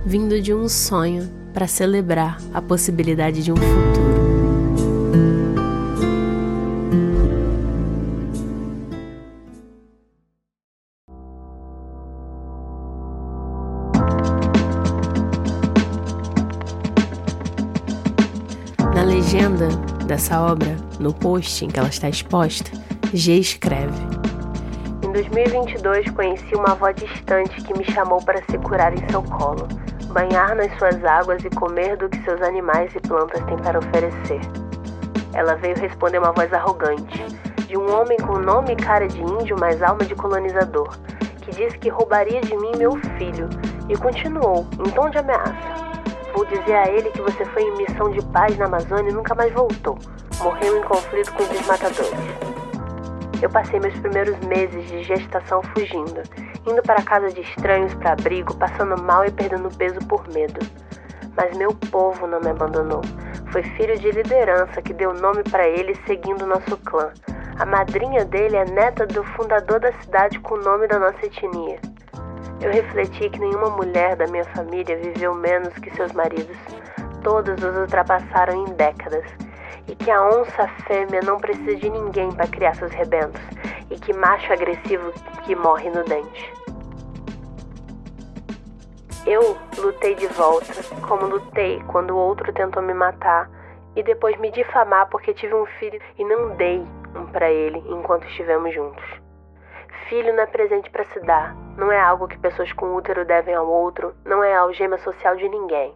vindo 0.04 0.40
de 0.40 0.54
um 0.54 0.68
sonho 0.68 1.28
para 1.56 1.66
celebrar 1.66 2.36
a 2.52 2.60
possibilidade 2.60 3.42
de 3.42 3.50
um 3.50 3.56
futuro. 3.56 3.96
Na 18.94 19.02
legenda 19.02 19.68
dessa 20.06 20.38
obra, 20.42 20.76
no 21.00 21.14
post 21.14 21.64
em 21.64 21.70
que 21.70 21.78
ela 21.78 21.88
está 21.88 22.10
exposta, 22.10 22.70
G 23.14 23.38
escreve: 23.38 24.15
2022 25.16 26.10
conheci 26.10 26.54
uma 26.54 26.72
avó 26.72 26.90
distante 26.90 27.62
que 27.62 27.72
me 27.72 27.84
chamou 27.84 28.22
para 28.22 28.42
se 28.50 28.58
curar 28.58 28.92
em 28.92 29.08
seu 29.08 29.22
colo, 29.22 29.66
banhar 30.12 30.54
nas 30.54 30.70
suas 30.76 31.02
águas 31.02 31.42
e 31.42 31.48
comer 31.48 31.96
do 31.96 32.06
que 32.06 32.22
seus 32.22 32.42
animais 32.42 32.94
e 32.94 33.00
plantas 33.00 33.42
têm 33.44 33.56
para 33.56 33.78
oferecer. 33.78 34.40
Ela 35.32 35.54
veio 35.54 35.74
responder 35.78 36.18
uma 36.18 36.32
voz 36.32 36.52
arrogante, 36.52 37.24
de 37.66 37.78
um 37.78 37.98
homem 37.98 38.18
com 38.18 38.38
nome 38.38 38.74
e 38.74 38.76
cara 38.76 39.08
de 39.08 39.22
índio, 39.22 39.56
mas 39.58 39.82
alma 39.82 40.04
de 40.04 40.14
colonizador, 40.14 40.94
que 41.40 41.50
disse 41.52 41.78
que 41.78 41.88
roubaria 41.88 42.42
de 42.42 42.54
mim 42.54 42.72
meu 42.76 42.94
filho, 43.16 43.48
e 43.88 43.96
continuou, 43.96 44.66
em 44.78 44.90
tom 44.90 45.08
de 45.08 45.16
ameaça. 45.16 45.54
Vou 46.34 46.44
dizer 46.44 46.74
a 46.74 46.88
ele 46.90 47.10
que 47.12 47.22
você 47.22 47.42
foi 47.46 47.62
em 47.62 47.76
missão 47.78 48.10
de 48.10 48.22
paz 48.26 48.54
na 48.58 48.66
Amazônia 48.66 49.10
e 49.10 49.14
nunca 49.14 49.34
mais 49.34 49.50
voltou. 49.54 49.98
Morreu 50.42 50.76
em 50.76 50.82
conflito 50.82 51.32
com 51.32 51.42
os 51.42 51.48
desmatadores. 51.48 52.55
Eu 53.42 53.50
passei 53.50 53.78
meus 53.78 53.98
primeiros 53.98 54.38
meses 54.40 54.86
de 54.88 55.02
gestação 55.02 55.62
fugindo, 55.62 56.22
indo 56.66 56.82
para 56.82 57.02
casa 57.02 57.28
de 57.30 57.42
estranhos 57.42 57.92
para 57.94 58.12
abrigo, 58.12 58.56
passando 58.56 59.00
mal 59.02 59.26
e 59.26 59.30
perdendo 59.30 59.68
peso 59.76 60.00
por 60.08 60.26
medo. 60.28 60.60
Mas 61.36 61.56
meu 61.56 61.74
povo 61.90 62.26
não 62.26 62.40
me 62.40 62.48
abandonou. 62.48 63.02
Foi 63.52 63.62
filho 63.62 63.98
de 63.98 64.10
liderança 64.10 64.80
que 64.80 64.94
deu 64.94 65.12
nome 65.12 65.42
para 65.44 65.68
ele 65.68 65.94
seguindo 66.06 66.46
nosso 66.46 66.78
clã. 66.78 67.12
A 67.58 67.66
madrinha 67.66 68.24
dele 68.24 68.56
é 68.56 68.64
neta 68.64 69.06
do 69.06 69.22
fundador 69.24 69.80
da 69.80 69.92
cidade 70.00 70.38
com 70.40 70.54
o 70.54 70.62
nome 70.62 70.88
da 70.88 70.98
nossa 70.98 71.24
etnia. 71.24 71.78
Eu 72.60 72.72
refleti 72.72 73.28
que 73.28 73.38
nenhuma 73.38 73.70
mulher 73.70 74.16
da 74.16 74.26
minha 74.26 74.44
família 74.44 74.96
viveu 74.96 75.34
menos 75.34 75.74
que 75.74 75.94
seus 75.94 76.12
maridos. 76.12 76.56
Todos 77.22 77.62
os 77.62 77.76
ultrapassaram 77.76 78.66
em 78.66 78.72
décadas. 78.74 79.24
E 79.88 79.94
que 79.94 80.10
a 80.10 80.28
onça 80.28 80.66
fêmea 80.86 81.20
não 81.22 81.38
precisa 81.38 81.76
de 81.76 81.88
ninguém 81.90 82.32
para 82.32 82.48
criar 82.48 82.74
seus 82.74 82.92
rebentos. 82.92 83.40
E 83.90 83.98
que 83.98 84.12
macho 84.12 84.52
agressivo 84.52 85.12
que 85.44 85.54
morre 85.54 85.90
no 85.90 86.04
dente. 86.04 86.52
Eu 89.26 89.56
lutei 89.78 90.14
de 90.14 90.28
volta, 90.28 90.72
como 91.06 91.26
lutei 91.26 91.82
quando 91.88 92.12
o 92.12 92.16
outro 92.16 92.52
tentou 92.52 92.80
me 92.80 92.94
matar 92.94 93.50
e 93.96 94.02
depois 94.02 94.38
me 94.38 94.52
difamar 94.52 95.08
porque 95.08 95.34
tive 95.34 95.54
um 95.54 95.66
filho 95.66 96.00
e 96.16 96.24
não 96.24 96.54
dei 96.54 96.86
um 97.14 97.26
para 97.26 97.50
ele 97.50 97.82
enquanto 97.88 98.26
estivemos 98.26 98.72
juntos. 98.72 99.04
Filho 100.08 100.32
não 100.32 100.44
é 100.44 100.46
presente 100.46 100.88
para 100.90 101.04
se 101.06 101.18
dar, 101.20 101.56
não 101.76 101.90
é 101.90 102.00
algo 102.00 102.28
que 102.28 102.38
pessoas 102.38 102.72
com 102.72 102.94
útero 102.94 103.24
devem 103.24 103.54
ao 103.54 103.66
outro, 103.66 104.14
não 104.24 104.44
é 104.44 104.54
algema 104.54 104.96
social 104.98 105.34
de 105.34 105.48
ninguém. 105.48 105.92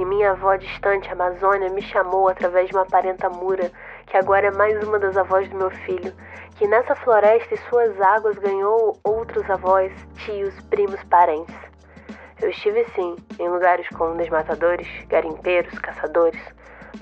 E 0.00 0.04
minha 0.06 0.30
avó 0.30 0.56
distante, 0.56 1.12
Amazônia, 1.12 1.68
me 1.68 1.82
chamou 1.82 2.26
através 2.26 2.70
de 2.70 2.74
uma 2.74 2.86
parenta 2.86 3.28
mura, 3.28 3.70
que 4.06 4.16
agora 4.16 4.46
é 4.46 4.50
mais 4.50 4.82
uma 4.82 4.98
das 4.98 5.14
avós 5.14 5.46
do 5.50 5.58
meu 5.58 5.70
filho, 5.70 6.14
que 6.56 6.66
nessa 6.66 6.96
floresta 6.96 7.52
e 7.52 7.58
suas 7.68 8.00
águas 8.00 8.38
ganhou 8.38 8.98
outros 9.04 9.48
avós, 9.50 9.92
tios, 10.24 10.58
primos, 10.70 11.04
parentes. 11.04 11.54
Eu 12.40 12.48
estive 12.48 12.86
sim, 12.94 13.14
em 13.38 13.50
lugares 13.50 13.86
como 13.90 14.16
desmatadores, 14.16 14.88
garimpeiros, 15.06 15.78
caçadores, 15.80 16.40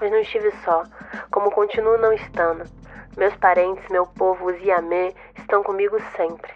mas 0.01 0.11
não 0.11 0.19
estive 0.19 0.51
só, 0.65 0.83
como 1.31 1.53
continuo 1.53 1.99
não 1.99 2.13
estando. 2.13 2.65
Meus 3.17 3.37
parentes, 3.37 3.89
meu 3.91 4.07
povo, 4.07 4.47
os 4.47 4.61
Iamê, 4.61 5.15
estão 5.37 5.63
comigo 5.63 5.99
sempre. 6.17 6.53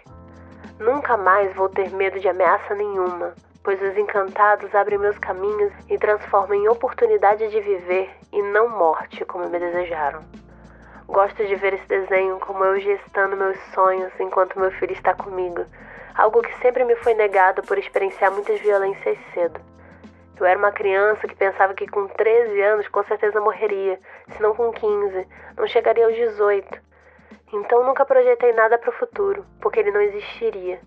Nunca 0.77 1.15
mais 1.15 1.55
vou 1.55 1.69
ter 1.69 1.89
medo 1.91 2.19
de 2.19 2.27
ameaça 2.27 2.75
nenhuma, 2.75 3.33
pois 3.63 3.81
os 3.81 3.97
encantados 3.97 4.75
abrem 4.75 4.99
meus 4.99 5.17
caminhos 5.17 5.71
e 5.89 5.97
transformam 5.97 6.53
em 6.55 6.67
oportunidade 6.67 7.47
de 7.49 7.61
viver 7.61 8.09
e 8.31 8.41
não 8.41 8.67
morte 8.67 9.23
como 9.25 9.47
me 9.47 9.57
desejaram. 9.57 10.21
Gosto 11.07 11.45
de 11.45 11.55
ver 11.55 11.73
esse 11.73 11.87
desenho 11.87 12.39
como 12.39 12.63
eu 12.63 12.79
gestando 12.79 13.37
meus 13.37 13.57
sonhos 13.73 14.11
enquanto 14.19 14.59
meu 14.59 14.71
filho 14.71 14.93
está 14.93 15.13
comigo, 15.13 15.65
algo 16.15 16.41
que 16.41 16.59
sempre 16.59 16.83
me 16.83 16.95
foi 16.97 17.13
negado 17.13 17.61
por 17.63 17.77
experienciar 17.77 18.31
muitas 18.31 18.59
violências 18.59 19.17
cedo. 19.33 19.59
Eu 20.39 20.45
era 20.47 20.59
uma 20.59 20.71
criança 20.71 21.27
que 21.27 21.35
pensava 21.35 21.73
que 21.73 21.87
com 21.87 22.07
13 22.07 22.61
anos 22.61 22.87
com 22.89 23.03
certeza 23.03 23.39
morreria, 23.39 23.99
se 24.29 24.41
não 24.41 24.53
com 24.53 24.71
15, 24.71 25.27
não 25.55 25.67
chegaria 25.67 26.05
aos 26.05 26.15
18. 26.15 26.81
Então 27.53 27.85
nunca 27.85 28.05
projetei 28.05 28.51
nada 28.51 28.77
para 28.77 28.89
o 28.89 28.93
futuro, 28.93 29.45
porque 29.61 29.79
ele 29.79 29.91
não 29.91 30.01
existiria. 30.01 30.81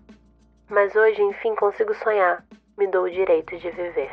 Mas 0.69 0.95
hoje, 0.95 1.21
enfim, 1.21 1.55
consigo 1.55 1.93
sonhar. 1.95 2.43
Me 2.77 2.87
dou 2.91 3.05
o 3.05 3.09
direito 3.09 3.57
de 3.57 3.71
viver. 3.71 4.11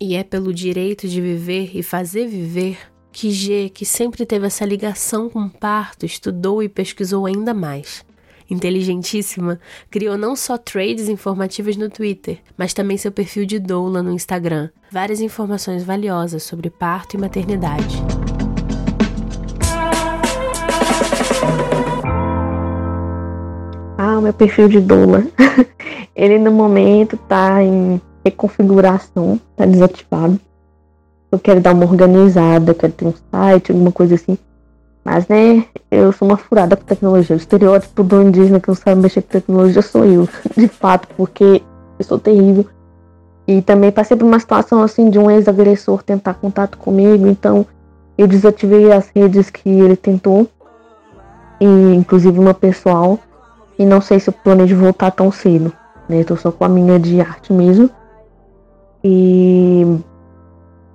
E 0.00 0.16
é 0.16 0.24
pelo 0.24 0.52
direito 0.52 1.06
de 1.06 1.20
viver 1.20 1.76
e 1.76 1.82
fazer 1.82 2.26
viver 2.26 2.78
que 3.12 3.30
G, 3.30 3.68
que 3.68 3.84
sempre 3.84 4.26
teve 4.26 4.46
essa 4.46 4.64
ligação 4.64 5.28
com 5.28 5.40
o 5.40 5.50
parto, 5.50 6.04
estudou 6.04 6.62
e 6.62 6.68
pesquisou 6.68 7.26
ainda 7.26 7.54
mais 7.54 8.04
inteligentíssima, 8.50 9.60
criou 9.90 10.16
não 10.16 10.36
só 10.36 10.56
trades 10.58 11.08
informativas 11.08 11.76
no 11.76 11.88
Twitter, 11.88 12.40
mas 12.56 12.74
também 12.74 12.96
seu 12.96 13.12
perfil 13.12 13.46
de 13.46 13.58
doula 13.58 14.02
no 14.02 14.12
Instagram. 14.12 14.70
Várias 14.90 15.20
informações 15.20 15.82
valiosas 15.82 16.42
sobre 16.42 16.70
parto 16.70 17.16
e 17.16 17.20
maternidade. 17.20 17.96
Meu 24.24 24.32
perfil 24.32 24.68
de 24.68 24.80
doula. 24.80 25.24
Ele 26.16 26.38
no 26.38 26.50
momento 26.50 27.16
tá 27.28 27.62
em 27.62 28.00
reconfiguração, 28.24 29.38
tá 29.56 29.66
desativado. 29.66 30.40
Eu 31.30 31.38
quero 31.38 31.60
dar 31.60 31.74
uma 31.74 31.84
organizada, 31.84 32.74
quero 32.74 32.92
ter 32.92 33.06
um 33.06 33.14
site, 33.30 33.72
alguma 33.72 33.92
coisa 33.92 34.14
assim. 34.14 34.38
Mas, 35.04 35.28
né, 35.28 35.64
eu 35.90 36.10
sou 36.12 36.26
uma 36.26 36.36
furada 36.36 36.76
com 36.76 36.84
tecnologia. 36.84 37.36
O 37.36 37.38
estereótipo 37.38 38.02
do 38.02 38.22
indígena 38.22 38.58
que 38.58 38.68
não 38.68 38.74
sabe 38.74 39.00
mexer 39.00 39.20
com 39.20 39.28
tecnologia 39.28 39.82
sou 39.82 40.04
eu, 40.04 40.28
de 40.56 40.68
fato, 40.68 41.08
porque 41.16 41.60
eu 41.98 42.04
sou 42.04 42.18
terrível. 42.18 42.66
E 43.46 43.60
também 43.60 43.92
passei 43.92 44.16
por 44.16 44.24
uma 44.24 44.40
situação 44.40 44.82
assim 44.82 45.10
de 45.10 45.18
um 45.18 45.30
ex-agressor 45.30 46.02
tentar 46.02 46.34
contato 46.34 46.78
comigo, 46.78 47.26
então 47.26 47.66
eu 48.16 48.26
desativei 48.26 48.90
as 48.90 49.10
redes 49.14 49.50
que 49.50 49.68
ele 49.68 49.96
tentou, 49.96 50.48
e 51.60 51.94
inclusive 51.94 52.38
uma 52.38 52.54
pessoal, 52.54 53.18
e 53.78 53.84
não 53.84 54.00
sei 54.00 54.20
se 54.20 54.28
eu 54.28 54.32
planejo 54.32 54.76
voltar 54.76 55.10
tão 55.10 55.30
cedo. 55.30 55.72
Né? 56.08 56.20
Eu 56.20 56.24
tô 56.24 56.36
só 56.36 56.50
com 56.52 56.64
a 56.64 56.68
minha 56.68 56.98
de 56.98 57.20
arte 57.20 57.52
mesmo. 57.52 57.90
E, 59.02 59.84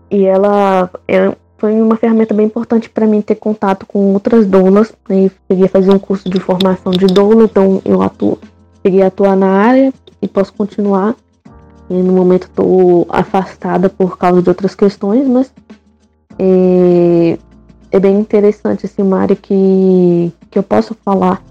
e 0.10 0.26
ela, 0.26 0.90
é 1.08 1.34
foi 1.60 1.80
uma 1.82 1.98
ferramenta 1.98 2.34
bem 2.34 2.46
importante 2.46 2.90
para 2.90 3.06
mim 3.06 3.22
ter 3.22 3.36
contato 3.36 3.86
com 3.86 4.14
outras 4.14 4.48
doulas. 4.48 4.94
Né? 5.08 5.30
Cheguei 5.52 5.66
a 5.66 5.70
fazer 5.70 5.92
um 5.92 6.00
curso 6.00 6.30
de 6.30 6.40
formação 6.40 6.92
de 6.92 7.06
doula, 7.06 7.44
então 7.44 7.82
eu 7.84 8.02
atuo, 8.02 8.40
cheguei 8.82 9.04
a 9.04 9.08
atuar 9.08 9.36
na 9.36 9.48
área 9.48 9.94
e 10.22 10.28
posso 10.28 10.54
continuar. 10.54 11.16
E 11.90 11.94
no 11.94 12.14
momento 12.14 12.44
estou 12.44 13.06
afastada 13.10 13.90
por 13.90 14.18
causa 14.18 14.42
de 14.42 14.50
outras 14.50 14.74
questões, 14.74 15.28
mas 15.28 15.52
é, 16.38 17.38
é, 17.92 18.00
bem 18.00 18.18
interessante 18.18 18.86
assim, 18.86 19.02
uma 19.02 19.20
área 19.20 19.36
que, 19.36 20.32
que 20.50 20.58
eu 20.58 20.64
posso 20.64 20.96
falar 21.04 21.44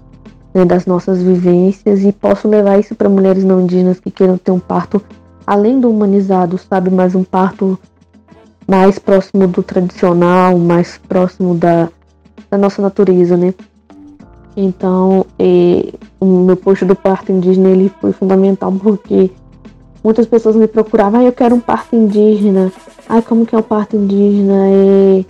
né, 0.53 0.65
das 0.65 0.85
nossas 0.85 1.21
vivências 1.21 2.03
e 2.03 2.11
posso 2.11 2.47
levar 2.47 2.79
isso 2.79 2.95
para 2.95 3.09
mulheres 3.09 3.43
não 3.43 3.61
indígenas 3.61 3.99
que 3.99 4.11
queiram 4.11 4.37
ter 4.37 4.51
um 4.51 4.59
parto 4.59 5.01
além 5.45 5.79
do 5.79 5.89
humanizado, 5.89 6.57
sabe, 6.57 6.89
mas 6.89 7.15
um 7.15 7.23
parto 7.23 7.77
mais 8.67 8.99
próximo 8.99 9.47
do 9.47 9.63
tradicional, 9.63 10.57
mais 10.59 10.99
próximo 11.07 11.55
da, 11.55 11.89
da 12.51 12.57
nossa 12.57 12.81
natureza, 12.81 13.35
né? 13.35 13.53
Então, 14.55 15.25
é, 15.39 15.91
o 16.19 16.25
meu 16.25 16.55
post 16.55 16.85
do 16.85 16.95
parto 16.95 17.31
indígena 17.31 17.69
ele 17.69 17.91
foi 17.99 18.11
fundamental 18.11 18.71
porque 18.73 19.31
muitas 20.03 20.27
pessoas 20.27 20.55
me 20.55 20.67
procuravam, 20.67 21.21
ah, 21.21 21.23
eu 21.23 21.31
quero 21.31 21.55
um 21.55 21.59
parto 21.59 21.95
indígena. 21.95 22.71
Ai, 23.07 23.21
como 23.21 23.45
que 23.45 23.55
é 23.55 23.57
o 23.57 23.63
parto 23.63 23.95
indígena? 23.95 24.67
É, 24.67 25.25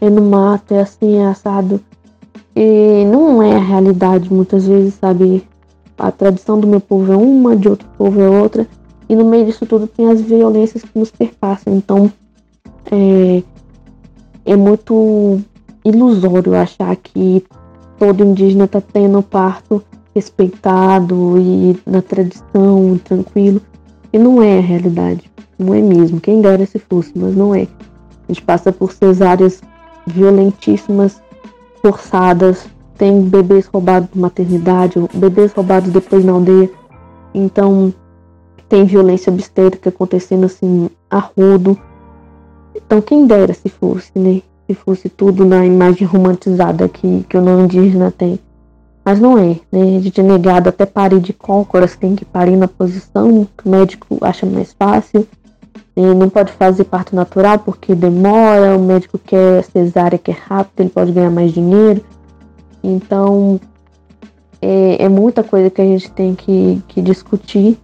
é 0.00 0.10
no 0.10 0.22
mato, 0.22 0.74
é 0.74 0.80
assim, 0.80 1.18
é 1.18 1.26
assado. 1.26 1.80
E 2.54 3.04
não 3.04 3.42
é 3.42 3.56
a 3.56 3.60
realidade, 3.60 4.32
muitas 4.32 4.66
vezes, 4.66 4.94
sabe? 4.94 5.46
A 5.96 6.10
tradição 6.10 6.58
do 6.58 6.66
meu 6.66 6.80
povo 6.80 7.12
é 7.12 7.16
uma, 7.16 7.56
de 7.56 7.68
outro 7.68 7.88
povo 7.96 8.20
é 8.20 8.28
outra. 8.28 8.66
E 9.08 9.14
no 9.14 9.24
meio 9.24 9.46
disso 9.46 9.66
tudo 9.66 9.86
tem 9.86 10.08
as 10.10 10.20
violências 10.20 10.82
que 10.82 10.98
nos 10.98 11.10
perpassam. 11.10 11.74
Então, 11.74 12.10
é, 12.90 13.42
é 14.44 14.56
muito 14.56 15.40
ilusório 15.84 16.54
achar 16.54 16.94
que 16.96 17.44
todo 17.98 18.24
indígena 18.24 18.64
está 18.64 18.80
tendo 18.80 19.22
parto 19.22 19.82
respeitado 20.14 21.38
e 21.38 21.78
na 21.86 22.02
tradição, 22.02 22.98
tranquilo. 23.04 23.60
E 24.12 24.18
não 24.18 24.42
é 24.42 24.58
a 24.58 24.62
realidade. 24.62 25.30
Não 25.58 25.74
é 25.74 25.80
mesmo. 25.80 26.20
Quem 26.20 26.40
dera 26.40 26.64
se 26.66 26.78
fosse, 26.78 27.12
mas 27.14 27.36
não 27.36 27.54
é. 27.54 27.62
A 27.62 28.32
gente 28.32 28.42
passa 28.42 28.72
por 28.72 28.92
cesáreas 28.92 29.60
violentíssimas, 30.06 31.22
forçadas. 31.82 32.66
Tem 32.96 33.22
bebês 33.22 33.66
roubados 33.66 34.10
de 34.12 34.18
maternidade, 34.18 34.98
bebês 35.14 35.52
roubados 35.52 35.90
depois 35.90 36.24
na 36.24 36.32
aldeia. 36.32 36.70
Então, 37.32 37.94
tem 38.68 38.84
violência 38.84 39.32
obstétrica 39.32 39.88
acontecendo 39.88 40.44
assim, 40.44 40.90
a 41.08 41.18
rodo. 41.18 41.78
Então, 42.74 43.00
quem 43.00 43.26
dera 43.26 43.54
se 43.54 43.68
fosse, 43.68 44.12
né? 44.14 44.42
Se 44.66 44.74
fosse 44.74 45.08
tudo 45.08 45.44
na 45.44 45.66
imagem 45.66 46.06
romantizada 46.06 46.88
que, 46.88 47.24
que 47.28 47.36
o 47.36 47.40
não 47.40 47.64
indígena 47.64 48.12
tem. 48.16 48.38
Mas 49.04 49.18
não 49.18 49.38
é, 49.38 49.58
né? 49.72 49.96
A 49.96 50.00
gente 50.00 50.20
é 50.20 50.22
negado 50.22 50.68
até 50.68 50.84
parir 50.84 51.20
de 51.20 51.32
cócoras, 51.32 51.96
tem 51.96 52.14
que 52.14 52.24
parir 52.24 52.56
na 52.56 52.68
posição 52.68 53.48
que 53.56 53.66
o 53.66 53.70
médico 53.70 54.18
acha 54.20 54.46
mais 54.46 54.72
fácil. 54.72 55.26
E 56.00 56.14
não 56.14 56.30
pode 56.30 56.50
fazer 56.52 56.84
parto 56.84 57.14
natural 57.14 57.58
porque 57.58 57.94
demora, 57.94 58.74
o 58.74 58.80
médico 58.80 59.18
quer 59.18 59.62
cesárea 59.64 60.18
que 60.18 60.30
é 60.30 60.34
rápido, 60.34 60.80
ele 60.80 60.88
pode 60.88 61.12
ganhar 61.12 61.30
mais 61.30 61.52
dinheiro. 61.52 62.02
Então, 62.82 63.60
é, 64.62 65.04
é 65.04 65.08
muita 65.10 65.42
coisa 65.42 65.68
que 65.68 65.82
a 65.82 65.84
gente 65.84 66.10
tem 66.12 66.34
que, 66.34 66.82
que 66.88 67.02
discutir 67.02 67.78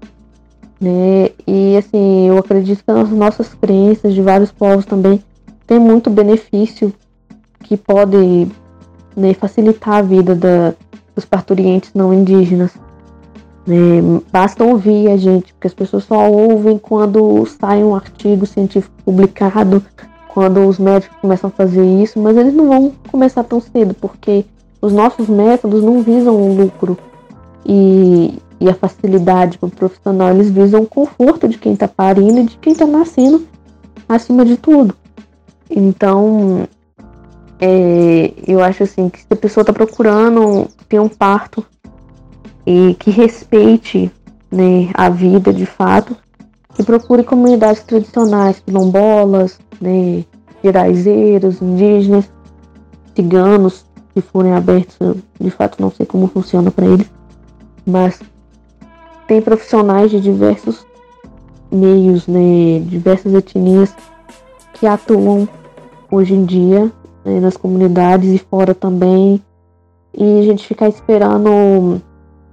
né? 0.80 1.30
E 1.46 1.76
assim, 1.76 2.28
eu 2.28 2.38
acredito 2.38 2.84
que 2.84 2.90
as 2.90 3.10
nossas 3.10 3.54
crenças 3.54 4.14
de 4.14 4.20
vários 4.20 4.52
povos 4.52 4.84
também 4.84 5.22
têm 5.66 5.78
muito 5.78 6.10
benefício 6.10 6.92
que 7.62 7.76
pode 7.76 8.48
né, 9.16 9.34
facilitar 9.34 9.94
a 9.94 10.02
vida 10.02 10.34
da, 10.34 10.74
dos 11.14 11.24
parturientes 11.24 11.92
não 11.94 12.12
indígenas. 12.12 12.72
Né? 13.66 14.20
Basta 14.30 14.62
ouvir 14.64 15.08
a 15.10 15.16
gente, 15.16 15.52
porque 15.54 15.66
as 15.66 15.74
pessoas 15.74 16.04
só 16.04 16.30
ouvem 16.30 16.78
quando 16.78 17.44
sai 17.46 17.82
um 17.82 17.94
artigo 17.94 18.46
científico 18.46 18.94
publicado, 19.04 19.82
quando 20.28 20.66
os 20.68 20.78
médicos 20.78 21.16
começam 21.20 21.48
a 21.48 21.50
fazer 21.50 21.84
isso, 22.02 22.18
mas 22.18 22.36
eles 22.36 22.54
não 22.54 22.68
vão 22.68 22.92
começar 23.10 23.42
tão 23.42 23.60
cedo, 23.60 23.94
porque 23.94 24.44
os 24.80 24.92
nossos 24.92 25.28
métodos 25.28 25.82
não 25.82 26.02
visam 26.02 26.36
o 26.36 26.54
lucro. 26.54 26.96
E, 27.64 28.38
e 28.60 28.68
a 28.68 28.74
facilidade 28.74 29.58
para 29.58 29.66
o 29.66 29.70
profissional, 29.70 30.30
eles 30.30 30.50
visam 30.50 30.82
o 30.82 30.86
conforto 30.86 31.48
de 31.48 31.58
quem 31.58 31.72
está 31.72 31.88
parindo 31.88 32.40
e 32.40 32.44
de 32.44 32.56
quem 32.58 32.72
está 32.72 32.86
nascendo 32.86 33.46
acima 34.08 34.44
de 34.44 34.56
tudo. 34.56 34.94
Então, 35.68 36.68
é, 37.58 38.32
eu 38.46 38.62
acho 38.62 38.84
assim 38.84 39.08
que 39.08 39.20
se 39.20 39.26
a 39.30 39.36
pessoa 39.36 39.62
está 39.62 39.72
procurando 39.72 40.68
ter 40.88 41.00
um 41.00 41.08
parto 41.08 41.64
e 42.66 42.94
que 42.94 43.10
respeite 43.10 44.10
né, 44.50 44.90
a 44.94 45.08
vida 45.08 45.52
de 45.52 45.64
fato, 45.64 46.16
que 46.74 46.82
procure 46.82 47.22
comunidades 47.22 47.82
tradicionais, 47.82 48.60
quilombolas, 48.60 49.58
né, 49.80 50.24
geraizeiros, 50.62 51.62
indígenas, 51.62 52.30
ciganos, 53.14 53.86
se 54.12 54.20
forem 54.20 54.52
abertos, 54.52 54.96
de 55.40 55.50
fato 55.50 55.80
não 55.80 55.90
sei 55.90 56.04
como 56.04 56.26
funciona 56.26 56.70
para 56.70 56.86
eles, 56.86 57.10
mas 57.86 58.20
tem 59.26 59.40
profissionais 59.40 60.10
de 60.10 60.20
diversos 60.20 60.86
meios, 61.70 62.26
né, 62.26 62.80
diversas 62.86 63.32
etnias 63.34 63.94
que 64.74 64.86
atuam 64.86 65.48
hoje 66.10 66.34
em 66.34 66.44
dia 66.44 66.90
né, 67.24 67.40
nas 67.40 67.56
comunidades 67.56 68.32
e 68.32 68.38
fora 68.38 68.74
também. 68.74 69.42
E 70.14 70.40
a 70.40 70.42
gente 70.42 70.66
ficar 70.66 70.88
esperando 70.88 72.00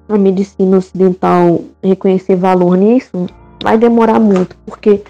a 0.08 0.18
medicina 0.18 0.78
ocidental 0.78 1.62
reconhecer 1.82 2.36
valor 2.36 2.78
nisso 2.78 3.28
vai 3.62 3.78
demorar 3.78 4.20
muito, 4.20 4.56
porque 4.66 5.02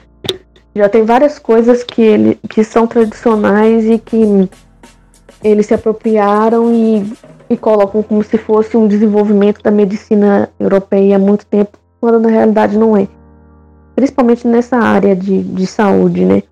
já 0.76 0.88
tem 0.90 1.04
várias 1.04 1.40
coisas 1.40 1.84
que, 1.84 2.02
ele, 2.02 2.40
que 2.50 2.64
são 2.64 2.88
tradicionais 2.88 3.86
e 3.86 3.98
que 3.98 4.50
eles 5.44 5.66
se 5.66 5.74
apropriaram 5.74 6.74
e 6.74 7.12
e 7.54 7.58
colocam 7.58 8.02
como 8.02 8.24
se 8.24 8.38
fosse 8.38 8.76
um 8.76 8.88
desenvolvimento 8.88 9.62
da 9.62 9.72
medicina 9.72 10.50
europeia 10.60 11.16
há 11.16 11.20
muito 11.20 11.46
tempo, 11.46 11.78
quando 12.02 12.20
na 12.20 12.30
realidade 12.30 12.78
não 12.78 12.98
é. 12.98 13.08
Principalmente 13.96 14.48
nessa 14.48 14.78
área 14.78 15.16
de, 15.16 15.44
de 15.44 15.68
saúde, 15.68 16.26
né? 16.26 16.44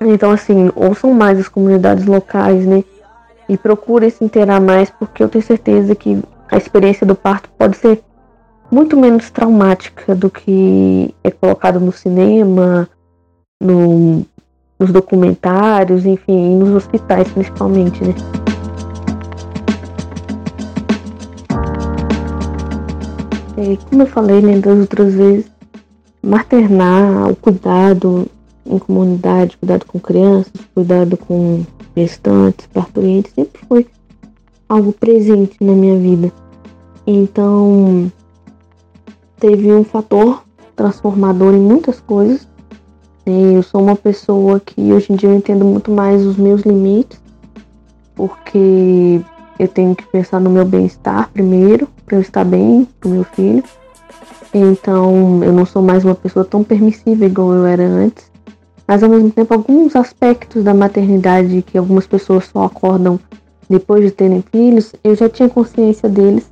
Então, 0.00 0.30
assim, 0.30 0.70
ouçam 0.74 1.12
mais 1.12 1.38
as 1.38 1.48
comunidades 1.48 2.04
locais, 2.06 2.66
né? 2.66 2.84
E 3.48 3.56
procurem 3.56 4.10
se 4.10 4.24
inteirar 4.24 4.60
mais, 4.60 4.90
porque 4.90 5.22
eu 5.22 5.28
tenho 5.28 5.44
certeza 5.44 5.94
que 5.94 6.22
a 6.50 6.56
experiência 6.56 7.06
do 7.06 7.14
parto 7.14 7.48
pode 7.56 7.76
ser 7.76 8.02
muito 8.70 8.96
menos 8.96 9.30
traumática 9.30 10.14
do 10.14 10.30
que 10.30 11.14
é 11.22 11.30
colocado 11.30 11.80
no 11.80 11.92
cinema, 11.92 12.88
no, 13.62 14.24
nos 14.78 14.92
documentários, 14.92 16.06
enfim, 16.06 16.56
nos 16.56 16.70
hospitais 16.70 17.28
principalmente, 17.28 18.02
né? 18.02 18.14
É, 23.56 23.76
como 23.90 24.02
eu 24.02 24.06
falei 24.06 24.40
né, 24.40 24.58
das 24.58 24.78
outras 24.78 25.14
vezes, 25.14 25.50
maternar, 26.22 27.30
o 27.30 27.36
cuidado 27.36 28.26
em 28.64 28.78
comunidade, 28.78 29.56
cuidado 29.58 29.84
com 29.84 30.00
crianças, 30.00 30.52
cuidado 30.74 31.16
com 31.16 31.64
gestantes, 31.94 32.66
parturientes, 32.68 33.32
sempre 33.34 33.60
foi 33.68 33.86
algo 34.68 34.92
presente 34.92 35.56
na 35.60 35.72
minha 35.72 35.98
vida. 35.98 36.32
Então, 37.12 38.10
teve 39.40 39.72
um 39.72 39.82
fator 39.82 40.44
transformador 40.76 41.54
em 41.54 41.58
muitas 41.58 41.98
coisas. 41.98 42.46
Eu 43.26 43.64
sou 43.64 43.82
uma 43.82 43.96
pessoa 43.96 44.60
que 44.60 44.92
hoje 44.92 45.12
em 45.12 45.16
dia 45.16 45.28
eu 45.28 45.34
entendo 45.34 45.64
muito 45.64 45.90
mais 45.90 46.24
os 46.24 46.36
meus 46.36 46.62
limites, 46.62 47.20
porque 48.14 49.20
eu 49.58 49.66
tenho 49.66 49.96
que 49.96 50.06
pensar 50.06 50.38
no 50.38 50.50
meu 50.50 50.64
bem-estar 50.64 51.28
primeiro, 51.32 51.88
para 52.06 52.16
eu 52.16 52.20
estar 52.20 52.44
bem 52.44 52.86
com 53.02 53.08
meu 53.08 53.24
filho. 53.24 53.64
Então, 54.54 55.42
eu 55.42 55.52
não 55.52 55.66
sou 55.66 55.82
mais 55.82 56.04
uma 56.04 56.14
pessoa 56.14 56.44
tão 56.44 56.62
permissiva 56.62 57.26
igual 57.26 57.52
eu 57.54 57.66
era 57.66 57.82
antes. 57.82 58.30
Mas, 58.86 59.02
ao 59.02 59.10
mesmo 59.10 59.32
tempo, 59.32 59.52
alguns 59.52 59.96
aspectos 59.96 60.62
da 60.62 60.72
maternidade 60.72 61.62
que 61.62 61.76
algumas 61.76 62.06
pessoas 62.06 62.44
só 62.44 62.66
acordam 62.66 63.18
depois 63.68 64.04
de 64.04 64.12
terem 64.12 64.44
filhos, 64.52 64.94
eu 65.02 65.16
já 65.16 65.28
tinha 65.28 65.48
consciência 65.48 66.08
deles 66.08 66.48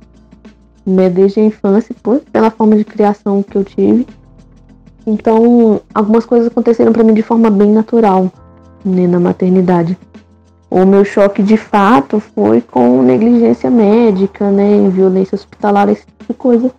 né, 0.89 1.09
desde 1.09 1.39
a 1.39 1.43
infância, 1.43 1.95
pela 2.31 2.49
forma 2.49 2.75
de 2.75 2.83
criação 2.83 3.43
que 3.43 3.55
eu 3.55 3.63
tive. 3.63 4.07
Então, 5.05 5.81
algumas 5.93 6.25
coisas 6.25 6.47
aconteceram 6.47 6.91
para 6.91 7.03
mim 7.03 7.13
de 7.13 7.21
forma 7.21 7.49
bem 7.49 7.71
natural 7.71 8.31
né, 8.83 9.07
na 9.07 9.19
maternidade. 9.19 9.97
O 10.69 10.85
meu 10.85 11.03
choque 11.03 11.41
de 11.41 11.57
fato 11.57 12.19
foi 12.19 12.61
com 12.61 13.01
negligência 13.01 13.71
médica, 13.71 14.51
né, 14.51 14.87
violência 14.89 15.35
hospitalar, 15.35 15.89
esse 15.89 16.05
tipo 16.05 16.25
de 16.27 16.33
coisa. 16.33 16.71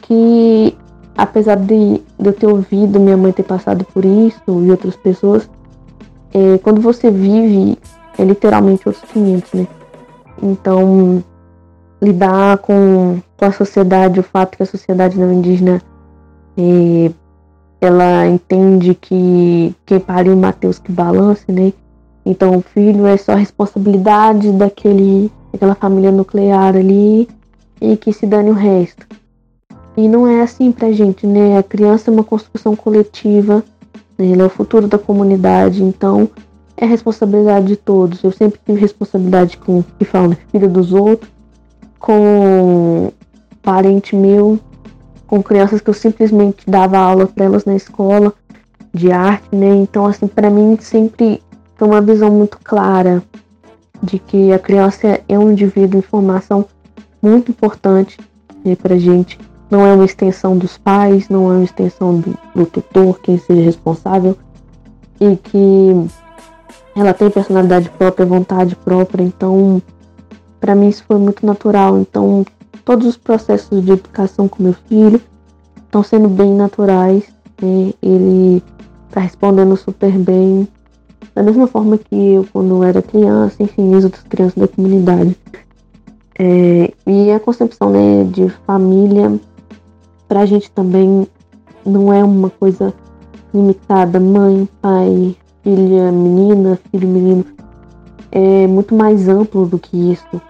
Que, 0.00 0.76
apesar 1.16 1.56
de, 1.56 2.02
de 2.18 2.26
eu 2.26 2.32
ter 2.32 2.46
ouvido 2.46 2.98
minha 2.98 3.16
mãe 3.16 3.32
ter 3.32 3.44
passado 3.44 3.84
por 3.84 4.04
isso 4.04 4.42
e 4.48 4.70
outras 4.70 4.96
pessoas, 4.96 5.48
é, 6.34 6.58
quando 6.58 6.80
você 6.80 7.10
vive, 7.10 7.78
é 8.18 8.24
literalmente 8.24 8.88
outros 8.88 9.04
500, 9.12 9.52
né? 9.52 9.66
Então, 10.42 11.22
lidar 12.02 12.58
com, 12.58 13.20
com 13.36 13.44
a 13.44 13.52
sociedade, 13.52 14.18
o 14.18 14.24
fato 14.24 14.56
que 14.56 14.62
a 14.64 14.66
sociedade 14.66 15.18
não 15.18 15.32
indígena 15.32 15.80
é, 16.58 17.12
ela 17.80 18.26
entende 18.26 18.94
que 18.94 19.74
quem 19.86 20.00
pariu 20.00 20.36
Mateus 20.36 20.80
que 20.80 20.90
balance, 20.90 21.50
né? 21.50 21.72
Então 22.26 22.56
o 22.56 22.60
filho 22.60 23.06
é 23.06 23.16
só 23.16 23.34
responsabilidade 23.34 24.50
daquele, 24.52 25.30
daquela 25.52 25.74
família 25.76 26.10
nuclear 26.10 26.76
ali 26.76 27.28
e 27.80 27.96
que 27.96 28.12
se 28.12 28.26
dane 28.26 28.50
o 28.50 28.54
resto. 28.54 29.06
E 29.96 30.08
não 30.08 30.26
é 30.26 30.42
assim 30.42 30.72
pra 30.72 30.90
gente, 30.90 31.26
né? 31.26 31.58
A 31.58 31.62
criança 31.62 32.10
é 32.10 32.14
uma 32.14 32.24
construção 32.24 32.74
coletiva, 32.74 33.62
né? 34.18 34.26
ele 34.26 34.42
é 34.42 34.44
o 34.44 34.50
futuro 34.50 34.88
da 34.88 34.98
comunidade, 34.98 35.82
então 35.82 36.28
é 36.76 36.86
responsabilidade 36.86 37.66
de 37.66 37.76
todos. 37.76 38.22
Eu 38.24 38.32
sempre 38.32 38.60
tive 38.64 38.80
responsabilidade 38.80 39.56
com 39.58 39.84
que 39.98 40.04
falam, 40.04 40.30
né? 40.30 40.38
filho 40.50 40.68
dos 40.68 40.92
outros, 40.92 41.30
com 42.02 43.12
parente 43.62 44.16
meu, 44.16 44.58
com 45.24 45.40
crianças 45.40 45.80
que 45.80 45.88
eu 45.88 45.94
simplesmente 45.94 46.68
dava 46.68 46.98
aula 46.98 47.28
para 47.28 47.44
elas 47.44 47.64
na 47.64 47.76
escola 47.76 48.34
de 48.92 49.12
arte, 49.12 49.54
né? 49.54 49.68
Então, 49.76 50.04
assim, 50.06 50.26
para 50.26 50.50
mim 50.50 50.76
sempre 50.80 51.40
foi 51.76 51.88
uma 51.88 52.00
visão 52.00 52.28
muito 52.28 52.58
clara 52.62 53.22
de 54.02 54.18
que 54.18 54.52
a 54.52 54.58
criança 54.58 55.20
é 55.28 55.38
um 55.38 55.52
indivíduo 55.52 56.00
em 56.00 56.02
formação 56.02 56.66
muito 57.22 57.52
importante 57.52 58.18
né, 58.64 58.74
para 58.74 58.98
gente. 58.98 59.38
Não 59.70 59.86
é 59.86 59.94
uma 59.94 60.04
extensão 60.04 60.58
dos 60.58 60.76
pais, 60.76 61.28
não 61.28 61.52
é 61.52 61.54
uma 61.54 61.64
extensão 61.64 62.18
do, 62.18 62.36
do 62.52 62.66
tutor, 62.66 63.20
quem 63.20 63.38
seja 63.38 63.62
responsável, 63.62 64.36
e 65.20 65.36
que 65.36 66.08
ela 66.96 67.14
tem 67.14 67.30
personalidade 67.30 67.88
própria, 67.90 68.26
vontade 68.26 68.74
própria. 68.74 69.22
Então, 69.22 69.80
para 70.62 70.76
mim 70.76 70.88
isso 70.88 71.04
foi 71.08 71.18
muito 71.18 71.44
natural. 71.44 71.98
Então, 71.98 72.46
todos 72.84 73.04
os 73.04 73.16
processos 73.16 73.84
de 73.84 73.90
educação 73.90 74.46
com 74.46 74.62
meu 74.62 74.74
filho 74.88 75.20
estão 75.84 76.04
sendo 76.04 76.28
bem 76.28 76.54
naturais 76.54 77.24
né? 77.60 77.92
ele 78.00 78.62
tá 79.10 79.20
respondendo 79.20 79.76
super 79.76 80.16
bem, 80.18 80.66
da 81.34 81.42
mesma 81.42 81.66
forma 81.66 81.98
que 81.98 82.14
eu 82.14 82.46
quando 82.52 82.82
era 82.84 83.02
criança, 83.02 83.62
enfim, 83.62 83.94
as 83.94 84.04
outras 84.04 84.22
crianças 84.22 84.54
da 84.54 84.68
comunidade. 84.68 85.36
É, 86.38 86.92
e 87.06 87.30
a 87.30 87.40
concepção 87.40 87.90
né, 87.90 88.24
de 88.24 88.48
família, 88.66 89.38
pra 90.28 90.46
gente 90.46 90.70
também 90.70 91.26
não 91.84 92.12
é 92.12 92.22
uma 92.22 92.50
coisa 92.50 92.94
limitada, 93.52 94.18
mãe, 94.20 94.68
pai, 94.80 95.36
filha, 95.62 96.10
menina, 96.12 96.78
filho, 96.90 97.08
menino. 97.08 97.44
É 98.32 98.66
muito 98.66 98.94
mais 98.94 99.28
amplo 99.28 99.66
do 99.66 99.78
que 99.78 100.12
isso. 100.12 100.40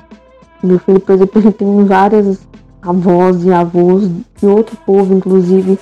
Meu 0.62 0.78
filho, 0.78 1.00
por 1.00 1.12
exemplo, 1.12 1.40
ele 1.42 1.52
tem 1.52 1.84
várias 1.84 2.46
avós 2.80 3.44
e 3.44 3.52
avós 3.52 4.08
de 4.38 4.46
outro 4.46 4.76
povo, 4.86 5.14
inclusive, 5.14 5.78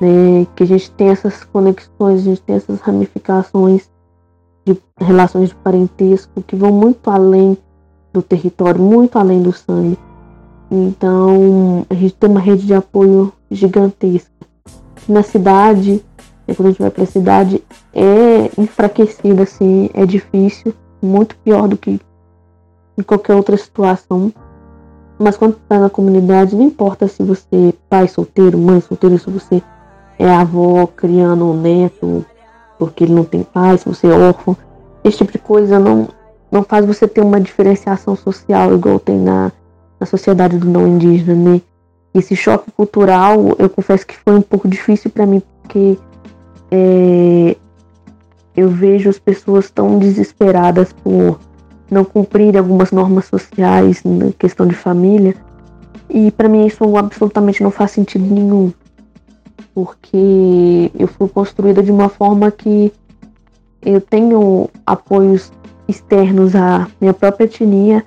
né, 0.00 0.46
que 0.54 0.62
a 0.62 0.66
gente 0.66 0.90
tem 0.92 1.08
essas 1.08 1.44
conexões, 1.44 2.20
a 2.20 2.24
gente 2.24 2.42
tem 2.42 2.56
essas 2.56 2.80
ramificações 2.80 3.90
de 4.64 4.76
relações 4.98 5.50
de 5.50 5.54
parentesco 5.56 6.42
que 6.42 6.56
vão 6.56 6.72
muito 6.72 7.08
além 7.10 7.56
do 8.12 8.22
território, 8.22 8.80
muito 8.80 9.18
além 9.18 9.42
do 9.42 9.52
sangue. 9.52 9.98
Então, 10.70 11.86
a 11.88 11.94
gente 11.94 12.14
tem 12.14 12.28
uma 12.28 12.40
rede 12.40 12.66
de 12.66 12.74
apoio 12.74 13.32
gigantesca. 13.50 14.30
Na 15.08 15.22
cidade, 15.22 16.02
né, 16.46 16.54
quando 16.54 16.68
a 16.68 16.70
gente 16.70 16.82
vai 16.82 16.90
para 16.90 17.04
a 17.04 17.06
cidade, 17.06 17.62
é 17.94 18.50
enfraquecida, 18.58 19.44
assim, 19.44 19.88
é 19.94 20.04
difícil, 20.04 20.74
muito 21.06 21.36
pior 21.36 21.68
do 21.68 21.76
que 21.76 22.00
em 22.98 23.02
qualquer 23.02 23.34
outra 23.34 23.56
situação. 23.56 24.32
Mas 25.18 25.36
quando 25.36 25.56
está 25.56 25.78
na 25.78 25.88
comunidade, 25.88 26.54
não 26.54 26.64
importa 26.64 27.08
se 27.08 27.22
você 27.22 27.70
é 27.70 27.72
pai 27.88 28.08
solteiro, 28.08 28.58
mãe 28.58 28.80
solteira, 28.80 29.16
se 29.18 29.30
você 29.30 29.62
é 30.18 30.28
avó 30.28 30.86
criando 30.86 31.46
um 31.46 31.60
neto 31.60 32.24
porque 32.78 33.04
ele 33.04 33.14
não 33.14 33.24
tem 33.24 33.42
pai, 33.42 33.78
se 33.78 33.86
você 33.86 34.06
é 34.06 34.10
órfão, 34.10 34.56
esse 35.02 35.18
tipo 35.18 35.32
de 35.32 35.38
coisa 35.38 35.78
não, 35.78 36.08
não 36.50 36.62
faz 36.62 36.84
você 36.84 37.08
ter 37.08 37.20
uma 37.20 37.40
diferenciação 37.40 38.14
social 38.16 38.74
igual 38.74 38.98
tem 38.98 39.18
na, 39.18 39.50
na 39.98 40.06
sociedade 40.06 40.58
do 40.58 40.68
não 40.68 40.86
indígena, 40.86 41.52
né? 41.52 41.60
Esse 42.14 42.34
choque 42.34 42.70
cultural, 42.70 43.36
eu 43.58 43.68
confesso 43.68 44.06
que 44.06 44.16
foi 44.16 44.34
um 44.34 44.42
pouco 44.42 44.66
difícil 44.68 45.10
para 45.10 45.26
mim, 45.26 45.42
porque 45.62 45.98
é, 46.70 47.56
eu 48.56 48.70
vejo 48.70 49.10
as 49.10 49.18
pessoas 49.18 49.70
tão 49.70 49.98
desesperadas 49.98 50.92
por 50.92 51.38
não 51.90 52.04
cumprir 52.04 52.56
algumas 52.56 52.90
normas 52.90 53.26
sociais 53.26 54.02
na 54.04 54.32
questão 54.38 54.66
de 54.66 54.74
família. 54.74 55.34
E 56.08 56.30
para 56.30 56.48
mim 56.48 56.66
isso 56.66 56.96
absolutamente 56.96 57.62
não 57.62 57.70
faz 57.70 57.90
sentido 57.90 58.24
nenhum. 58.24 58.72
Porque 59.74 60.90
eu 60.98 61.06
fui 61.06 61.28
construída 61.28 61.82
de 61.82 61.90
uma 61.90 62.08
forma 62.08 62.50
que 62.50 62.92
eu 63.82 64.00
tenho 64.00 64.70
apoios 64.86 65.52
externos 65.86 66.56
à 66.56 66.88
minha 67.00 67.12
própria 67.12 67.44
etnia 67.44 68.02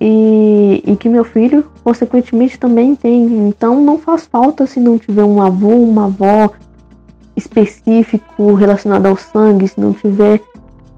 e, 0.00 0.82
e 0.84 0.96
que 0.96 1.08
meu 1.08 1.24
filho, 1.24 1.70
consequentemente, 1.84 2.58
também 2.58 2.96
tem. 2.96 3.48
Então 3.48 3.80
não 3.80 3.98
faz 3.98 4.26
falta 4.26 4.66
se 4.66 4.80
não 4.80 4.98
tiver 4.98 5.22
um 5.22 5.40
avô, 5.40 5.68
uma 5.68 6.06
avó 6.06 6.50
específico 7.36 8.54
relacionado 8.54 9.06
ao 9.06 9.16
sangue, 9.16 9.68
se 9.68 9.80
não 9.80 9.92
tiver 9.92 10.40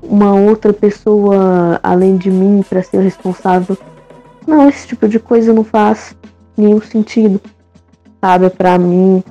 uma 0.02 0.34
outra 0.34 0.72
pessoa 0.72 1.78
além 1.82 2.16
de 2.16 2.30
mim 2.30 2.64
para 2.68 2.82
ser 2.82 3.00
responsável. 3.00 3.76
Não, 4.46 4.68
esse 4.68 4.88
tipo 4.88 5.08
de 5.08 5.18
coisa 5.18 5.52
não 5.52 5.64
faz 5.64 6.14
nenhum 6.56 6.80
sentido, 6.80 7.40
sabe, 8.20 8.50
para 8.50 8.78
mim. 8.78 9.22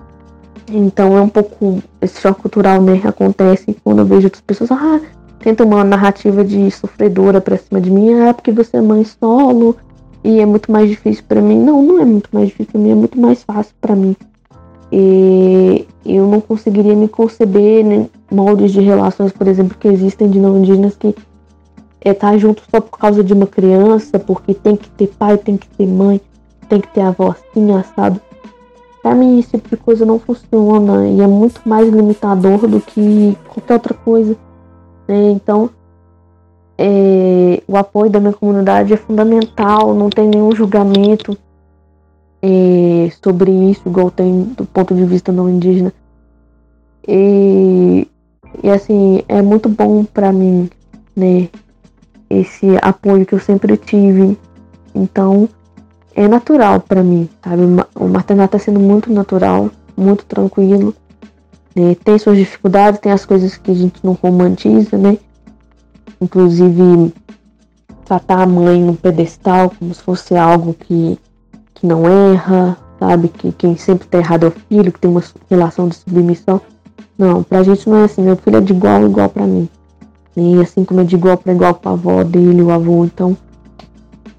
Então 0.67 1.17
é 1.17 1.21
um 1.21 1.29
pouco 1.29 1.83
esse 2.01 2.21
choque 2.21 2.41
cultural, 2.41 2.81
né, 2.81 3.01
acontece 3.03 3.75
quando 3.83 3.99
eu 3.99 4.05
vejo 4.05 4.27
outras 4.27 4.41
pessoas, 4.41 4.71
ah, 4.71 5.01
tenta 5.39 5.63
uma 5.63 5.83
narrativa 5.83 6.43
de 6.43 6.71
sofredora 6.71 7.41
pra 7.41 7.57
cima 7.57 7.81
de 7.81 7.91
mim, 7.91 8.13
ah, 8.21 8.33
porque 8.33 8.51
você 8.51 8.77
é 8.77 8.81
mãe 8.81 9.03
solo 9.03 9.75
e 10.23 10.39
é 10.39 10.45
muito 10.45 10.71
mais 10.71 10.89
difícil 10.89 11.23
para 11.27 11.41
mim. 11.41 11.59
Não, 11.59 11.83
não 11.83 11.99
é 11.99 12.05
muito 12.05 12.29
mais 12.31 12.47
difícil 12.47 12.71
para 12.71 12.81
mim, 12.81 12.91
é 12.91 12.95
muito 12.95 13.19
mais 13.19 13.43
fácil 13.43 13.73
para 13.79 13.95
mim. 13.95 14.15
E 14.95 15.87
eu 16.05 16.27
não 16.27 16.39
conseguiria 16.39 16.95
me 16.95 17.07
conceber 17.07 17.83
né, 17.83 18.07
moldes 18.31 18.71
de 18.71 18.79
relações, 18.79 19.31
por 19.31 19.47
exemplo, 19.47 19.75
que 19.75 19.87
existem 19.87 20.29
de 20.29 20.39
não 20.39 20.59
indígenas 20.59 20.95
que 20.95 21.15
é 21.99 22.13
tá 22.13 22.37
junto 22.37 22.61
só 22.69 22.79
por 22.79 22.99
causa 22.99 23.23
de 23.23 23.33
uma 23.33 23.47
criança, 23.47 24.19
porque 24.19 24.53
tem 24.53 24.75
que 24.75 24.87
ter 24.91 25.07
pai, 25.07 25.35
tem 25.35 25.57
que 25.57 25.67
ter 25.67 25.87
mãe, 25.87 26.21
tem 26.69 26.79
que 26.79 26.89
ter 26.89 27.01
avó 27.01 27.31
assim, 27.31 27.71
assado. 27.71 28.21
Pra 29.01 29.15
mim, 29.15 29.39
esse 29.39 29.49
tipo 29.53 29.67
de 29.69 29.77
coisa 29.77 30.05
não 30.05 30.19
funciona 30.19 31.07
e 31.07 31.21
é 31.21 31.27
muito 31.27 31.61
mais 31.65 31.89
limitador 31.89 32.67
do 32.67 32.79
que 32.79 33.35
qualquer 33.47 33.73
outra 33.73 33.95
coisa. 33.95 34.37
Né? 35.07 35.31
Então, 35.31 35.71
é, 36.77 37.63
o 37.67 37.75
apoio 37.77 38.11
da 38.11 38.19
minha 38.19 38.33
comunidade 38.33 38.93
é 38.93 38.97
fundamental, 38.97 39.95
não 39.95 40.11
tem 40.11 40.27
nenhum 40.27 40.53
julgamento 40.53 41.35
é, 42.45 43.09
sobre 43.23 43.49
isso, 43.71 43.83
igual 43.85 44.11
tem 44.11 44.43
do 44.43 44.65
ponto 44.65 44.93
de 44.93 45.05
vista 45.05 45.31
não 45.31 45.49
indígena. 45.49 45.93
E, 47.07 48.05
e 48.61 48.69
assim, 48.69 49.23
é 49.29 49.41
muito 49.41 49.69
bom 49.69 50.03
para 50.03 50.33
mim, 50.33 50.69
né? 51.15 51.47
Esse 52.29 52.77
apoio 52.81 53.25
que 53.25 53.33
eu 53.33 53.39
sempre 53.39 53.77
tive. 53.77 54.37
Então, 54.93 55.47
é 56.13 56.27
natural 56.27 56.81
para 56.81 57.01
mim, 57.01 57.29
sabe? 57.41 57.61
O 57.95 58.07
maternato 58.09 58.57
está 58.57 58.65
sendo 58.65 58.79
muito 58.79 59.11
natural, 59.11 59.71
muito 59.95 60.25
tranquilo. 60.25 60.93
Né? 61.73 61.95
Tem 62.03 62.19
suas 62.19 62.37
dificuldades, 62.37 62.99
tem 62.99 63.11
as 63.13 63.25
coisas 63.25 63.55
que 63.55 63.71
a 63.71 63.73
gente 63.73 64.05
não 64.05 64.13
romantiza, 64.21 64.97
né? 64.97 65.17
Inclusive, 66.19 67.13
tratar 68.03 68.41
a 68.41 68.45
mãe 68.45 68.81
no 68.81 68.95
pedestal 68.95 69.71
como 69.79 69.93
se 69.93 70.01
fosse 70.01 70.35
algo 70.35 70.73
que 70.73 71.17
que 71.83 71.87
não 71.87 72.07
erra, 72.07 72.77
sabe? 72.97 73.27
Que 73.27 73.51
quem 73.51 73.75
sempre 73.75 74.07
tá 74.07 74.17
errado 74.17 74.45
é 74.45 74.47
o 74.47 74.51
filho, 74.51 74.89
que 74.89 74.99
tem 75.01 75.11
uma 75.11 75.21
relação 75.49 75.89
de 75.89 75.97
submissão. 75.97 76.61
Não, 77.17 77.43
pra 77.43 77.61
gente 77.61 77.89
não 77.89 77.97
é 77.97 78.03
assim. 78.05 78.21
Meu 78.21 78.37
filho 78.37 78.55
é 78.55 78.61
de 78.61 78.71
igual 78.71 79.05
igual 79.05 79.27
pra 79.27 79.45
mim. 79.45 79.67
E 80.37 80.61
assim 80.61 80.85
como 80.85 81.01
é 81.01 81.03
de 81.03 81.15
igual 81.15 81.37
para 81.37 81.51
igual 81.51 81.75
com 81.75 81.89
a 81.89 81.91
avó 81.91 82.23
dele, 82.23 82.61
o 82.61 82.71
avô. 82.71 83.03
Então, 83.03 83.35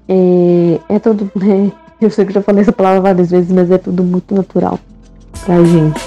é, 0.09 0.79
é 0.89 0.97
tudo, 0.97 1.31
né? 1.37 1.71
Eu 2.01 2.09
sei 2.09 2.25
que 2.25 2.33
já 2.33 2.41
falei 2.41 2.63
essa 2.63 2.73
palavra 2.73 2.99
várias 2.99 3.29
vezes, 3.29 3.51
mas 3.51 3.69
é 3.69 3.77
tudo 3.77 4.03
muito 4.03 4.33
natural 4.33 4.79
pra 5.45 5.63
gente. 5.63 6.01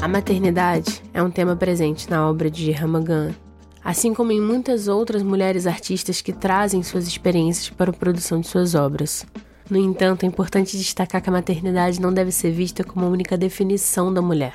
A 0.00 0.08
maternidade 0.08 1.02
é 1.12 1.22
um 1.22 1.30
tema 1.30 1.54
presente 1.56 2.10
na 2.10 2.28
obra 2.28 2.50
de 2.50 2.72
Ramagan 2.72 3.32
assim 3.84 4.14
como 4.14 4.32
em 4.32 4.40
muitas 4.40 4.88
outras 4.88 5.22
mulheres 5.22 5.66
artistas 5.66 6.20
que 6.20 6.32
trazem 6.32 6.82
suas 6.82 7.06
experiências 7.06 7.70
para 7.70 7.90
a 7.90 7.94
produção 7.94 8.40
de 8.40 8.46
suas 8.46 8.74
obras. 8.74 9.26
No 9.68 9.78
entanto, 9.78 10.24
é 10.24 10.26
importante 10.26 10.76
destacar 10.76 11.22
que 11.22 11.28
a 11.28 11.32
maternidade 11.32 12.00
não 12.00 12.12
deve 12.12 12.30
ser 12.30 12.50
vista 12.50 12.84
como 12.84 13.06
a 13.06 13.08
única 13.08 13.36
definição 13.36 14.12
da 14.12 14.20
mulher. 14.20 14.54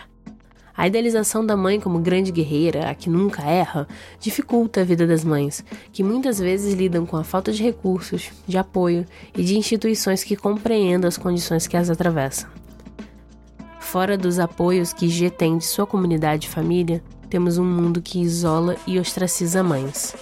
A 0.75 0.85
idealização 0.85 1.43
da 1.43 1.57
mãe 1.57 1.79
como 1.79 1.97
grande 1.97 2.31
guerreira, 2.31 2.87
a 2.87 2.93
que 2.93 3.09
nunca 3.09 3.41
erra, 3.41 3.87
dificulta 4.19 4.81
a 4.81 4.83
vida 4.83 5.07
das 5.07 5.23
mães, 5.23 5.65
que 5.91 6.03
muitas 6.03 6.37
vezes 6.37 6.75
lidam 6.75 7.03
com 7.03 7.17
a 7.17 7.23
falta 7.23 7.51
de 7.51 7.63
recursos, 7.63 8.29
de 8.45 8.59
apoio 8.59 9.03
e 9.35 9.43
de 9.43 9.57
instituições 9.57 10.23
que 10.23 10.35
compreendam 10.35 11.07
as 11.07 11.17
condições 11.17 11.65
que 11.65 11.75
as 11.75 11.89
atravessam. 11.89 12.47
Fora 13.79 14.15
dos 14.15 14.37
apoios 14.37 14.93
que 14.93 15.09
G 15.09 15.31
tem 15.31 15.57
de 15.57 15.65
sua 15.65 15.87
comunidade 15.87 16.45
e 16.45 16.49
família, 16.49 17.01
temos 17.29 17.57
um 17.57 17.65
mundo 17.65 18.01
que 18.01 18.19
isola 18.21 18.75
e 18.85 18.99
ostraciza 18.99 19.63
mães. 19.63 20.15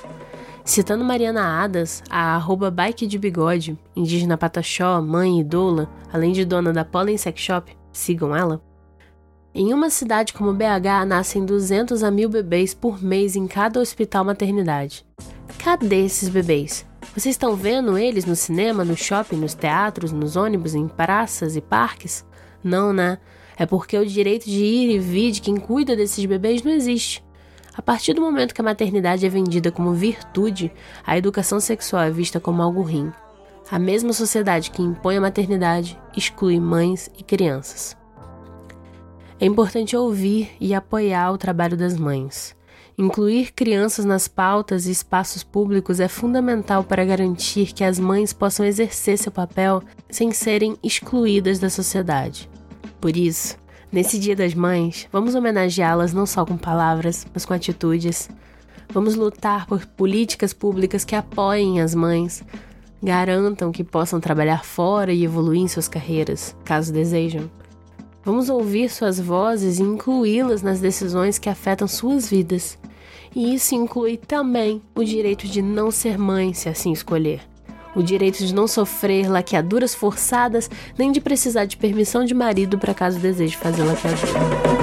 Citando 0.63 1.05
Mariana 1.05 1.63
Adas, 1.63 2.01
a 2.09 2.35
arroba 2.35 2.71
bike 2.71 3.05
de 3.05 3.19
bigode, 3.19 3.77
indígena 3.95 4.37
pataxó, 4.37 4.99
mãe 4.99 5.39
e 5.39 5.43
doula, 5.43 5.87
além 6.11 6.31
de 6.31 6.43
dona 6.43 6.73
da 6.73 6.83
Pollen 6.83 7.17
Sex 7.17 7.39
Shop, 7.39 7.77
sigam 7.93 8.35
ela. 8.35 8.59
Em 9.53 9.73
uma 9.73 9.89
cidade 9.89 10.33
como 10.33 10.51
BH, 10.51 11.05
nascem 11.07 11.45
200 11.45 12.03
a 12.03 12.09
1000 12.09 12.29
bebês 12.29 12.73
por 12.73 13.01
mês 13.01 13.35
em 13.35 13.47
cada 13.47 13.79
hospital 13.79 14.25
maternidade. 14.25 15.05
Cadê 15.59 16.03
esses 16.03 16.27
bebês? 16.27 16.85
Vocês 17.15 17.35
estão 17.35 17.55
vendo 17.55 17.97
eles 17.97 18.25
no 18.25 18.35
cinema, 18.35 18.83
no 18.83 18.97
shopping, 18.97 19.37
nos 19.37 19.53
teatros, 19.53 20.11
nos 20.11 20.35
ônibus, 20.35 20.75
em 20.75 20.87
praças 20.87 21.55
e 21.55 21.61
parques? 21.61 22.25
Não, 22.63 22.91
né? 22.91 23.19
É 23.57 23.65
porque 23.65 23.97
o 23.97 24.05
direito 24.05 24.45
de 24.45 24.63
ir 24.63 24.95
e 24.95 24.99
vir 24.99 25.31
de 25.31 25.41
quem 25.41 25.55
cuida 25.55 25.95
desses 25.95 26.25
bebês 26.25 26.63
não 26.63 26.71
existe. 26.71 27.23
A 27.73 27.81
partir 27.81 28.13
do 28.13 28.21
momento 28.21 28.53
que 28.53 28.61
a 28.61 28.63
maternidade 28.63 29.25
é 29.25 29.29
vendida 29.29 29.71
como 29.71 29.93
virtude, 29.93 30.71
a 31.05 31.17
educação 31.17 31.59
sexual 31.59 32.03
é 32.03 32.11
vista 32.11 32.39
como 32.39 32.61
algo 32.61 32.81
ruim. 32.81 33.11
A 33.69 33.79
mesma 33.79 34.13
sociedade 34.13 34.71
que 34.71 34.81
impõe 34.81 35.17
a 35.17 35.21
maternidade 35.21 35.99
exclui 36.15 36.59
mães 36.59 37.09
e 37.17 37.23
crianças. 37.23 37.97
É 39.39 39.45
importante 39.45 39.97
ouvir 39.97 40.51
e 40.61 40.73
apoiar 40.73 41.31
o 41.31 41.37
trabalho 41.37 41.75
das 41.75 41.97
mães. 41.97 42.55
Incluir 42.97 43.51
crianças 43.51 44.05
nas 44.05 44.25
pautas 44.25 44.85
e 44.85 44.91
espaços 44.91 45.43
públicos 45.43 45.99
é 45.99 46.07
fundamental 46.07 46.81
para 46.81 47.03
garantir 47.03 47.73
que 47.73 47.83
as 47.83 47.99
mães 47.99 48.31
possam 48.31 48.65
exercer 48.65 49.17
seu 49.17 49.31
papel 49.31 49.83
sem 50.09 50.31
serem 50.31 50.77
excluídas 50.81 51.59
da 51.59 51.69
sociedade. 51.69 52.49
Por 52.99 53.15
isso, 53.15 53.57
nesse 53.91 54.17
Dia 54.17 54.35
das 54.35 54.53
Mães, 54.53 55.07
vamos 55.11 55.35
homenageá-las 55.35 56.13
não 56.13 56.25
só 56.25 56.45
com 56.45 56.57
palavras, 56.57 57.25
mas 57.33 57.45
com 57.45 57.53
atitudes. 57.53 58.29
Vamos 58.89 59.15
lutar 59.15 59.65
por 59.65 59.85
políticas 59.85 60.53
públicas 60.53 61.03
que 61.03 61.15
apoiem 61.15 61.81
as 61.81 61.93
mães, 61.93 62.43
garantam 63.01 63.71
que 63.71 63.83
possam 63.83 64.19
trabalhar 64.19 64.63
fora 64.63 65.11
e 65.13 65.23
evoluir 65.23 65.61
em 65.61 65.67
suas 65.67 65.87
carreiras, 65.87 66.55
caso 66.63 66.93
desejam. 66.93 67.49
Vamos 68.23 68.49
ouvir 68.49 68.89
suas 68.89 69.19
vozes 69.19 69.77
e 69.77 69.83
incluí-las 69.83 70.63
nas 70.63 70.79
decisões 70.79 71.37
que 71.37 71.47
afetam 71.47 71.87
suas 71.87 72.27
vidas. 72.27 72.77
E 73.35 73.53
isso 73.53 73.75
inclui 73.75 74.17
também 74.17 74.81
o 74.95 75.03
direito 75.03 75.45
de 75.45 75.61
não 75.61 75.91
ser 75.91 76.17
mãe, 76.17 76.53
se 76.53 76.67
assim 76.67 76.91
escolher. 76.91 77.41
O 77.95 78.03
direito 78.03 78.45
de 78.45 78.53
não 78.53 78.67
sofrer 78.67 79.29
laqueaduras 79.29 79.95
forçadas, 79.95 80.69
nem 80.97 81.11
de 81.11 81.21
precisar 81.21 81.65
de 81.65 81.77
permissão 81.77 82.25
de 82.25 82.33
marido 82.33 82.77
para 82.77 82.93
caso 82.93 83.19
deseje 83.19 83.55
fazer 83.55 83.83
laqueadura. 83.83 84.75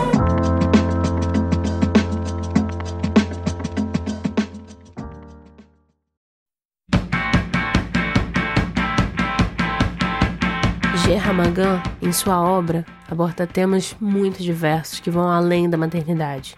Ramagan, 11.33 11.81
em 12.03 12.13
sua 12.13 12.43
obra, 12.43 12.85
aborda 13.09 13.47
temas 13.47 13.97
muito 13.99 14.43
diversos 14.43 15.01
que 15.01 15.11
vão 15.11 15.31
além 15.31 15.71
da 15.71 15.79
maternidade. 15.79 16.55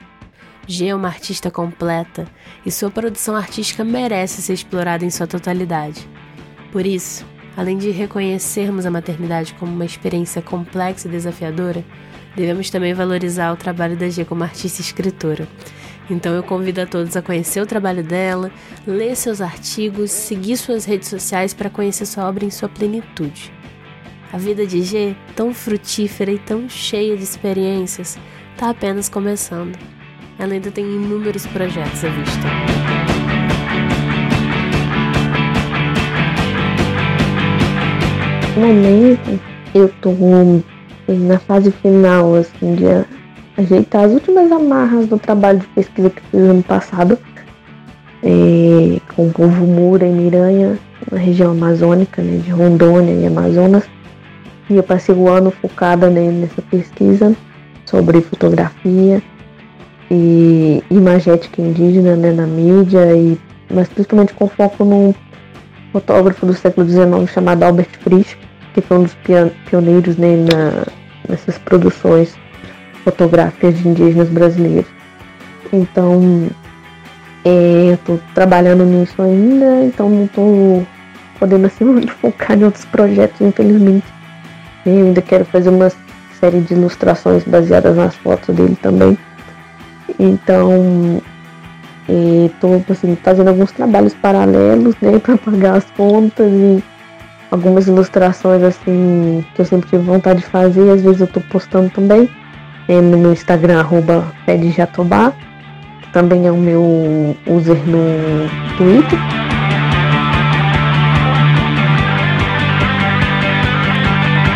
G 0.66 0.88
é 0.88 0.94
uma 0.94 1.06
artista 1.06 1.50
completa 1.50 2.26
e 2.66 2.72
sua 2.72 2.90
produção 2.90 3.36
artística 3.36 3.84
merece 3.84 4.42
ser 4.42 4.54
explorada 4.54 5.04
em 5.04 5.10
sua 5.10 5.26
totalidade. 5.26 6.08
Por 6.74 6.84
isso, 6.84 7.24
além 7.56 7.78
de 7.78 7.92
reconhecermos 7.92 8.84
a 8.84 8.90
maternidade 8.90 9.54
como 9.54 9.72
uma 9.72 9.84
experiência 9.84 10.42
complexa 10.42 11.06
e 11.06 11.10
desafiadora, 11.12 11.84
devemos 12.34 12.68
também 12.68 12.92
valorizar 12.92 13.52
o 13.52 13.56
trabalho 13.56 13.96
da 13.96 14.08
G 14.08 14.24
como 14.24 14.42
artista 14.42 14.80
e 14.80 14.84
escritora. 14.84 15.46
Então 16.10 16.34
eu 16.34 16.42
convido 16.42 16.80
a 16.80 16.86
todos 16.86 17.16
a 17.16 17.22
conhecer 17.22 17.60
o 17.60 17.66
trabalho 17.66 18.02
dela, 18.02 18.50
ler 18.84 19.14
seus 19.14 19.40
artigos, 19.40 20.10
seguir 20.10 20.56
suas 20.56 20.84
redes 20.84 21.06
sociais 21.06 21.54
para 21.54 21.70
conhecer 21.70 22.06
sua 22.06 22.28
obra 22.28 22.44
em 22.44 22.50
sua 22.50 22.68
plenitude. 22.68 23.52
A 24.32 24.36
vida 24.36 24.66
de 24.66 24.82
G, 24.82 25.14
tão 25.36 25.54
frutífera 25.54 26.32
e 26.32 26.40
tão 26.40 26.68
cheia 26.68 27.16
de 27.16 27.22
experiências, 27.22 28.18
está 28.52 28.70
apenas 28.70 29.08
começando. 29.08 29.78
Ela 30.40 30.54
ainda 30.54 30.72
tem 30.72 30.84
inúmeros 30.84 31.46
projetos 31.46 32.04
à 32.04 32.08
vista. 32.08 33.13
Momento, 38.60 39.40
eu 39.74 39.86
estou 39.86 40.16
na 41.08 41.38
fase 41.38 41.70
final, 41.70 42.34
assim, 42.34 42.74
de 42.74 42.84
ajeitar 43.56 44.04
as 44.04 44.12
últimas 44.12 44.50
amarras 44.50 45.06
do 45.06 45.18
trabalho 45.18 45.58
de 45.58 45.66
pesquisa 45.68 46.10
que 46.10 46.22
fiz 46.22 46.40
ano 46.40 46.62
passado, 46.62 47.18
é, 48.22 49.00
com 49.14 49.26
o 49.26 49.32
povo 49.32 49.66
Mura 49.66 50.06
e 50.06 50.12
Miranha, 50.12 50.78
na 51.10 51.18
região 51.18 51.52
amazônica, 51.52 52.22
né, 52.22 52.38
de 52.38 52.50
Rondônia 52.50 53.12
e 53.12 53.26
Amazonas. 53.26 53.84
E 54.70 54.76
eu 54.76 54.82
passei 54.82 55.14
o 55.14 55.28
ano 55.28 55.50
focada 55.50 56.08
né, 56.08 56.30
nessa 56.30 56.62
pesquisa 56.62 57.36
sobre 57.84 58.20
fotografia 58.22 59.22
e 60.10 60.82
imagética 60.90 61.60
indígena 61.60 62.16
né, 62.16 62.32
na 62.32 62.46
mídia, 62.46 63.14
e, 63.14 63.38
mas 63.70 63.88
principalmente 63.88 64.32
com 64.32 64.48
foco 64.48 64.84
num 64.84 65.14
fotógrafo 65.92 66.46
do 66.46 66.54
século 66.54 66.88
XIX 66.88 67.30
chamado 67.30 67.62
Albert 67.62 67.90
Frisch, 68.00 68.36
que 68.74 68.80
foi 68.80 68.98
um 68.98 69.02
dos 69.04 69.16
pioneiros 69.66 70.16
né, 70.16 70.36
na, 70.36 70.84
nessas 71.28 71.56
produções 71.58 72.36
fotográficas 73.04 73.78
de 73.78 73.88
indígenas 73.88 74.28
brasileiros. 74.28 74.90
Então, 75.72 76.50
é, 77.44 77.90
eu 77.90 77.94
estou 77.94 78.20
trabalhando 78.34 78.84
nisso 78.84 79.20
ainda, 79.22 79.84
então 79.84 80.10
não 80.10 80.24
estou 80.24 80.86
podendo 81.38 81.66
assim 81.66 81.84
muito 81.86 82.12
focar 82.12 82.58
em 82.58 82.64
outros 82.64 82.84
projetos, 82.86 83.40
infelizmente. 83.40 84.06
Eu 84.84 85.06
ainda 85.06 85.22
quero 85.22 85.44
fazer 85.44 85.70
uma 85.70 85.90
série 86.40 86.60
de 86.60 86.74
ilustrações 86.74 87.44
baseadas 87.44 87.96
nas 87.96 88.14
fotos 88.16 88.54
dele 88.54 88.76
também. 88.82 89.16
Então, 90.18 91.22
estou 92.08 92.84
assim, 92.90 93.16
fazendo 93.22 93.48
alguns 93.48 93.72
trabalhos 93.72 94.14
paralelos, 94.14 94.94
né, 95.00 95.18
para 95.22 95.38
pagar 95.38 95.76
as 95.76 95.84
contas 95.96 96.50
e 96.50 96.82
algumas 97.54 97.86
ilustrações 97.86 98.62
assim 98.64 99.44
que 99.54 99.60
eu 99.60 99.64
sempre 99.64 99.88
tive 99.88 100.02
vontade 100.02 100.40
de 100.40 100.46
fazer, 100.46 100.90
às 100.90 101.00
vezes 101.02 101.20
eu 101.20 101.26
estou 101.26 101.42
postando 101.44 101.88
também 101.88 102.28
é, 102.88 103.00
no 103.00 103.16
meu 103.16 103.32
Instagram 103.32 103.78
arroba 103.78 104.34
Jatobá, 104.76 105.32
que 106.02 106.12
também 106.12 106.46
é 106.46 106.50
o 106.50 106.56
meu 106.56 107.36
user 107.46 107.78
no 107.86 108.48
Twitter. 108.76 109.18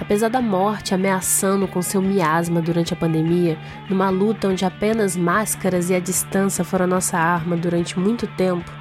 Apesar 0.00 0.30
da 0.30 0.40
morte 0.40 0.94
ameaçando 0.94 1.68
com 1.68 1.82
seu 1.82 2.00
miasma 2.00 2.62
durante 2.62 2.94
a 2.94 2.96
pandemia, 2.96 3.58
numa 3.86 4.08
luta 4.08 4.48
onde 4.48 4.64
apenas 4.64 5.14
máscaras 5.14 5.90
e 5.90 5.94
a 5.94 6.00
distância 6.00 6.64
foram 6.64 6.86
nossa 6.86 7.18
arma 7.18 7.54
durante 7.54 8.00
muito 8.00 8.26
tempo, 8.26 8.72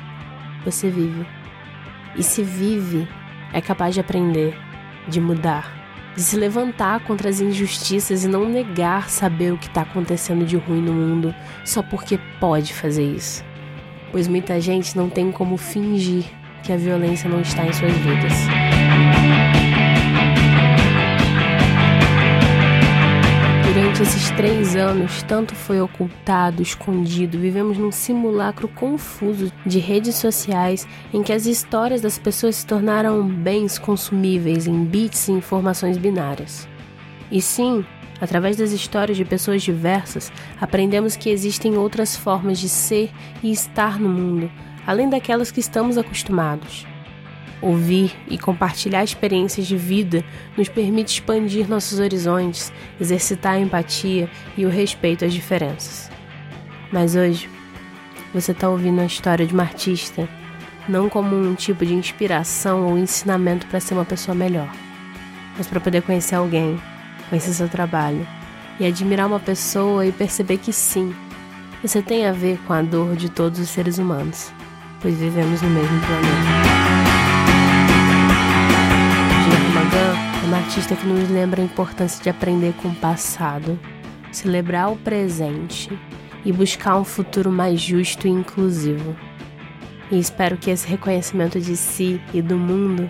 você 0.63 0.89
vive. 0.89 1.27
E 2.15 2.23
se 2.23 2.43
vive, 2.43 3.05
é 3.51 3.59
capaz 3.59 3.93
de 3.93 3.99
aprender, 3.99 4.57
de 5.09 5.19
mudar, 5.19 5.69
de 6.15 6.21
se 6.21 6.35
levantar 6.35 7.01
contra 7.01 7.29
as 7.29 7.39
injustiças 7.39 8.23
e 8.23 8.27
não 8.27 8.47
negar 8.47 9.09
saber 9.09 9.53
o 9.53 9.57
que 9.57 9.67
está 9.67 9.81
acontecendo 9.81 10.45
de 10.45 10.57
ruim 10.57 10.81
no 10.81 10.93
mundo 10.93 11.33
só 11.63 11.81
porque 11.81 12.19
pode 12.39 12.73
fazer 12.73 13.03
isso. 13.03 13.43
pois 14.11 14.27
muita 14.27 14.59
gente 14.59 14.97
não 14.97 15.09
tem 15.09 15.31
como 15.31 15.55
fingir 15.55 16.25
que 16.63 16.73
a 16.73 16.77
violência 16.77 17.29
não 17.29 17.41
está 17.41 17.65
em 17.65 17.73
suas 17.73 17.93
vidas. 17.93 18.70
Durante 24.01 24.17
esses 24.17 24.31
três 24.31 24.75
anos, 24.75 25.21
tanto 25.21 25.53
foi 25.53 25.79
ocultado, 25.79 26.63
escondido, 26.63 27.37
vivemos 27.37 27.77
num 27.77 27.91
simulacro 27.91 28.67
confuso 28.67 29.51
de 29.63 29.77
redes 29.77 30.15
sociais 30.15 30.87
em 31.13 31.21
que 31.21 31.31
as 31.31 31.45
histórias 31.45 32.01
das 32.01 32.17
pessoas 32.17 32.55
se 32.55 32.65
tornaram 32.65 33.23
bens 33.23 33.77
consumíveis 33.77 34.65
em 34.65 34.83
bits 34.83 35.27
e 35.27 35.33
informações 35.33 35.99
binárias. 35.99 36.67
E 37.31 37.39
sim, 37.43 37.85
através 38.19 38.57
das 38.57 38.71
histórias 38.71 39.17
de 39.17 39.23
pessoas 39.23 39.61
diversas, 39.61 40.31
aprendemos 40.59 41.15
que 41.15 41.29
existem 41.29 41.77
outras 41.77 42.15
formas 42.15 42.57
de 42.57 42.69
ser 42.69 43.11
e 43.43 43.51
estar 43.51 43.99
no 43.99 44.09
mundo, 44.09 44.51
além 44.87 45.11
daquelas 45.11 45.51
que 45.51 45.59
estamos 45.59 45.95
acostumados. 45.99 46.90
Ouvir 47.61 48.15
e 48.27 48.37
compartilhar 48.37 49.03
experiências 49.03 49.67
de 49.67 49.77
vida 49.77 50.23
nos 50.57 50.67
permite 50.67 51.13
expandir 51.13 51.69
nossos 51.69 51.99
horizontes, 51.99 52.73
exercitar 52.99 53.53
a 53.53 53.59
empatia 53.59 54.29
e 54.57 54.65
o 54.65 54.69
respeito 54.69 55.23
às 55.23 55.33
diferenças. 55.33 56.09
Mas 56.91 57.15
hoje, 57.15 57.47
você 58.33 58.51
está 58.51 58.67
ouvindo 58.67 58.99
a 58.99 59.05
história 59.05 59.45
de 59.45 59.53
uma 59.53 59.63
artista 59.63 60.27
não 60.87 61.09
como 61.09 61.35
um 61.35 61.53
tipo 61.53 61.85
de 61.85 61.93
inspiração 61.93 62.87
ou 62.87 62.97
ensinamento 62.97 63.67
para 63.67 63.79
ser 63.79 63.93
uma 63.93 64.05
pessoa 64.05 64.33
melhor, 64.33 64.69
mas 65.57 65.67
para 65.67 65.79
poder 65.79 66.01
conhecer 66.01 66.35
alguém, 66.35 66.81
conhecer 67.29 67.53
seu 67.53 67.69
trabalho 67.69 68.27
e 68.79 68.85
admirar 68.85 69.27
uma 69.27 69.39
pessoa 69.39 70.05
e 70.05 70.11
perceber 70.11 70.57
que 70.57 70.73
sim, 70.73 71.13
você 71.81 72.01
tem 72.01 72.25
a 72.25 72.31
ver 72.31 72.59
com 72.65 72.73
a 72.73 72.81
dor 72.81 73.15
de 73.15 73.29
todos 73.29 73.59
os 73.59 73.69
seres 73.69 73.97
humanos, 73.97 74.51
pois 75.01 75.17
vivemos 75.17 75.61
no 75.61 75.69
mesmo 75.69 75.99
planeta. 76.01 77.10
Uma 80.51 80.57
artista 80.57 80.97
que 80.97 81.07
nos 81.07 81.29
lembra 81.29 81.61
a 81.61 81.63
importância 81.63 82.21
de 82.21 82.29
aprender 82.29 82.73
com 82.81 82.89
o 82.89 82.95
passado, 82.95 83.79
celebrar 84.33 84.91
o 84.91 84.97
presente 84.97 85.97
e 86.43 86.51
buscar 86.51 86.97
um 86.97 87.05
futuro 87.05 87.49
mais 87.49 87.79
justo 87.79 88.27
e 88.27 88.31
inclusivo. 88.31 89.15
E 90.11 90.19
espero 90.19 90.57
que 90.57 90.69
esse 90.69 90.85
reconhecimento 90.85 91.57
de 91.57 91.77
si 91.77 92.19
e 92.33 92.41
do 92.41 92.57
mundo 92.57 93.07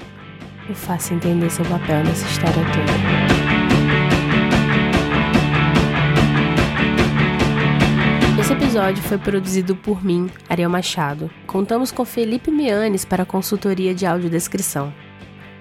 o 0.69 0.75
faça 0.75 1.15
entender 1.15 1.49
seu 1.49 1.65
papel 1.65 2.03
nessa 2.03 2.27
história 2.27 2.53
toda. 2.53 2.93
Esse 8.39 8.53
episódio 8.53 9.01
foi 9.01 9.17
produzido 9.17 9.75
por 9.75 10.05
mim, 10.05 10.29
Ariel 10.47 10.69
Machado. 10.69 11.27
Contamos 11.47 11.91
com 11.91 12.05
Felipe 12.05 12.51
Mianes 12.51 13.03
para 13.03 13.23
a 13.23 13.25
consultoria 13.25 13.95
de 13.95 14.05
audiodescrição. 14.05 14.93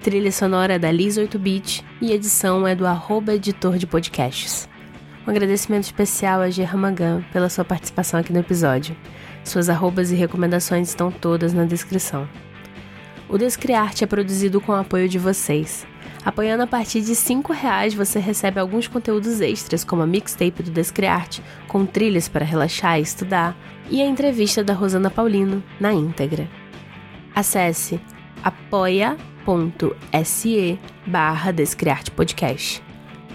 Trilha 0.01 0.31
sonora 0.31 0.79
da 0.79 0.91
Liz 0.91 1.15
8-Bit 1.15 1.85
e 2.01 2.11
edição 2.11 2.67
é 2.67 2.73
do 2.73 2.87
arroba 2.87 3.35
editor 3.35 3.77
de 3.77 3.85
podcasts. 3.85 4.67
Um 5.27 5.29
agradecimento 5.29 5.83
especial 5.83 6.41
a 6.41 6.49
Germagan 6.49 7.23
pela 7.31 7.49
sua 7.49 7.63
participação 7.63 8.19
aqui 8.19 8.33
no 8.33 8.39
episódio. 8.39 8.97
Suas 9.43 9.69
arrobas 9.69 10.11
e 10.11 10.15
recomendações 10.15 10.89
estão 10.89 11.11
todas 11.11 11.53
na 11.53 11.65
descrição. 11.65 12.27
O 13.29 13.37
Descriarte 13.37 14.03
é 14.03 14.07
produzido 14.07 14.59
com 14.59 14.71
o 14.71 14.75
apoio 14.75 15.07
de 15.07 15.19
vocês. 15.19 15.85
Apoiando 16.25 16.63
a 16.63 16.67
partir 16.67 17.01
de 17.01 17.13
R$ 17.13 17.53
reais 17.53 17.93
você 17.93 18.17
recebe 18.17 18.59
alguns 18.59 18.87
conteúdos 18.87 19.39
extras, 19.39 19.83
como 19.83 20.01
a 20.01 20.07
mixtape 20.07 20.63
do 20.63 20.71
Descriarte, 20.71 21.43
com 21.67 21.85
trilhas 21.85 22.27
para 22.27 22.43
relaxar 22.43 22.97
e 22.97 23.03
estudar, 23.03 23.55
e 23.87 24.01
a 24.01 24.05
entrevista 24.07 24.63
da 24.63 24.73
Rosana 24.73 25.11
Paulino 25.11 25.63
na 25.79 25.93
íntegra. 25.93 26.49
Acesse 27.35 28.01
apoia.com 28.43 29.30
apoia.se 29.41 30.79
barra 31.05 31.51
Descriarte 31.51 32.11
Podcast. 32.11 32.83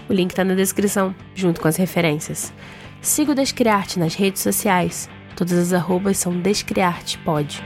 O 0.09 0.13
link 0.13 0.31
está 0.31 0.43
na 0.43 0.55
descrição, 0.55 1.13
junto 1.35 1.59
com 1.59 1.67
as 1.67 1.75
referências. 1.75 2.53
Siga 3.01 3.33
o 3.33 3.35
Descriarte 3.35 3.99
nas 3.99 4.15
redes 4.15 4.41
sociais. 4.41 5.09
Todas 5.35 5.57
as 5.57 5.73
arrobas 5.73 6.17
são 6.17 6.39
DescriartePod, 6.39 7.61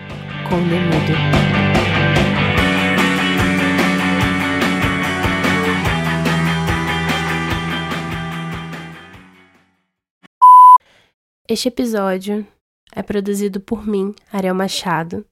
com 0.50 0.58
demudo. 0.68 1.14
Este 11.48 11.68
episódio 11.68 12.46
é 12.94 13.04
produzido 13.04 13.60
por 13.60 13.86
mim, 13.86 14.16
Ariel 14.32 14.56
Machado, 14.56 15.26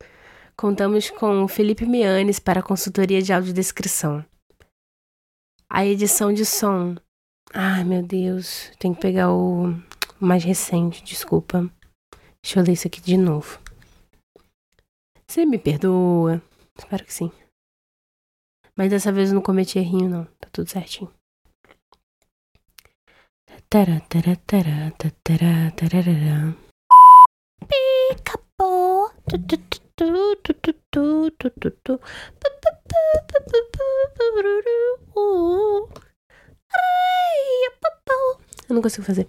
contamos 0.60 1.10
com 1.10 1.48
Felipe 1.48 1.86
Mianes 1.86 2.38
para 2.38 2.60
a 2.60 2.64
consultoria 2.64 3.22
de 3.22 3.32
audiodescrição. 3.32 4.26
A 5.70 5.86
edição 5.86 6.34
de 6.34 6.46
som. 6.46 6.96
Ai, 7.54 7.86
meu 7.86 8.04
Deus, 8.04 8.70
tem 8.78 8.94
que 8.94 9.00
pegar 9.00 9.32
o 9.32 9.74
mais 10.20 10.44
recente, 10.44 11.02
desculpa. 11.02 11.72
Deixa 12.44 12.60
eu 12.60 12.64
ler 12.66 12.74
isso 12.74 12.88
aqui 12.88 13.00
de 13.00 13.16
novo. 13.16 13.58
Você 15.26 15.46
me 15.46 15.58
perdoa? 15.58 16.42
Espero 16.78 17.06
que 17.06 17.14
sim. 17.14 17.32
Mas 18.76 18.90
dessa 18.90 19.14
vez 19.14 19.30
eu 19.30 19.36
não 19.36 19.42
cometi 19.42 19.80
errinho, 19.80 20.10
não. 20.10 20.26
Tá 20.42 20.50
tudo 20.52 20.70
certinho. 20.70 21.10
Pica-pô. 27.62 29.10
Eu 38.70 38.76
não 38.76 38.82
consigo 38.84 39.04
fazer. 39.04 39.28